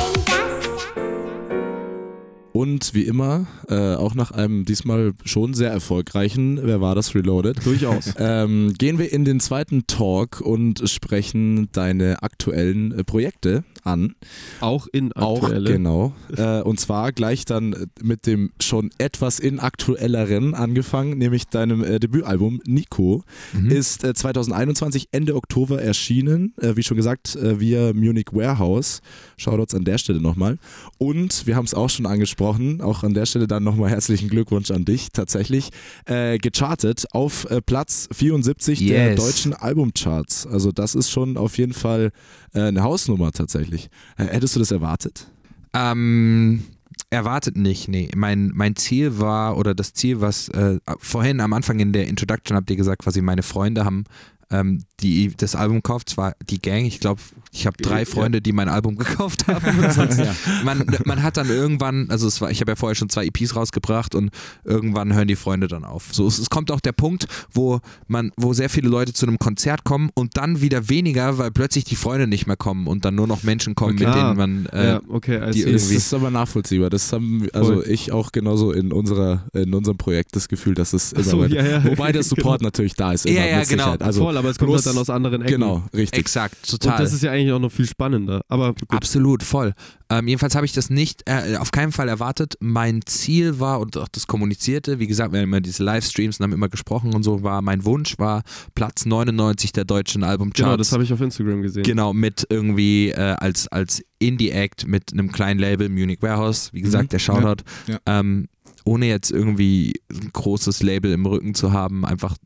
[2.56, 7.66] Und wie immer, äh, auch nach einem diesmal schon sehr erfolgreichen Wer war das Reloaded?
[7.66, 8.14] Durchaus.
[8.24, 14.14] Ähm, gehen wir in den zweiten Talk und sprechen deine aktuellen äh, Projekte an.
[14.60, 15.72] Auch in Auch aktuelle.
[15.72, 16.12] genau.
[16.36, 22.60] Äh, und zwar gleich dann mit dem schon etwas inaktuelleren angefangen, nämlich deinem äh, Debütalbum
[22.66, 23.22] Nico.
[23.52, 23.70] Mhm.
[23.70, 29.00] Ist äh, 2021 Ende Oktober erschienen, äh, wie schon gesagt, äh, via Munich Warehouse.
[29.36, 30.58] Shoutouts an der Stelle nochmal.
[30.98, 34.70] Und wir haben es auch schon angesprochen, auch an der Stelle dann nochmal herzlichen Glückwunsch
[34.70, 35.70] an dich, tatsächlich
[36.06, 39.16] äh, gechartet auf äh, Platz 74 der Yes.
[39.24, 40.46] deutschen Albumcharts.
[40.46, 42.12] Also das ist schon auf jeden Fall
[42.54, 43.73] äh, eine Hausnummer tatsächlich.
[44.16, 45.30] Äh, hättest du das erwartet?
[45.72, 46.64] Ähm,
[47.10, 48.08] erwartet nicht, nee.
[48.14, 52.56] Mein, mein Ziel war, oder das Ziel, was äh, vorhin am Anfang in der Introduction
[52.56, 54.04] habt ihr gesagt, quasi meine Freunde haben
[54.50, 57.20] ähm, die das Album kauft, zwar die Gang, ich glaube,
[57.52, 59.78] ich habe drei Freunde, die mein Album gekauft haben.
[59.84, 60.20] Und sonst,
[60.64, 63.56] man, man hat dann irgendwann, also es war, ich habe ja vorher schon zwei EPs
[63.56, 64.30] rausgebracht und
[64.64, 66.08] irgendwann hören die Freunde dann auf.
[66.12, 69.38] So, es, es kommt auch der Punkt, wo man, wo sehr viele Leute zu einem
[69.38, 73.14] Konzert kommen und dann wieder weniger, weil plötzlich die Freunde nicht mehr kommen und dann
[73.14, 76.14] nur noch Menschen kommen, mit denen man äh, ja, okay, also die Das irgendwie- ist
[76.14, 76.90] aber nachvollziehbar.
[76.90, 77.84] Das haben also Voll.
[77.88, 81.64] ich auch genauso in unserer in unserem Projekt das Gefühl, dass es immer so, ja,
[81.64, 81.84] ja.
[81.84, 82.68] wobei der Support Genau.
[82.68, 83.24] natürlich da ist.
[83.24, 83.94] Ja, Immer ja, mit genau.
[83.98, 85.52] Also Voll, aber es kommt halt dann aus anderen Ecken.
[85.52, 86.18] Genau, richtig.
[86.20, 86.98] exakt, Und total.
[86.98, 88.42] das ist ja eigentlich auch noch viel spannender.
[88.48, 88.90] Aber gut.
[88.90, 89.72] Absolut, voll.
[90.10, 92.54] Ähm, jedenfalls habe ich das nicht, äh, auf keinen Fall erwartet.
[92.60, 96.44] Mein Ziel war und auch das Kommunizierte, wie gesagt, wir haben immer diese Livestreams und
[96.44, 98.42] haben immer gesprochen und so, war mein Wunsch war
[98.74, 100.58] Platz 99 der deutschen Albumcharts.
[100.64, 101.82] Genau, das habe ich auf Instagram gesehen.
[101.82, 107.04] Genau, mit irgendwie äh, als, als Indie-Act mit einem kleinen Label, Munich Warehouse, wie gesagt,
[107.04, 107.08] Mhm.
[107.08, 107.64] der Shoutout.
[107.86, 108.48] Ja, Ähm,
[108.84, 112.36] ohne jetzt irgendwie ein großes Label im Rücken zu haben, einfach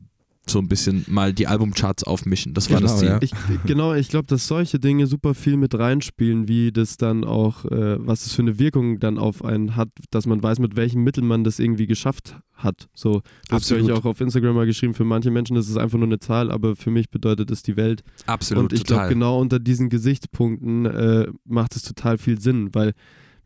[0.49, 2.53] so ein bisschen mal die Albumcharts aufmischen.
[2.53, 3.09] Das war das Genau, Ziel.
[3.09, 3.19] ja.
[3.21, 7.65] Ich, genau, ich glaube, dass solche Dinge super viel mit reinspielen, wie das dann auch,
[7.65, 11.03] äh, was es für eine Wirkung dann auf einen hat, dass man weiß, mit welchen
[11.03, 12.89] Mitteln man das irgendwie geschafft hat.
[12.93, 14.93] So, das habe ich auch auf Instagram mal geschrieben.
[14.93, 17.77] Für manche Menschen ist es einfach nur eine Zahl, aber für mich bedeutet es die
[17.77, 18.03] Welt.
[18.25, 22.93] Absolut, Und ich glaube, genau unter diesen Gesichtspunkten äh, macht es total viel Sinn, weil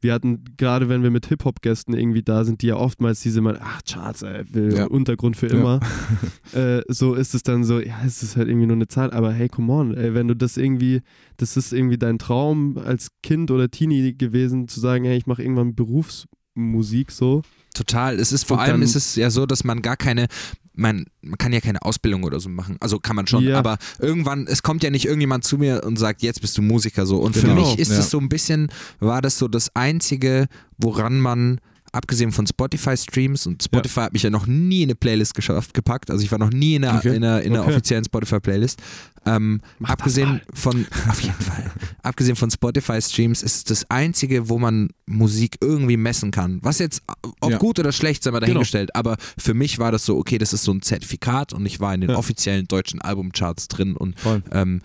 [0.04, 3.58] wir hatten, gerade wenn wir mit Hip-Hop-Gästen irgendwie da sind, die ja oftmals diese mal,
[3.62, 4.86] ach, Charts, ey, will Ja.
[4.86, 5.54] Untergrund für Ja.
[5.54, 5.80] immer.
[6.54, 9.32] äh, so ist es dann so, ja, es ist halt irgendwie nur eine Zahl, aber
[9.34, 11.01] hey, come on, ey, wenn du das irgendwie,
[11.38, 15.41] das ist irgendwie dein Traum als Kind oder Teenie gewesen, zu sagen, hey, ich mache
[15.41, 17.41] irgendwann Berufsmusik so.
[17.74, 18.20] Total.
[18.20, 20.28] Es ist vor Und allem ist es ja so, dass man gar keine,
[20.76, 22.78] man, man kann ja keine Ausbildung oder so machen.
[22.80, 23.60] Also kann man schon, Ja.
[23.60, 27.06] aber irgendwann, es kommt ja nicht irgendjemand zu mir und sagt, jetzt bist du Musiker
[27.06, 27.18] so.
[27.20, 28.00] Und für Genau, mich ist ja.
[28.00, 30.48] es so ein bisschen, war das so das Einzige,
[30.78, 31.60] woran man
[31.94, 36.12] abgesehen von Spotify-Streams und Spotify hat mich ja noch nie in eine Playlist geschafft, gepackt,
[36.12, 37.16] also ich war noch nie in einer, Okay.
[37.16, 37.72] in einer, in einer Okay.
[37.72, 38.82] offiziellen Spotify-Playlist.
[39.26, 41.72] Ähm, abgesehen von, auf jeden Fall,
[42.02, 46.60] abgesehen von Spotify-Streams ist das Einzige, wo man Musik irgendwie messen kann.
[46.62, 47.04] Was jetzt,
[47.39, 47.58] ob Ja.
[47.58, 48.48] gut oder schlecht, sei mal Genau.
[48.48, 51.80] dahingestellt, aber für mich war das so, okay, das ist so ein Zertifikat und ich
[51.80, 52.18] war in den Ja.
[52.18, 54.16] offiziellen deutschen Albumcharts drin und
[54.52, 54.82] ähm,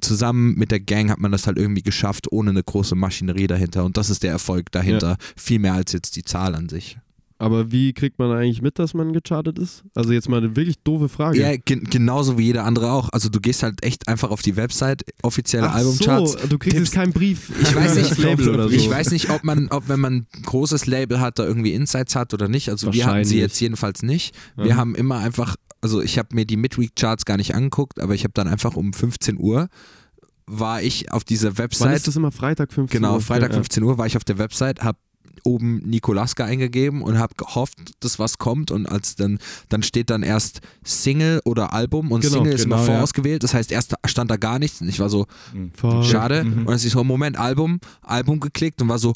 [0.00, 3.84] zusammen mit der Gang hat man das halt irgendwie geschafft, ohne eine große Maschinerie dahinter
[3.84, 6.98] und das ist der Erfolg dahinter, viel mehr als jetzt die Zahl an sich.
[7.40, 9.84] Aber wie kriegt man eigentlich mit, dass man gechartet ist?
[9.94, 11.38] Also jetzt mal eine wirklich doofe Frage.
[11.40, 13.10] Ja, gen genauso wie jeder andere auch.
[13.12, 16.32] Also du gehst halt echt einfach auf die Website, offizielle Ach Albumcharts.
[16.32, 17.52] so, du kriegst tippst- keinen Brief.
[17.62, 18.74] Ich weiß nicht, Label oder so.
[18.74, 22.16] ich weiß nicht, ob man, ob wenn man ein großes Label hat, da irgendwie Insights
[22.16, 22.70] hat oder nicht.
[22.70, 24.34] Also wir hatten sie jetzt jedenfalls nicht.
[24.56, 24.76] Wir Mhm.
[24.76, 28.32] haben immer einfach, also ich habe mir die Midweek-Charts gar nicht angeguckt, aber ich habe
[28.34, 29.68] dann einfach um 15 Uhr
[30.50, 31.96] war ich auf dieser Wann Website.
[31.96, 32.32] ist das immer?
[32.32, 33.20] Freitag 15 Genau, Uhr?
[33.20, 34.98] Freitag Ja, 15 Uhr war ich auf der Website, habe
[35.44, 40.22] oben Nikolaska eingegeben und habe gehofft, dass was kommt und als dann dann steht dann
[40.22, 42.94] erst Single oder Album und Genau, Single ist immer genau, ja.
[42.96, 45.26] vorausgewählt, das heißt erst stand da gar nichts und ich war so
[45.74, 46.02] Voll.
[46.02, 46.58] schade Mhm.
[46.60, 49.12] und dann ist ich so Moment Album, Album geklickt und war so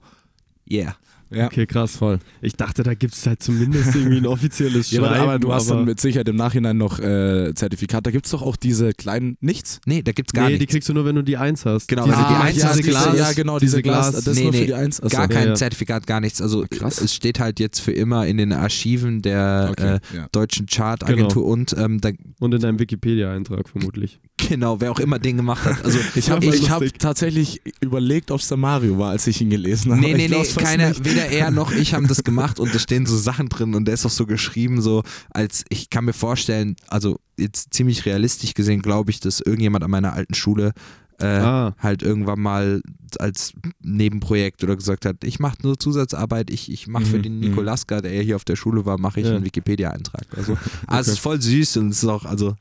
[0.70, 0.94] yeah.
[1.34, 1.46] Ja.
[1.46, 1.96] Okay, krass.
[1.96, 2.18] Voll.
[2.40, 5.14] Ich dachte, da gibt es halt zumindest irgendwie ein offizielles Ja, Schreiben.
[5.14, 8.06] aber, aber du hast aber dann mit Sicherheit im Nachhinein noch äh, Zertifikat.
[8.06, 9.80] Da gibt es doch auch diese kleinen Nichts.
[9.86, 10.72] Nee, da gibt's gar nee, die nichts.
[10.72, 11.88] kriegst du nur, wenn du die Eins hast.
[11.88, 14.10] Genau, diese, du die ah, Eins diese hast, Glas, ja, genau, diese diese Glas.
[14.10, 14.24] Glas.
[14.24, 15.00] Das Nee, nur nee, für die Eins.
[15.00, 15.16] Achso.
[15.16, 15.54] Gar kein ja.
[15.54, 16.40] Zertifikat, gar nichts.
[16.40, 17.00] Also Krass.
[17.00, 20.28] es steht halt jetzt für immer in den Archiven der Okay, äh, ja.
[20.32, 22.10] deutschen Chartagentur und ähm, da,
[22.40, 24.20] Und in deinem Wikipedia-Eintrag vermutlich.
[24.48, 25.84] Genau, wer auch immer den gemacht hat.
[25.84, 29.92] Also Ich habe hab tatsächlich überlegt, ob es der Mario war, als ich ihn gelesen
[29.92, 30.00] habe.
[30.00, 31.04] Nee, nee, nee, keiner, nicht.
[31.04, 33.94] weder er noch ich haben das gemacht und da stehen so Sachen drin und der
[33.94, 38.82] ist auch so geschrieben, so als ich kann mir vorstellen, also jetzt ziemlich realistisch gesehen,
[38.82, 40.72] glaube ich, dass irgendjemand an meiner alten Schule
[41.18, 41.74] äh, Ah.
[41.78, 42.82] halt irgendwann mal
[43.18, 47.34] als Nebenprojekt oder gesagt hat, ich mache nur Zusatzarbeit, ich, ich mache für Mhm, den
[47.34, 47.40] mhm.
[47.50, 49.36] Nikolaska, der ja hier auf der Schule war, mache ich Ja.
[49.36, 50.26] einen Wikipedia-Eintrag.
[50.36, 52.56] Also, ah, es ist voll süß und es ist auch, also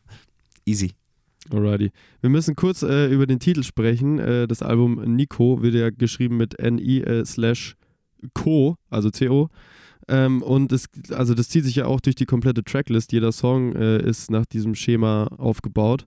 [0.65, 0.91] easy.
[1.51, 1.91] Alrighty.
[2.21, 4.19] Wir müssen kurz äh, über den Titel sprechen.
[4.19, 7.75] Äh, das Album Nico wird ja geschrieben mit N-I äh, slash
[8.33, 9.49] Co, also C-O.
[10.07, 13.11] Ähm, und es, also das zieht sich ja auch durch die komplette Tracklist.
[13.11, 16.05] Jeder Song äh, ist nach diesem Schema aufgebaut.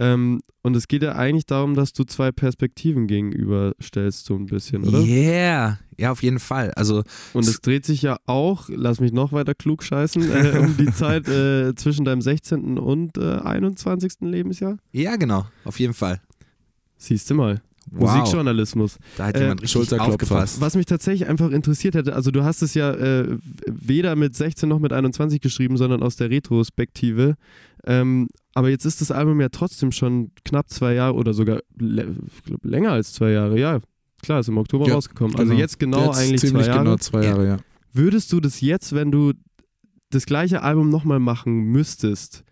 [0.00, 4.84] Ähm, und es geht ja eigentlich darum, dass du zwei Perspektiven gegenüberstellst, so ein bisschen,
[4.84, 5.00] oder?
[5.00, 6.70] Yeah, ja, auf jeden Fall.
[6.76, 10.76] Also Und es dreht sich ja auch, lass mich noch weiter klug scheißen, äh, um
[10.76, 12.78] die Zeit äh, zwischen deinem 16.
[12.78, 14.12] und äh, 21.
[14.20, 14.78] Lebensjahr.
[14.92, 16.20] ja, genau, auf jeden Fall.
[16.96, 17.60] Siehst du mal.
[17.90, 18.16] Wow.
[18.18, 18.98] Musikjournalismus.
[19.16, 20.12] Da hat Äh, jemand richtig Schulterklopfer.
[20.12, 20.60] aufgepasst.
[20.60, 24.68] Was mich tatsächlich einfach interessiert hätte, also du hast es ja äh, weder mit 16
[24.68, 27.36] noch mit 21 geschrieben, sondern aus der Retrospektive.
[27.88, 32.06] Ähm, aber jetzt ist das Album ja trotzdem schon knapp zwei Jahre oder sogar glaub,
[32.62, 33.58] länger als zwei Jahre.
[33.58, 33.80] Ja,
[34.22, 35.36] klar, ist im Oktober Ja, rausgekommen.
[35.36, 35.60] Also genau.
[35.60, 36.84] jetzt genau Jetzt eigentlich ziemlich zwei Jahre.
[36.84, 37.56] genau zwei Jahre, ja.
[37.92, 39.32] Würdest du das jetzt, wenn du
[40.10, 42.44] das gleiche Album nochmal machen müsstest,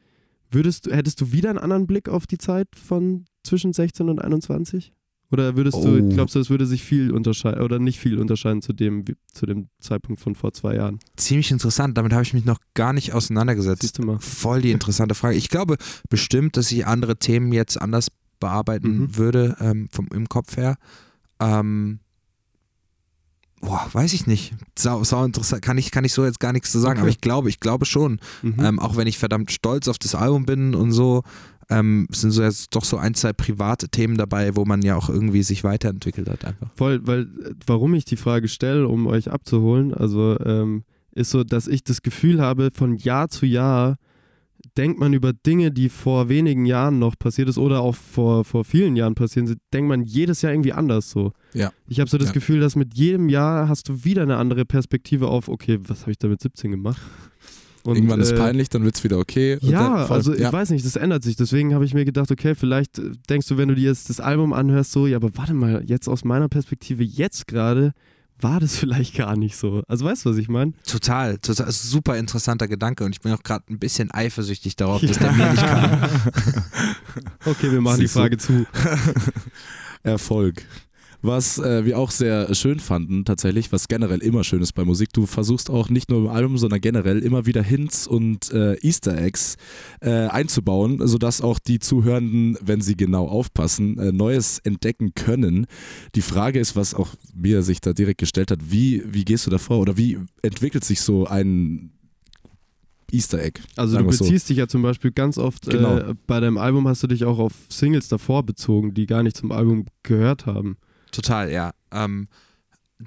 [0.50, 4.20] Würdest du, hättest du wieder einen anderen Blick auf die Zeit von zwischen 16 und
[4.22, 4.92] 21?
[5.32, 6.08] Oder würdest du, Oh.
[6.08, 9.68] glaubst du, es würde sich viel unterscheiden oder nicht viel unterscheiden zu dem, zu dem
[9.80, 11.00] Zeitpunkt von vor zwei Jahren?
[11.16, 13.82] Ziemlich interessant, damit habe ich mich noch gar nicht auseinandergesetzt.
[13.82, 14.18] Siehst du mal.
[14.20, 15.34] Voll die interessante Frage.
[15.36, 15.76] Ich glaube
[16.08, 18.08] bestimmt, dass ich andere Themen jetzt anders
[18.38, 19.16] bearbeiten Mhm.
[19.16, 20.76] würde, ähm, vom, im Kopf her.
[21.40, 21.98] Ähm,
[23.60, 24.54] boah, weiß ich nicht.
[24.78, 25.62] Sau, sau interessant.
[25.62, 27.00] Kann ich, kann ich so jetzt gar nichts zu sagen, Okay.
[27.00, 28.20] aber ich glaube, ich glaube schon.
[28.42, 28.54] Mhm.
[28.60, 31.22] Ähm, auch wenn ich verdammt stolz auf das Album bin und so,
[31.68, 35.08] ähm, sind so jetzt doch so ein, zwei private Themen dabei, wo man ja auch
[35.08, 36.70] irgendwie sich weiterentwickelt hat einfach.
[36.76, 41.44] Voll, weil äh, warum ich die Frage stelle, um euch abzuholen, also ähm, ist so,
[41.44, 43.96] dass ich das Gefühl habe, von Jahr zu Jahr
[44.76, 48.64] denkt man über Dinge, die vor wenigen Jahren noch passiert ist oder auch vor, vor
[48.64, 51.32] vielen Jahren passieren sind, denkt man jedes Jahr irgendwie anders so.
[51.54, 51.72] Ja.
[51.88, 52.32] Ich habe so das Ja.
[52.34, 56.12] Gefühl, dass mit jedem Jahr hast du wieder eine andere Perspektive auf, okay, was habe
[56.12, 57.00] ich da mit 17 gemacht?
[57.86, 59.58] Und, Irgendwann ist äh, peinlich, dann wird es wieder okay.
[59.60, 60.52] Ja, dann also ich ja.
[60.52, 61.36] weiß nicht, das ändert sich.
[61.36, 64.18] Deswegen habe ich mir gedacht, okay, vielleicht äh, denkst du, wenn du dir jetzt das
[64.18, 67.92] Album anhörst, so, ja, aber warte mal, jetzt aus meiner Perspektive, jetzt gerade,
[68.40, 69.82] war das vielleicht gar nicht so.
[69.86, 70.72] Also weißt du, was ich meine?
[70.86, 75.18] Total, total super interessanter Gedanke und ich bin auch gerade ein bisschen eifersüchtig darauf, dass
[75.18, 76.00] der mir nicht kam.
[77.46, 78.20] Okay, wir machen die Siehst du?
[78.20, 78.66] Frage zu.
[80.02, 80.64] Erfolg.
[81.26, 85.12] Was äh, wir auch sehr schön fanden, tatsächlich, was generell immer schön ist bei Musik,
[85.12, 89.18] du versuchst auch nicht nur im Album, sondern generell immer wieder Hints und äh, Easter
[89.20, 89.56] Eggs
[90.00, 95.66] äh, einzubauen, sodass auch die Zuhörenden, wenn sie genau aufpassen, äh, Neues entdecken können.
[96.14, 99.50] Die Frage ist, was auch mir sich da direkt gestellt hat, wie, wie gehst du
[99.50, 101.90] da vor oder wie entwickelt sich so ein
[103.10, 103.60] Easter Egg?
[103.74, 104.24] Also du wir's so.
[104.24, 105.98] beziehst dich ja zum Beispiel ganz oft, Genau.
[105.98, 109.36] äh, bei deinem Album hast du dich auch auf Singles davor bezogen, die gar nicht
[109.36, 110.76] zum Album gehört haben.
[111.16, 111.72] Total, ja.
[111.92, 112.28] Ähm,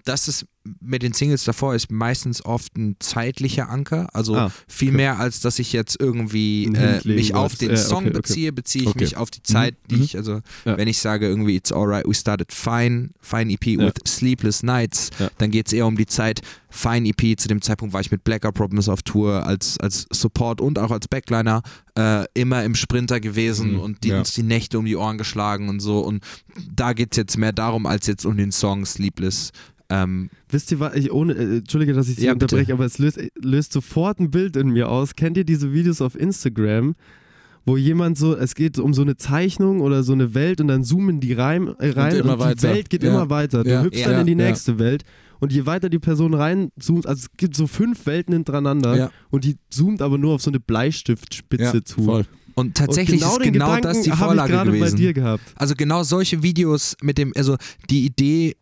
[0.03, 0.47] das ist
[0.81, 5.39] mit den Singles davor ist meistens oft ein zeitlicher Anker, also Ah, viel mehr als
[5.39, 8.17] dass ich jetzt irgendwie äh, mich auf den Ja, Song okay, okay.
[8.21, 8.99] beziehe, beziehe ich Okay.
[8.99, 10.01] mich auf die Zeit, die Mhm.
[10.03, 10.77] ich, also Ja.
[10.77, 13.85] wenn ich sage irgendwie It's alright, we started fine, fine EP Ja.
[13.85, 15.29] with Sleepless Nights, Ja.
[15.37, 18.23] dann geht es eher um die Zeit, fine EP, zu dem Zeitpunkt war ich mit
[18.25, 21.61] Blacker Problems auf Tour als, als Support und auch als Backliner
[21.97, 23.79] äh, immer im Sprinter gewesen Mhm.
[23.79, 26.23] und die, uns die Nächte um die Ohren geschlagen und so und
[26.69, 29.51] da geht es jetzt mehr darum, als jetzt um den Song Sleepless.
[29.91, 32.45] Ähm, Wisst ihr was, ich ohne, äh, entschuldige, dass ich dich Ja, bitte.
[32.45, 35.15] unterbreche, aber es löst, löst sofort ein Bild in mir aus.
[35.15, 36.95] Kennt ihr diese Videos auf Instagram,
[37.65, 40.83] wo jemand so, es geht um so eine Zeichnung oder so eine Welt und dann
[40.83, 42.63] zoomen die rein, äh, rein und, immer die weiter.
[42.73, 43.11] Welt geht Ja.
[43.11, 43.63] immer weiter.
[43.63, 43.83] Du Ja.
[43.83, 44.09] hüpfst Ja.
[44.11, 45.03] dann in die nächste Welt
[45.39, 49.55] und je weiter die Person reinzoomt, also es gibt so fünf Welten hintereinander und die
[49.69, 52.03] zoomt aber nur auf so eine Bleistiftspitze zu.
[52.03, 52.25] voll.
[52.55, 54.97] und tatsächlich und genau ist genau Gedanken das die Vorlage gerade bei gewesen.
[54.97, 55.43] dir gehabt.
[55.55, 57.55] Also genau solche Videos mit dem, also
[57.89, 58.55] die Idee,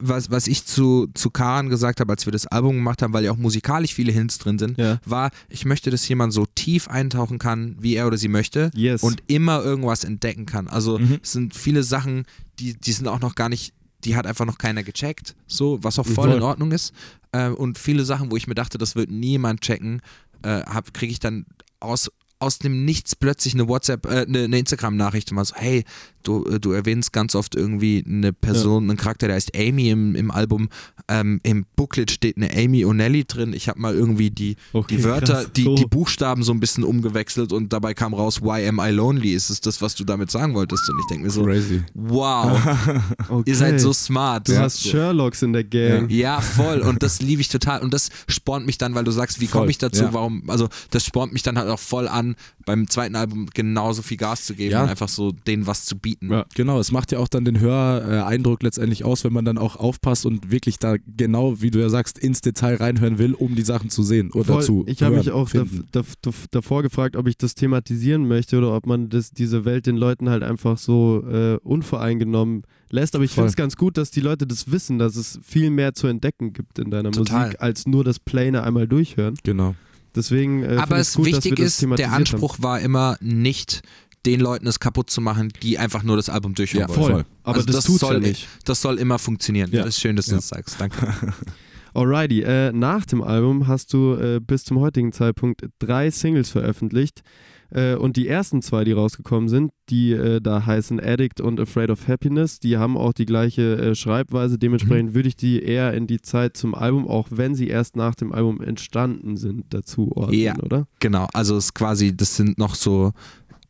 [0.00, 3.24] was, was ich zu, zu Karen gesagt habe, als wir das Album gemacht haben, weil
[3.24, 4.98] ja auch musikalisch viele Hints drin sind, Ja.
[5.04, 9.02] war, ich möchte, dass jemand so tief eintauchen kann, wie er oder sie möchte Yes.
[9.02, 10.68] und immer irgendwas entdecken kann.
[10.68, 11.18] Also Mhm.
[11.22, 12.24] es sind viele Sachen,
[12.58, 13.74] die, die sind auch noch gar nicht,
[14.04, 16.36] die hat einfach noch keiner gecheckt, so, was auch voll Voll.
[16.38, 16.94] in Ordnung ist.
[17.32, 20.00] Äh, und viele Sachen, wo ich mir dachte, das wird niemand checken,
[20.42, 20.62] äh,
[20.94, 21.44] kriege ich dann
[21.80, 25.84] aus aus dem Nichts plötzlich eine WhatsApp, äh, eine, eine Instagram-Nachricht und mal so, hey,
[26.26, 30.14] du, äh, du erwähnst ganz oft irgendwie eine Person, einen Charakter, der heißt Amy im,
[30.14, 30.68] im Album.
[31.08, 33.52] Ähm, Im Booklet steht eine Amy O'Nelly drin.
[33.52, 35.52] Ich habe mal irgendwie die, Okay, die Wörter, krass.
[35.54, 39.32] die, die Buchstaben so ein bisschen umgewechselt und dabei kam raus, why am I lonely?
[39.34, 40.88] Ist es das, was du damit sagen wolltest?
[40.90, 41.82] Und ich denke mir so, Crazy.
[41.94, 42.58] wow,
[43.28, 43.50] okay.
[43.50, 44.48] ihr seid so smart.
[44.48, 44.62] Du Ja.
[44.62, 46.10] hast Sherlocks in der Gang.
[46.10, 46.80] Ja, voll.
[46.80, 47.82] Und das liebe ich total.
[47.82, 50.04] Und das spornt mich dann, weil du sagst, wie komme ich dazu?
[50.04, 50.12] ja.
[50.12, 50.48] Warum?
[50.48, 54.44] Also, das spornt mich dann halt auch voll an, beim zweiten Album genauso viel Gas
[54.44, 54.82] zu geben Ja.
[54.82, 56.15] und einfach so denen was zu bieten.
[56.20, 56.46] Ja.
[56.54, 60.26] Genau, es macht ja auch dann den Höreindruck letztendlich aus, wenn man dann auch aufpasst
[60.26, 63.90] und wirklich da genau, wie du ja sagst, ins Detail reinhören will, um die Sachen
[63.90, 64.62] zu sehen oder Voll.
[64.62, 65.88] zu ich habe mich auch dav finden.
[65.92, 69.86] dav dav davor gefragt, ob ich das thematisieren möchte oder ob man das, diese Welt
[69.86, 73.14] den Leuten halt einfach so äh, unvoreingenommen lässt.
[73.14, 75.94] Aber ich finde es ganz gut, dass die Leute das wissen, dass es viel mehr
[75.94, 77.46] zu entdecken gibt in deiner Total.
[77.46, 79.34] Musik, als nur das Plane einmal durchhören.
[79.42, 79.74] Genau.
[80.16, 83.82] Deswegen äh, Aber es gut, dass wir wichtig ist, der Anspruch war immer nicht,
[84.26, 87.02] den Leuten es kaputt zu machen, die einfach nur das Album durchhören Ja, haben.
[87.02, 87.12] wollen.
[87.14, 87.24] Voll.
[87.44, 88.48] Aber Also das, das tut's soll ja nicht.
[88.64, 89.70] Das soll immer funktionieren.
[89.72, 89.78] Ja.
[89.84, 90.36] Das ist schön, dass du Ja.
[90.38, 90.80] das sagst.
[90.80, 90.96] Danke.
[91.94, 97.22] Alrighty, äh, nach dem Album hast du äh, bis zum heutigen Zeitpunkt drei Singles veröffentlicht.
[97.70, 101.90] Äh, und die ersten zwei, die rausgekommen sind, die äh, da heißen Addict und Afraid
[101.90, 104.56] of Happiness, die haben auch die gleiche äh, Schreibweise.
[104.58, 108.14] Dementsprechend würde ich die eher in die Zeit zum Album, auch wenn sie erst nach
[108.14, 110.54] dem Album entstanden sind, dazu ordnen, Ja.
[110.58, 110.86] oder?
[111.00, 113.12] Genau, also es ist quasi, das sind noch so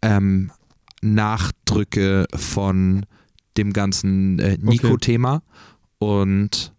[0.03, 0.51] ähm,
[1.03, 3.07] Nachdrücke von
[3.57, 5.43] dem ganzen äh, Nico-Thema.
[5.99, 6.73] Und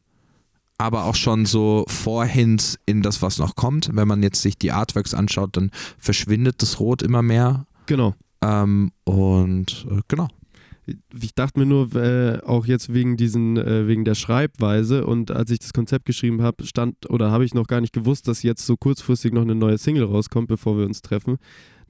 [0.77, 3.89] aber auch schon so Vorhints in das, was noch kommt.
[3.93, 7.65] Wenn man jetzt sich die Artworks anschaut, dann verschwindet das Rot immer mehr.
[7.87, 8.13] Genau.
[8.41, 10.27] Ähm, und äh, genau.
[11.19, 15.51] Ich dachte mir nur, äh, auch jetzt wegen diesen, äh, wegen der Schreibweise und als
[15.51, 18.65] ich das Konzept geschrieben habe, stand oder habe ich noch gar nicht gewusst, dass jetzt
[18.65, 21.39] so kurzfristig noch eine neue Single rauskommt, bevor wir uns treffen.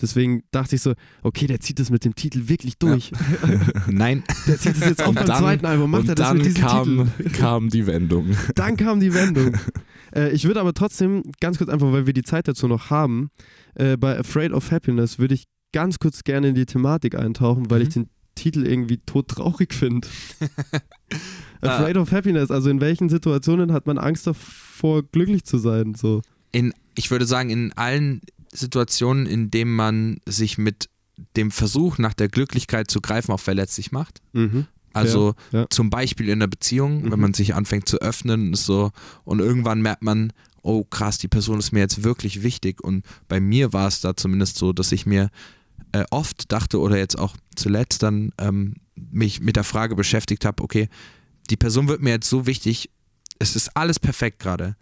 [0.01, 0.93] Deswegen dachte ich so,
[1.23, 3.11] okay, der zieht das mit dem Titel wirklich durch.
[3.87, 4.23] Nein.
[4.47, 6.37] Der zieht das jetzt auch Und beim dann- zweiten Album, macht und er das dann
[6.37, 7.29] mit diesem kam, Titel.
[7.31, 8.27] kam die Wendung.
[8.55, 9.57] Dann kam die Wendung.
[10.15, 13.29] äh, ich würde aber trotzdem, ganz kurz einfach, weil wir die Zeit dazu noch haben,
[13.75, 17.81] äh, bei Afraid of Happiness würde ich ganz kurz gerne in die Thematik eintauchen, weil
[17.81, 20.07] ich den Titel irgendwie todtraurig finde.
[21.61, 25.95] Afraid of Happiness, also in welchen Situationen hat man Angst davor, glücklich zu sein?
[25.95, 26.21] So.
[26.51, 28.21] In, ich würde sagen, in allen
[28.53, 30.89] Situationen, in denen man sich mit
[31.35, 34.21] dem Versuch nach der Glücklichkeit zu greifen auch verletzlich macht.
[34.33, 34.67] Mhm.
[34.93, 35.65] Also Ja, ja.
[35.69, 37.11] zum Beispiel in der Beziehung, Mhm.
[37.11, 38.91] wenn man sich anfängt zu öffnen ist so,
[39.23, 40.33] und irgendwann merkt man,
[40.63, 42.83] oh krass, die Person ist mir jetzt wirklich wichtig.
[42.83, 45.29] Und bei mir war es da zumindest so, dass ich mir
[45.93, 50.61] äh, oft dachte oder jetzt auch zuletzt dann ähm, mich mit der Frage beschäftigt habe,
[50.63, 50.89] okay,
[51.49, 52.89] die Person wird mir jetzt so wichtig,
[53.39, 54.75] es ist alles perfekt gerade.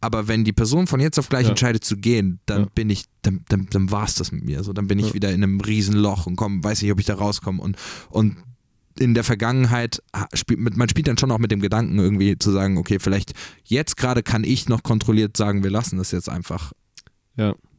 [0.00, 1.50] Aber wenn die Person von jetzt auf gleich Ja.
[1.50, 2.68] entscheidet zu gehen, dann Ja.
[2.74, 4.62] bin ich, dann, dann, dann war es das mit mir.
[4.62, 5.14] So, dann bin ich Ja.
[5.14, 7.60] wieder in einem Riesenloch und komm, weiß nicht, ob ich da rauskomme.
[7.62, 7.76] Und,
[8.10, 8.36] und
[9.00, 12.50] in der Vergangenheit, ah, spielt, man spielt dann schon auch mit dem Gedanken irgendwie zu
[12.50, 13.32] sagen, okay, vielleicht
[13.64, 16.72] jetzt gerade kann ich noch kontrolliert sagen, wir lassen das jetzt einfach.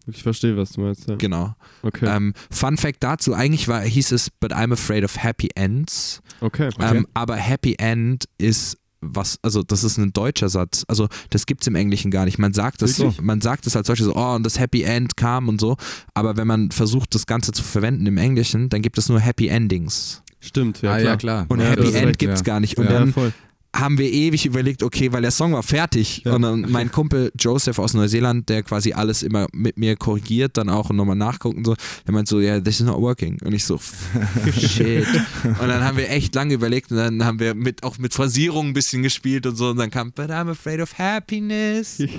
[0.08, 1.08] Ich verstehe, was du meinst.
[1.08, 1.16] Ja.
[1.18, 1.56] Genau.
[1.84, 2.06] Okay.
[2.08, 6.22] Ähm, Fun Fact dazu, eigentlich war, hieß es, but I'm afraid of happy ends.
[6.42, 6.70] okay.
[6.80, 10.86] Ähm, aber Happy End ist was, also das ist ein deutscher Satz.
[10.88, 12.38] Also das gibt es im Englischen gar nicht.
[12.38, 13.22] Man sagt das, Wirklich?
[13.22, 15.78] man sagt es als solches, so, oh, und das Happy End kam und so.
[16.14, 19.48] Aber wenn man versucht, das Ganze zu verwenden im Englischen, dann gibt es nur Happy
[19.48, 20.22] Endings.
[20.42, 21.12] Stimmt, ja, ah, klar.
[21.12, 21.46] ja, klar.
[21.50, 22.46] Und Ja, Happy End gibt es ja.
[22.46, 22.78] gar nicht.
[22.78, 22.92] Und Ja.
[22.92, 23.34] Ja, dann voll.
[23.76, 26.24] Haben wir ewig überlegt, okay, weil der Song war fertig.
[26.26, 26.36] Ja.
[26.36, 30.70] Und dann mein Kumpel Joseph aus Neuseeland, der quasi alles immer mit mir korrigiert, dann
[30.70, 33.38] auch und nochmal nachguckt und so, der meint so, ja, yeah, this is not working.
[33.44, 33.80] Und ich so,
[34.60, 35.08] shit.
[35.44, 38.68] Und dann haben wir echt lange überlegt und dann haben wir mit, auch mit Phrasierung
[38.68, 42.02] ein bisschen gespielt und so und dann kam, but I'm afraid of happiness.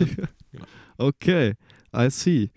[1.01, 1.55] Okay,
[1.95, 2.51] I see.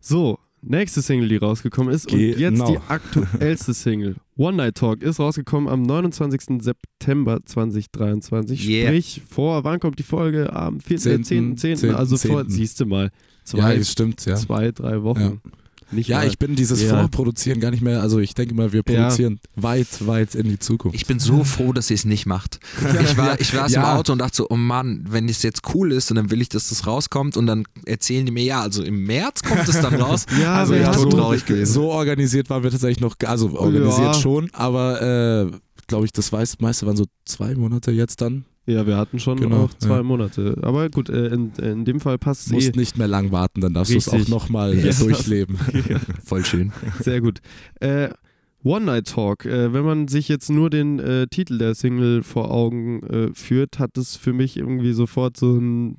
[0.00, 2.10] So, nächste Single, die rausgekommen ist.
[2.12, 2.70] Und jetzt Genau.
[2.70, 4.16] die aktuellste Single.
[4.36, 6.62] One Night Talk ist rausgekommen am 29.
[6.62, 8.68] September 2023.
[8.68, 8.86] Yeah.
[8.88, 10.52] Sprich, vor, wann kommt die Folge?
[10.52, 12.50] Am 4., 10., 10., 10., 10., also vor, 10..
[12.50, 13.10] siehst du mal, Ja,
[13.44, 14.36] zwei, das stimmt, ja.
[14.36, 15.40] zwei drei Wochen.
[15.92, 16.26] Nicht Ja, mal.
[16.26, 16.98] ich bin dieses Ja.
[17.00, 19.02] Vorproduzieren gar nicht mehr, also ich denke mal, wir Ja.
[19.02, 20.96] produzieren weit, weit in die Zukunft.
[20.96, 22.60] Ich bin so froh, dass sie es nicht macht.
[23.02, 23.80] Ich war, ich war Ja.
[23.92, 26.40] im Auto und dachte so, oh Mann, wenn es jetzt cool ist und dann will
[26.40, 29.80] ich, dass das rauskommt und dann erzählen die mir, ja, also im März kommt es
[29.80, 30.26] dann raus.
[30.40, 31.72] Ja, also bin so so- traurig gewesen.
[31.72, 34.14] So organisiert waren wir tatsächlich noch, also organisiert Ja.
[34.14, 38.44] schon, aber äh, glaube ich, das weiß- meiste waren so zwei Monate jetzt dann.
[38.66, 40.02] Ja, wir hatten schon Genau, auch zwei ja.
[40.02, 40.56] Monate.
[40.62, 42.78] Aber gut, äh, in, in dem Fall passt es Musst eh.
[42.78, 44.92] nicht mehr lang warten, dann darfst du es auch nochmal Ja.
[44.92, 45.56] durchleben.
[46.24, 46.72] Voll schön.
[47.00, 47.40] Sehr gut.
[47.80, 48.10] Äh,
[48.64, 49.44] One Night Talk.
[49.44, 53.78] Äh, wenn man sich jetzt nur den äh, Titel der Single vor Augen äh, führt,
[53.80, 55.96] hat es für mich irgendwie sofort so ein,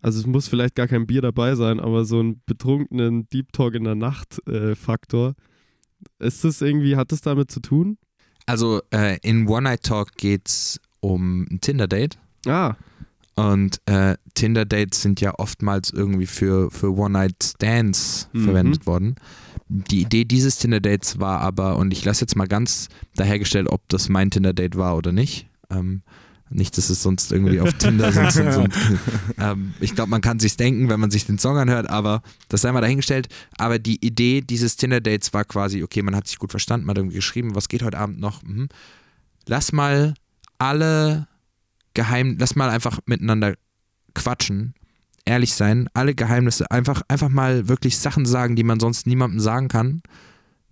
[0.00, 3.74] also es muss vielleicht gar kein Bier dabei sein, aber so einen betrunkenen Deep Talk
[3.74, 5.34] in der Nacht äh, Faktor.
[6.18, 7.98] Ist das irgendwie, hat das damit zu tun?
[8.46, 10.80] Also äh, in One Night Talk geht's
[11.14, 12.18] um ein Tinder-Date.
[12.46, 12.74] Ah,
[13.36, 18.44] Und äh, Tinder-Dates sind ja oftmals irgendwie für, für One-Night-Stands Mhm.
[18.44, 19.16] verwendet worden.
[19.68, 24.08] Die Idee dieses Tinder-Dates war aber, und ich lasse jetzt mal ganz dahergestellt, ob das
[24.08, 25.48] mein Tinder-Date war oder nicht.
[25.70, 26.02] Ähm,
[26.48, 28.30] nicht, dass es sonst irgendwie auf Tinder sind.
[28.32, 28.74] sind, sind
[29.38, 32.60] ähm, ich glaube, man kann sich's denken, wenn man sich den Song anhört, aber das
[32.60, 33.26] sei mal dahingestellt.
[33.58, 36.98] Aber die Idee dieses Tinder-Dates war quasi, okay, man hat sich gut verstanden, man hat
[36.98, 38.44] irgendwie geschrieben, was geht heute Abend noch?
[38.44, 38.68] Mhm.
[39.46, 40.14] Lass mal
[40.58, 41.28] alle
[41.94, 43.54] geheim, lass mal einfach miteinander
[44.14, 44.74] quatschen,
[45.24, 49.68] ehrlich sein, alle Geheimnisse, einfach, einfach mal wirklich Sachen sagen, die man sonst niemandem sagen
[49.68, 50.02] kann.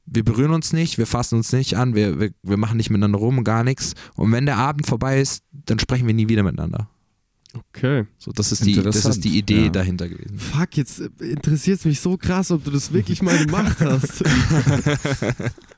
[0.07, 3.19] Wir berühren uns nicht, wir fassen uns nicht an, wir, wir, wir machen nicht miteinander
[3.19, 3.95] rum und gar nichts.
[4.15, 6.89] Und wenn der Abend vorbei ist, dann sprechen wir nie wieder miteinander.
[7.55, 8.05] okay.
[8.19, 9.71] So, das ist die, das ist die Idee ja.
[9.71, 10.39] dahinter gewesen.
[10.39, 14.23] Fuck, jetzt interessiert es mich so krass, ob du das wirklich mal gemacht hast.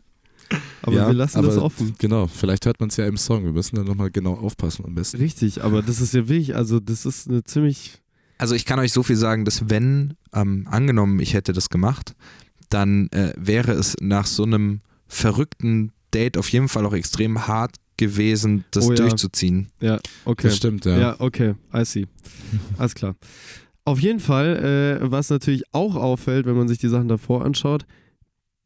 [0.82, 1.94] aber Ja, wir lassen aber das offen.
[1.98, 3.44] Genau, vielleicht hört man es ja im Song.
[3.44, 5.18] Wir müssen da nochmal genau aufpassen am besten.
[5.18, 7.98] Richtig, aber das ist ja wirklich, also das ist eine ziemlich
[8.38, 12.14] Also ich kann euch so viel sagen, dass wenn, ähm, angenommen, ich hätte das gemacht,
[12.68, 17.76] dann äh, wäre es nach so einem verrückten Date auf jeden Fall auch extrem hart
[17.96, 18.96] gewesen, das Oh ja.
[18.96, 19.68] durchzuziehen.
[19.80, 20.48] Ja, okay.
[20.48, 20.98] Das stimmt, ja.
[20.98, 21.16] ja.
[21.18, 22.06] okay, I see.
[22.78, 23.16] Alles klar.
[23.84, 27.86] Auf jeden Fall, äh, was natürlich auch auffällt, wenn man sich die Sachen davor anschaut,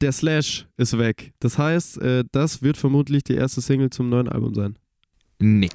[0.00, 1.32] der Slash ist weg.
[1.40, 4.76] Das heißt, äh, das wird vermutlich die erste Single zum neuen Album sein.
[5.38, 5.68] Nee.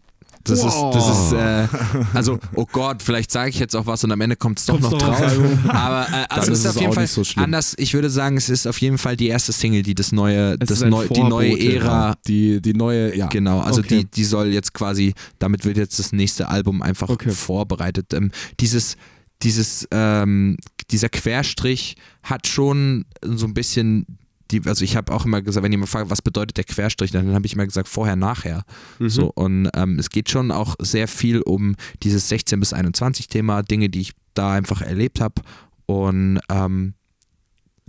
[0.44, 0.96] Das Wow.
[0.96, 1.68] ist, das ist, äh,
[2.14, 4.80] also, oh Gott, vielleicht sage ich jetzt auch was und am Ende kommt es doch
[4.80, 5.20] noch drauf.
[5.70, 7.74] Aber äh, also es ist auf jeden Fall so anders.
[7.80, 10.68] Ich würde sagen, es ist auf jeden Fall die erste Single, die das neue, Es
[10.70, 11.58] das neu, die neue.
[11.76, 13.26] Ära Die, die neue, ja.
[13.28, 14.02] Genau, also Okay.
[14.04, 17.32] die, die soll jetzt quasi, damit wird jetzt das nächste Album einfach Okay.
[17.32, 18.14] vorbereitet.
[18.14, 18.98] Ähm, dieses,
[19.42, 20.58] dieses, ähm,
[20.92, 24.06] dieser Querstrich hat schon so ein bisschen
[24.52, 27.34] die, also ich habe auch immer gesagt, wenn jemand fragt, was bedeutet der Querstrich, dann
[27.34, 28.64] habe ich immer gesagt, vorher, nachher.
[29.00, 29.10] Mhm.
[29.10, 33.64] So, und ähm, es geht schon auch sehr viel um dieses 16 bis 21 Thema,
[33.64, 35.42] Dinge, die ich da einfach erlebt habe.
[35.88, 36.94] Und ähm,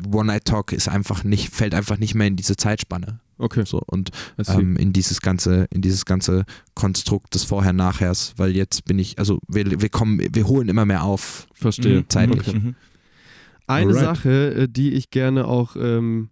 [0.04, 3.20] One Night Talk ist einfach nicht, fällt einfach nicht mehr in diese Zeitspanne.
[3.38, 3.64] Okay.
[3.66, 4.10] So, und
[4.48, 6.44] ähm, in dieses ganze, in dieses ganze
[6.74, 11.04] Konstrukt des Vorher-Nachhers, weil jetzt bin ich, also wir, wir kommen, wir holen immer mehr
[11.04, 11.46] auf.
[11.52, 12.00] Verstehe.
[12.00, 12.08] Mhm.
[12.08, 12.48] zeitlich.
[12.48, 12.58] Okay.
[12.58, 12.74] Mhm.
[13.66, 14.04] Eine Alright.
[14.04, 16.30] Sache, äh, die ich gerne auch, ähm,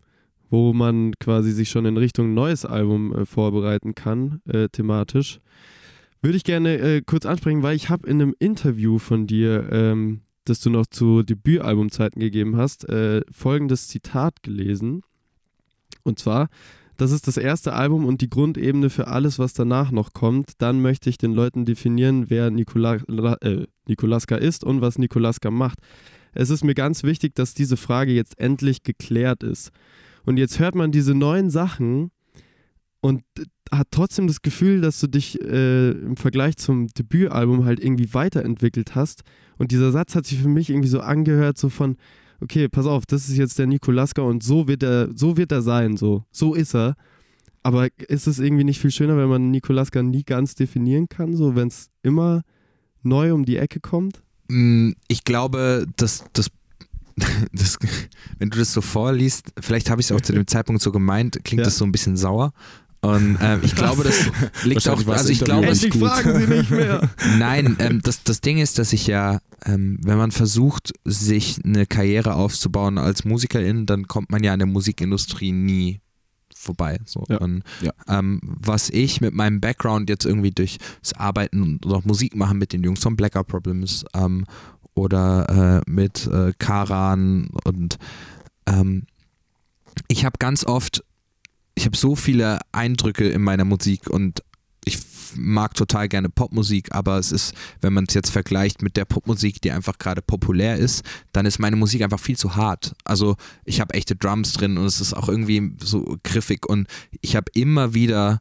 [0.51, 5.41] wo man quasi sich schon in Richtung neues Album äh, vorbereiten kann, äh, thematisch,
[6.23, 10.21] würde ich gerne äh, kurz ansprechen, weil ich habe in einem Interview von dir, ähm,
[10.45, 15.03] das du noch zu Debütalbumzeiten gegeben hast, äh, folgendes Zitat gelesen.
[16.03, 16.49] Und zwar,
[16.97, 20.53] das ist das erste Album und die Grundebene für alles, was danach noch kommt.
[20.59, 22.97] Dann möchte ich den Leuten definieren, wer Nikola,
[23.41, 25.79] äh, Nikolaska ist und was Nikolaska macht.
[26.33, 29.71] Es ist mir ganz wichtig, dass diese Frage jetzt endlich geklärt ist.
[30.25, 32.11] Und jetzt hört man diese neuen Sachen
[33.01, 33.23] und
[33.71, 38.95] hat trotzdem das Gefühl, dass du dich äh, im Vergleich zum Debütalbum halt irgendwie weiterentwickelt
[38.95, 39.23] hast.
[39.59, 41.97] Und dieser Satz hat sich für mich irgendwie so angehört, so von,
[42.41, 45.63] okay, pass auf, das ist jetzt der Nikolaska und so wird er, so wird er
[45.63, 46.95] sein, so, so ist er.
[47.63, 51.55] Aber ist es irgendwie nicht viel schöner, wenn man Nikolaska nie ganz definieren kann, so
[51.57, 52.43] wenn es immer
[53.03, 54.23] neu um die Ecke kommt?
[54.49, 56.51] Mm, Ich glaube, dass das,
[57.53, 57.79] das
[58.39, 61.39] wenn du das so vorliest, vielleicht habe ich es auch zu dem Zeitpunkt so gemeint,
[61.45, 61.65] klingt Ja.
[61.65, 62.53] das so ein bisschen sauer.
[63.05, 64.31] Und ähm, ich glaube, das
[64.65, 66.01] liegt auch, also ich glaube, gut.
[66.01, 67.11] fragen sie nicht mehr.
[67.39, 71.87] Nein, ähm, das, das Ding ist, dass ich ja, ähm, wenn man versucht, sich eine
[71.87, 76.01] Karriere aufzubauen als Musikerin, dann kommt man ja an der Musikindustrie nie
[76.55, 76.99] vorbei.
[77.05, 77.25] So.
[77.29, 77.39] Ja.
[77.39, 77.93] Und Ja.
[78.09, 82.59] ähm, was ich mit meinem Background jetzt irgendwie durch das Arbeiten und auch Musik machen
[82.59, 84.47] mit den Jungs von Blackout Problems ähm,
[84.95, 87.99] oder äh, mit äh, Karan und
[88.67, 89.03] ähm,
[90.09, 91.05] ich habe ganz oft,
[91.75, 94.43] ich habe so viele Eindrücke in meiner Musik und
[94.85, 94.99] ich
[95.37, 99.61] mag total gerne Popmusik, aber es ist, wenn man es jetzt vergleicht mit der Popmusik,
[99.63, 102.95] die einfach gerade populär ist, dann ist meine Musik einfach viel zu hart.
[103.05, 106.87] Also ich habe echte Drums drin und es ist auch irgendwie so griffig und
[107.21, 108.41] ich habe immer wieder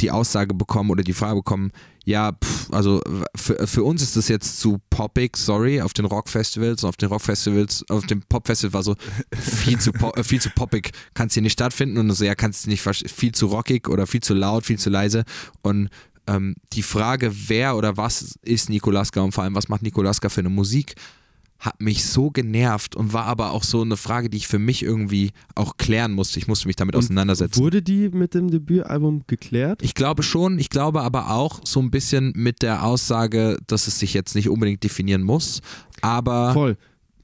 [0.00, 1.72] die Aussage bekommen oder die Frage bekommen,
[2.08, 3.02] ja, pff, also
[3.36, 7.84] für, für uns ist das jetzt zu poppig, sorry, auf den Rockfestivals auf den Rockfestivals,
[7.90, 8.96] auf dem Popfestival war so
[9.38, 12.66] viel zu, po äh, viel zu poppig, kannst hier nicht stattfinden und so, ja, kannst
[12.66, 15.24] nicht, verste- viel zu rockig oder viel zu laut, viel zu leise.
[15.60, 15.90] Und
[16.26, 20.40] ähm, die Frage, wer oder was ist Nikolaska und vor allem, was macht Nikolaska für
[20.40, 20.94] eine Musik,
[21.58, 24.82] hat mich so genervt und war aber auch so eine Frage, die ich für mich
[24.82, 26.38] irgendwie auch klären musste.
[26.38, 27.60] Ich musste mich damit auseinandersetzen.
[27.60, 29.82] Wurde die mit dem Debütalbum geklärt?
[29.82, 33.98] Ich glaube schon, ich glaube aber auch so ein bisschen mit der Aussage, dass es
[33.98, 35.60] sich jetzt nicht unbedingt definieren muss,
[36.00, 36.76] aber Voll.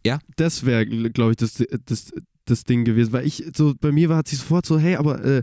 [0.07, 0.19] Ja.
[0.37, 2.13] Das wäre, glaube ich, das, das,
[2.45, 3.13] das Ding gewesen.
[3.13, 5.43] Weil ich, so bei mir war hat sich sofort so, hey, aber äh,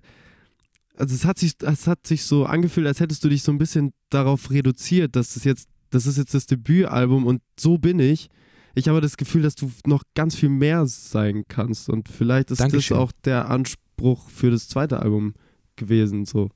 [0.97, 3.57] also es hat sich, es hat sich so angefühlt, als hättest du dich so ein
[3.57, 8.29] bisschen darauf reduziert, dass das jetzt, das ist jetzt das Debütalbum und so bin ich.
[8.75, 12.59] Ich habe das Gefühl, dass du noch ganz viel mehr sein kannst und vielleicht ist
[12.61, 12.95] Dankeschön.
[12.97, 15.33] das auch der Anspruch für das zweite Album
[15.75, 16.49] gewesen, so.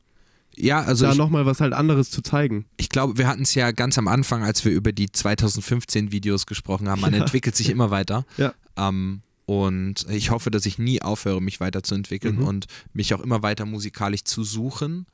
[0.56, 2.66] ja, also da nochmal was halt anderes zu zeigen.
[2.78, 6.46] ich glaube, wir hatten es ja ganz am Anfang, als wir über die 2015 Videos
[6.46, 7.02] gesprochen haben.
[7.02, 7.22] Man Ja.
[7.22, 8.26] entwickelt sich immer weiter.
[8.38, 8.54] Ja.
[8.78, 12.48] Ähm, und ich hoffe, dass ich nie aufhöre, mich weiterzuentwickeln Mhm.
[12.48, 15.06] und mich auch immer weiter musikalisch zu suchen.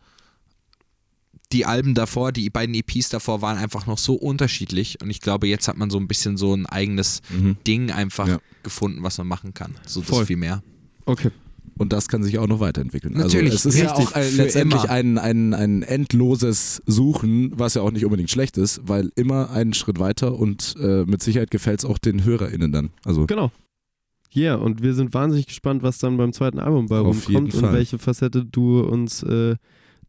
[1.54, 5.48] Die Alben davor, die beiden EPs davor waren einfach noch so unterschiedlich und ich glaube,
[5.48, 7.58] jetzt hat man so ein bisschen so ein eigenes Mhm.
[7.68, 8.40] Ding einfach Ja.
[8.64, 9.76] gefunden, was man machen kann.
[9.86, 10.26] So das Voll.
[10.26, 10.64] viel mehr.
[11.06, 11.30] Okay.
[11.78, 13.14] Und das kann sich auch noch weiterentwickeln.
[13.16, 14.92] Natürlich, also es ist ja richtig, auch äh, letztendlich immer.
[14.92, 19.74] ein, ein, ein endloses Suchen, was ja auch nicht unbedingt schlecht ist, weil immer einen
[19.74, 22.90] Schritt weiter und äh, mit Sicherheit gefällt es auch den HörerInnen dann.
[23.04, 23.52] Also Genau.
[24.36, 27.74] Yeah, und wir sind wahnsinnig gespannt, was dann beim zweiten Album bei Auf rumkommt und
[27.74, 29.56] welche Facette du uns äh,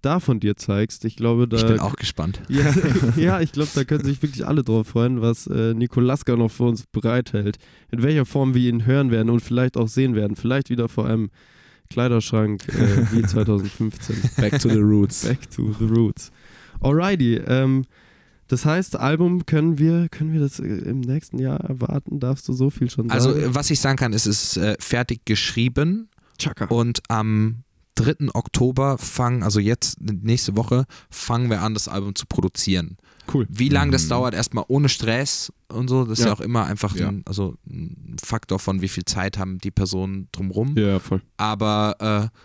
[0.03, 1.05] da von dir zeigst.
[1.05, 1.57] Ich glaube, da.
[1.57, 2.43] Ich bin auch gespannt.
[2.49, 2.75] ja,
[3.17, 6.65] ja, ich glaube, da können sich wirklich alle drauf freuen, was äh, Nikolaska noch für
[6.65, 7.59] uns bereithält.
[7.91, 10.37] In welcher Form wir ihn hören werden und vielleicht auch sehen werden.
[10.37, 11.31] Vielleicht wieder vor einem
[11.91, 14.17] Kleiderschrank äh, wie 2015.
[14.37, 15.27] back to the roots.
[15.27, 16.31] Back to the roots.
[16.81, 17.37] Alrighty.
[17.47, 17.85] Ähm,
[18.49, 22.21] das heißt, Album können wir, können wir das äh, im nächsten Jahr erwarten?
[22.21, 23.13] Darfst du so viel schon sagen?
[23.13, 26.67] Also, was ich sagen kann, ist, es ist äh, fertig geschrieben Chaka.
[26.67, 27.65] und am
[27.95, 28.29] 3.
[28.35, 32.97] Oktober fangen, also jetzt nächste Woche, fangen wir an, das Album zu produzieren.
[33.33, 33.47] Cool.
[33.51, 34.09] Wie lange das Mhm.
[34.11, 36.37] dauert, erstmal ohne Stress und so, das ist ja, Ja.
[36.37, 37.09] auch immer einfach Ja.
[37.09, 40.75] ein, also ein Faktor von wie viel Zeit haben die Personen drumrum.
[40.77, 41.23] Ja, voll.
[41.37, 42.39] Aber äh,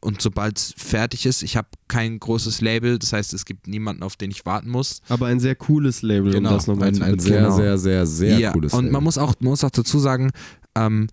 [0.00, 4.02] und sobald es fertig ist, ich habe kein großes Label, das heißt, es gibt niemanden,
[4.02, 5.00] auf den ich warten muss.
[5.08, 7.56] Aber ein sehr cooles Label, um das nochmal ein, zu ein sehr, Genau.
[7.56, 9.00] sehr, sehr, sehr ja, cooles und man Label.
[9.04, 10.30] muss auch, man muss auch dazu sagen,
[10.76, 11.06] ähm,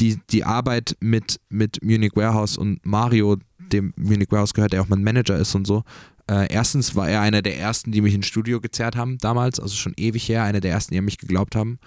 [0.00, 3.36] die, die Arbeit mit, mit Munich Warehouse und Mario,
[3.72, 5.82] dem Munich Warehouse gehört, der auch mein Manager ist und so.
[6.30, 9.74] Äh, erstens war er einer der ersten, die mich ins Studio gezerrt haben damals, also
[9.74, 11.78] schon ewig her, einer der ersten, die an mich geglaubt haben,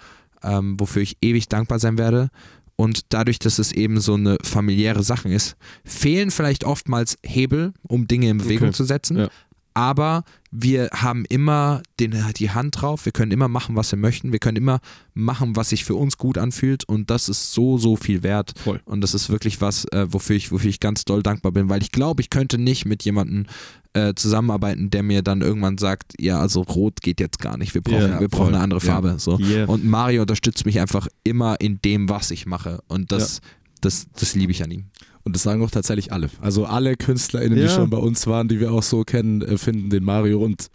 [0.42, 2.28] ähm, wofür ich ewig dankbar sein werde.
[2.76, 8.08] Und dadurch, dass es eben so eine familiäre Sache ist, fehlen vielleicht oftmals Hebel, um
[8.08, 8.76] Dinge in Bewegung Okay.
[8.76, 9.18] zu setzen.
[9.18, 9.28] Ja.
[9.74, 14.32] Aber wir haben immer den, die Hand drauf, wir können immer machen, was wir möchten,
[14.32, 14.80] wir können immer
[15.14, 18.52] machen, was sich für uns gut anfühlt und das ist so, so viel wert.
[18.58, 18.80] Voll.
[18.84, 21.80] Und das ist wirklich was, äh, wofür, ich, wofür ich ganz doll dankbar bin, weil
[21.82, 23.46] ich glaube, ich könnte nicht mit jemandem
[23.94, 27.80] äh, zusammenarbeiten, der mir dann irgendwann sagt, ja, also rot geht jetzt gar nicht, wir
[27.82, 28.54] brauchen, Ja, wir brauchen voll.
[28.54, 28.86] eine andere Ja.
[28.92, 29.14] Farbe.
[29.18, 29.38] So.
[29.38, 29.66] Yeah.
[29.68, 33.40] Und Mario unterstützt mich einfach immer in dem, was ich mache und das,
[33.80, 34.84] das, das liebe ich an ihm.
[35.24, 36.28] Und das sagen auch tatsächlich alle.
[36.40, 37.68] Also alle KünstlerInnen, die Ja.
[37.68, 40.66] schon bei uns waren, die wir auch so kennen, äh, finden den Mario und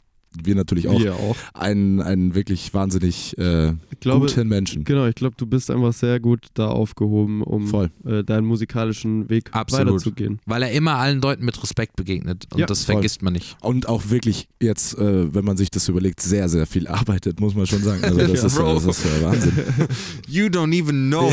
[0.44, 1.36] wir natürlich auch Wir auch.
[1.54, 4.84] einen, einen wirklich wahnsinnig äh, glaube, guten Menschen.
[4.84, 7.90] genau, ich glaube, du bist einfach sehr gut da aufgehoben, um Voll.
[8.06, 9.88] äh, deinen musikalischen Weg Absolut.
[9.88, 10.40] weiterzugehen.
[10.46, 12.96] Weil er immer allen Leuten mit Respekt begegnet und Ja, das voll.
[12.96, 13.58] vergisst man nicht.
[13.62, 17.56] Und auch wirklich jetzt, äh, wenn man sich das überlegt, sehr, sehr viel arbeitet, muss
[17.56, 18.04] man schon sagen.
[18.04, 18.74] Also das, Ja, ist, Bro.
[18.76, 19.54] das ist äh, Wahnsinn.
[20.28, 21.32] You don't even know.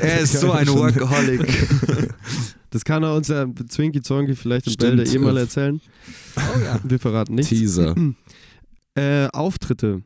[0.00, 1.46] er ist so ein Workaholic.
[2.72, 4.76] Das kann er uns ja Zwinky Zonky vielleicht im.
[4.76, 5.80] Bälde eh mal erzählen.
[6.36, 6.78] Oh ja.
[6.84, 7.48] Wir verraten nichts.
[7.48, 7.96] Teaser.
[8.94, 10.02] Äh, Auftritte.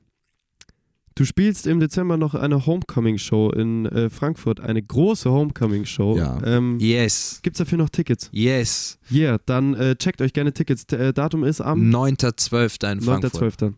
[1.16, 6.16] Du spielst im Dezember noch eine Homecoming-Show in äh, Frankfurt, eine große Homecoming-Show.
[6.18, 6.40] Ja.
[6.44, 7.38] Ähm, Yes.
[7.42, 8.28] Gibt's dafür noch Tickets?
[8.32, 8.98] Yes.
[9.12, 10.86] Yeah, dann äh, checkt euch gerne Tickets.
[10.86, 12.92] T äh, Datum ist am 9.12.
[12.92, 13.34] in Frankfurt.
[13.34, 13.74] 9.12.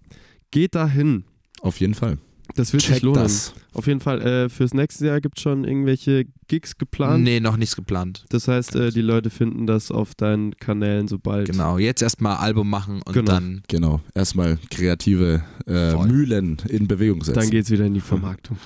[0.50, 1.24] Geht dahin.
[1.60, 2.16] Auf jeden Fall.
[2.54, 3.22] Das wird sich Checkt lohnen.
[3.22, 3.52] das.
[3.74, 4.22] Auf jeden Fall.
[4.22, 7.22] Äh, fürs nächste Jahr gibt es schon irgendwelche Gigs geplant.
[7.24, 8.24] Nee, noch nichts geplant.
[8.30, 11.50] Das heißt, äh, die Leute finden das auf deinen Kanälen sobald.
[11.50, 11.76] Genau.
[11.78, 13.32] Jetzt erstmal Album machen und Genau.
[13.32, 13.62] dann.
[13.68, 14.00] Genau.
[14.14, 15.94] Erstmal kreative äh.
[16.06, 17.40] Mühlen in Bewegung setzen.
[17.40, 18.56] Dann geht's wieder in die Vermarktung.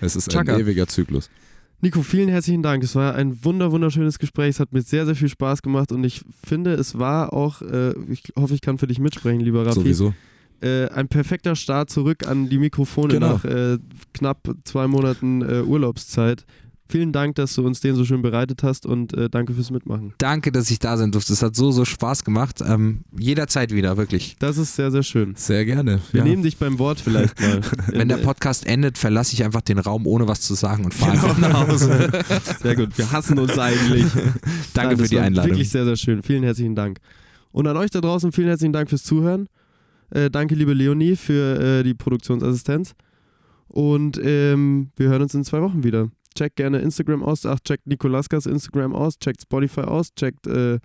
[0.00, 0.54] es ist Chaka.
[0.54, 1.30] ein ewiger Zyklus.
[1.80, 2.82] Nico, vielen herzlichen Dank.
[2.82, 4.50] Es war ein wunder wunderschönes Gespräch.
[4.50, 7.92] Es hat mir sehr, sehr viel Spaß gemacht und ich finde, es war auch, äh,
[8.10, 10.12] ich hoffe, ich kann für dich mitsprechen, lieber Raffi, Sowieso.
[10.60, 13.34] Äh, ein perfekter Start zurück an die Mikrofone Genau.
[13.34, 13.78] nach äh,
[14.14, 16.44] knapp zwei Monaten äh, Urlaubszeit.
[16.90, 20.14] Vielen Dank, dass du uns den so schön bereitet hast und äh, danke fürs Mitmachen.
[20.16, 21.34] Danke, dass ich da sein durfte.
[21.34, 22.62] Es hat so, so Spaß gemacht.
[22.66, 24.36] Ähm, jederzeit wieder, wirklich.
[24.38, 25.34] Das ist sehr, sehr schön.
[25.36, 26.00] Sehr gerne.
[26.12, 26.24] Wir ja.
[26.24, 27.60] nehmen dich beim Wort vielleicht mal.
[27.88, 30.94] Wenn der Äh, Podcast endet, verlasse ich einfach den Raum, ohne was zu sagen und
[30.94, 31.26] fahre Genau.
[31.28, 32.10] einfach nach Hause.
[32.62, 34.06] Sehr gut, wir hassen uns eigentlich.
[34.72, 35.50] Danke Nein, für die Einladung.
[35.50, 36.22] Wirklich sehr, sehr schön.
[36.22, 37.00] Vielen herzlichen Dank.
[37.52, 39.46] Und an euch da draußen vielen herzlichen Dank fürs Zuhören.
[40.10, 42.94] Äh, danke, liebe Leonie, für äh, die Produktionsassistenz.
[43.68, 46.10] Und ähm, wir hören uns in zwei Wochen wieder.
[46.34, 47.44] Checkt gerne Instagram aus.
[47.44, 49.18] Ach, checkt Nikolaskas Instagram aus.
[49.18, 50.14] Checkt Spotify aus.
[50.14, 50.78] Checkt, äh,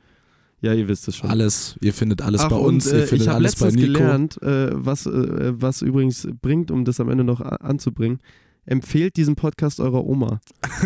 [0.61, 1.29] ja, ihr wisst es schon.
[1.29, 3.65] Alles, ihr findet alles Ach, bei uns, und, äh, ihr findet ich habe alles bei
[3.67, 8.19] letztens gelernt, äh, was, äh, was übrigens bringt, um das am Ende noch anzubringen.
[8.65, 10.39] Empfehlt diesen Podcast eurer Oma.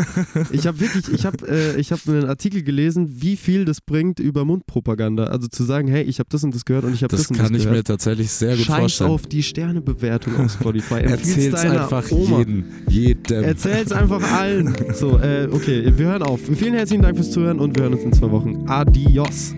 [0.51, 4.19] ich habe wirklich, ich habe äh, ich hab einen Artikel gelesen, wie viel das bringt
[4.19, 5.25] über Mundpropaganda.
[5.25, 7.31] Also zu sagen, hey, ich habe das und das gehört und ich habe das, Das
[7.31, 7.87] und kann das ich mir gehört.
[7.87, 9.09] tatsächlich sehr gut Scheiß vorstellen.
[9.11, 11.01] auf die Sternebewertung auf Spotify.
[11.01, 12.39] Erzähl's einfach Oma.
[12.39, 13.43] jeden, jedem.
[13.43, 14.75] Erzähl's einfach allen.
[14.93, 16.39] So, äh, okay, wir hören auf.
[16.55, 18.67] Vielen herzlichen Dank fürs Zuhören und wir hören uns in zwei Wochen.
[18.67, 19.53] Adios.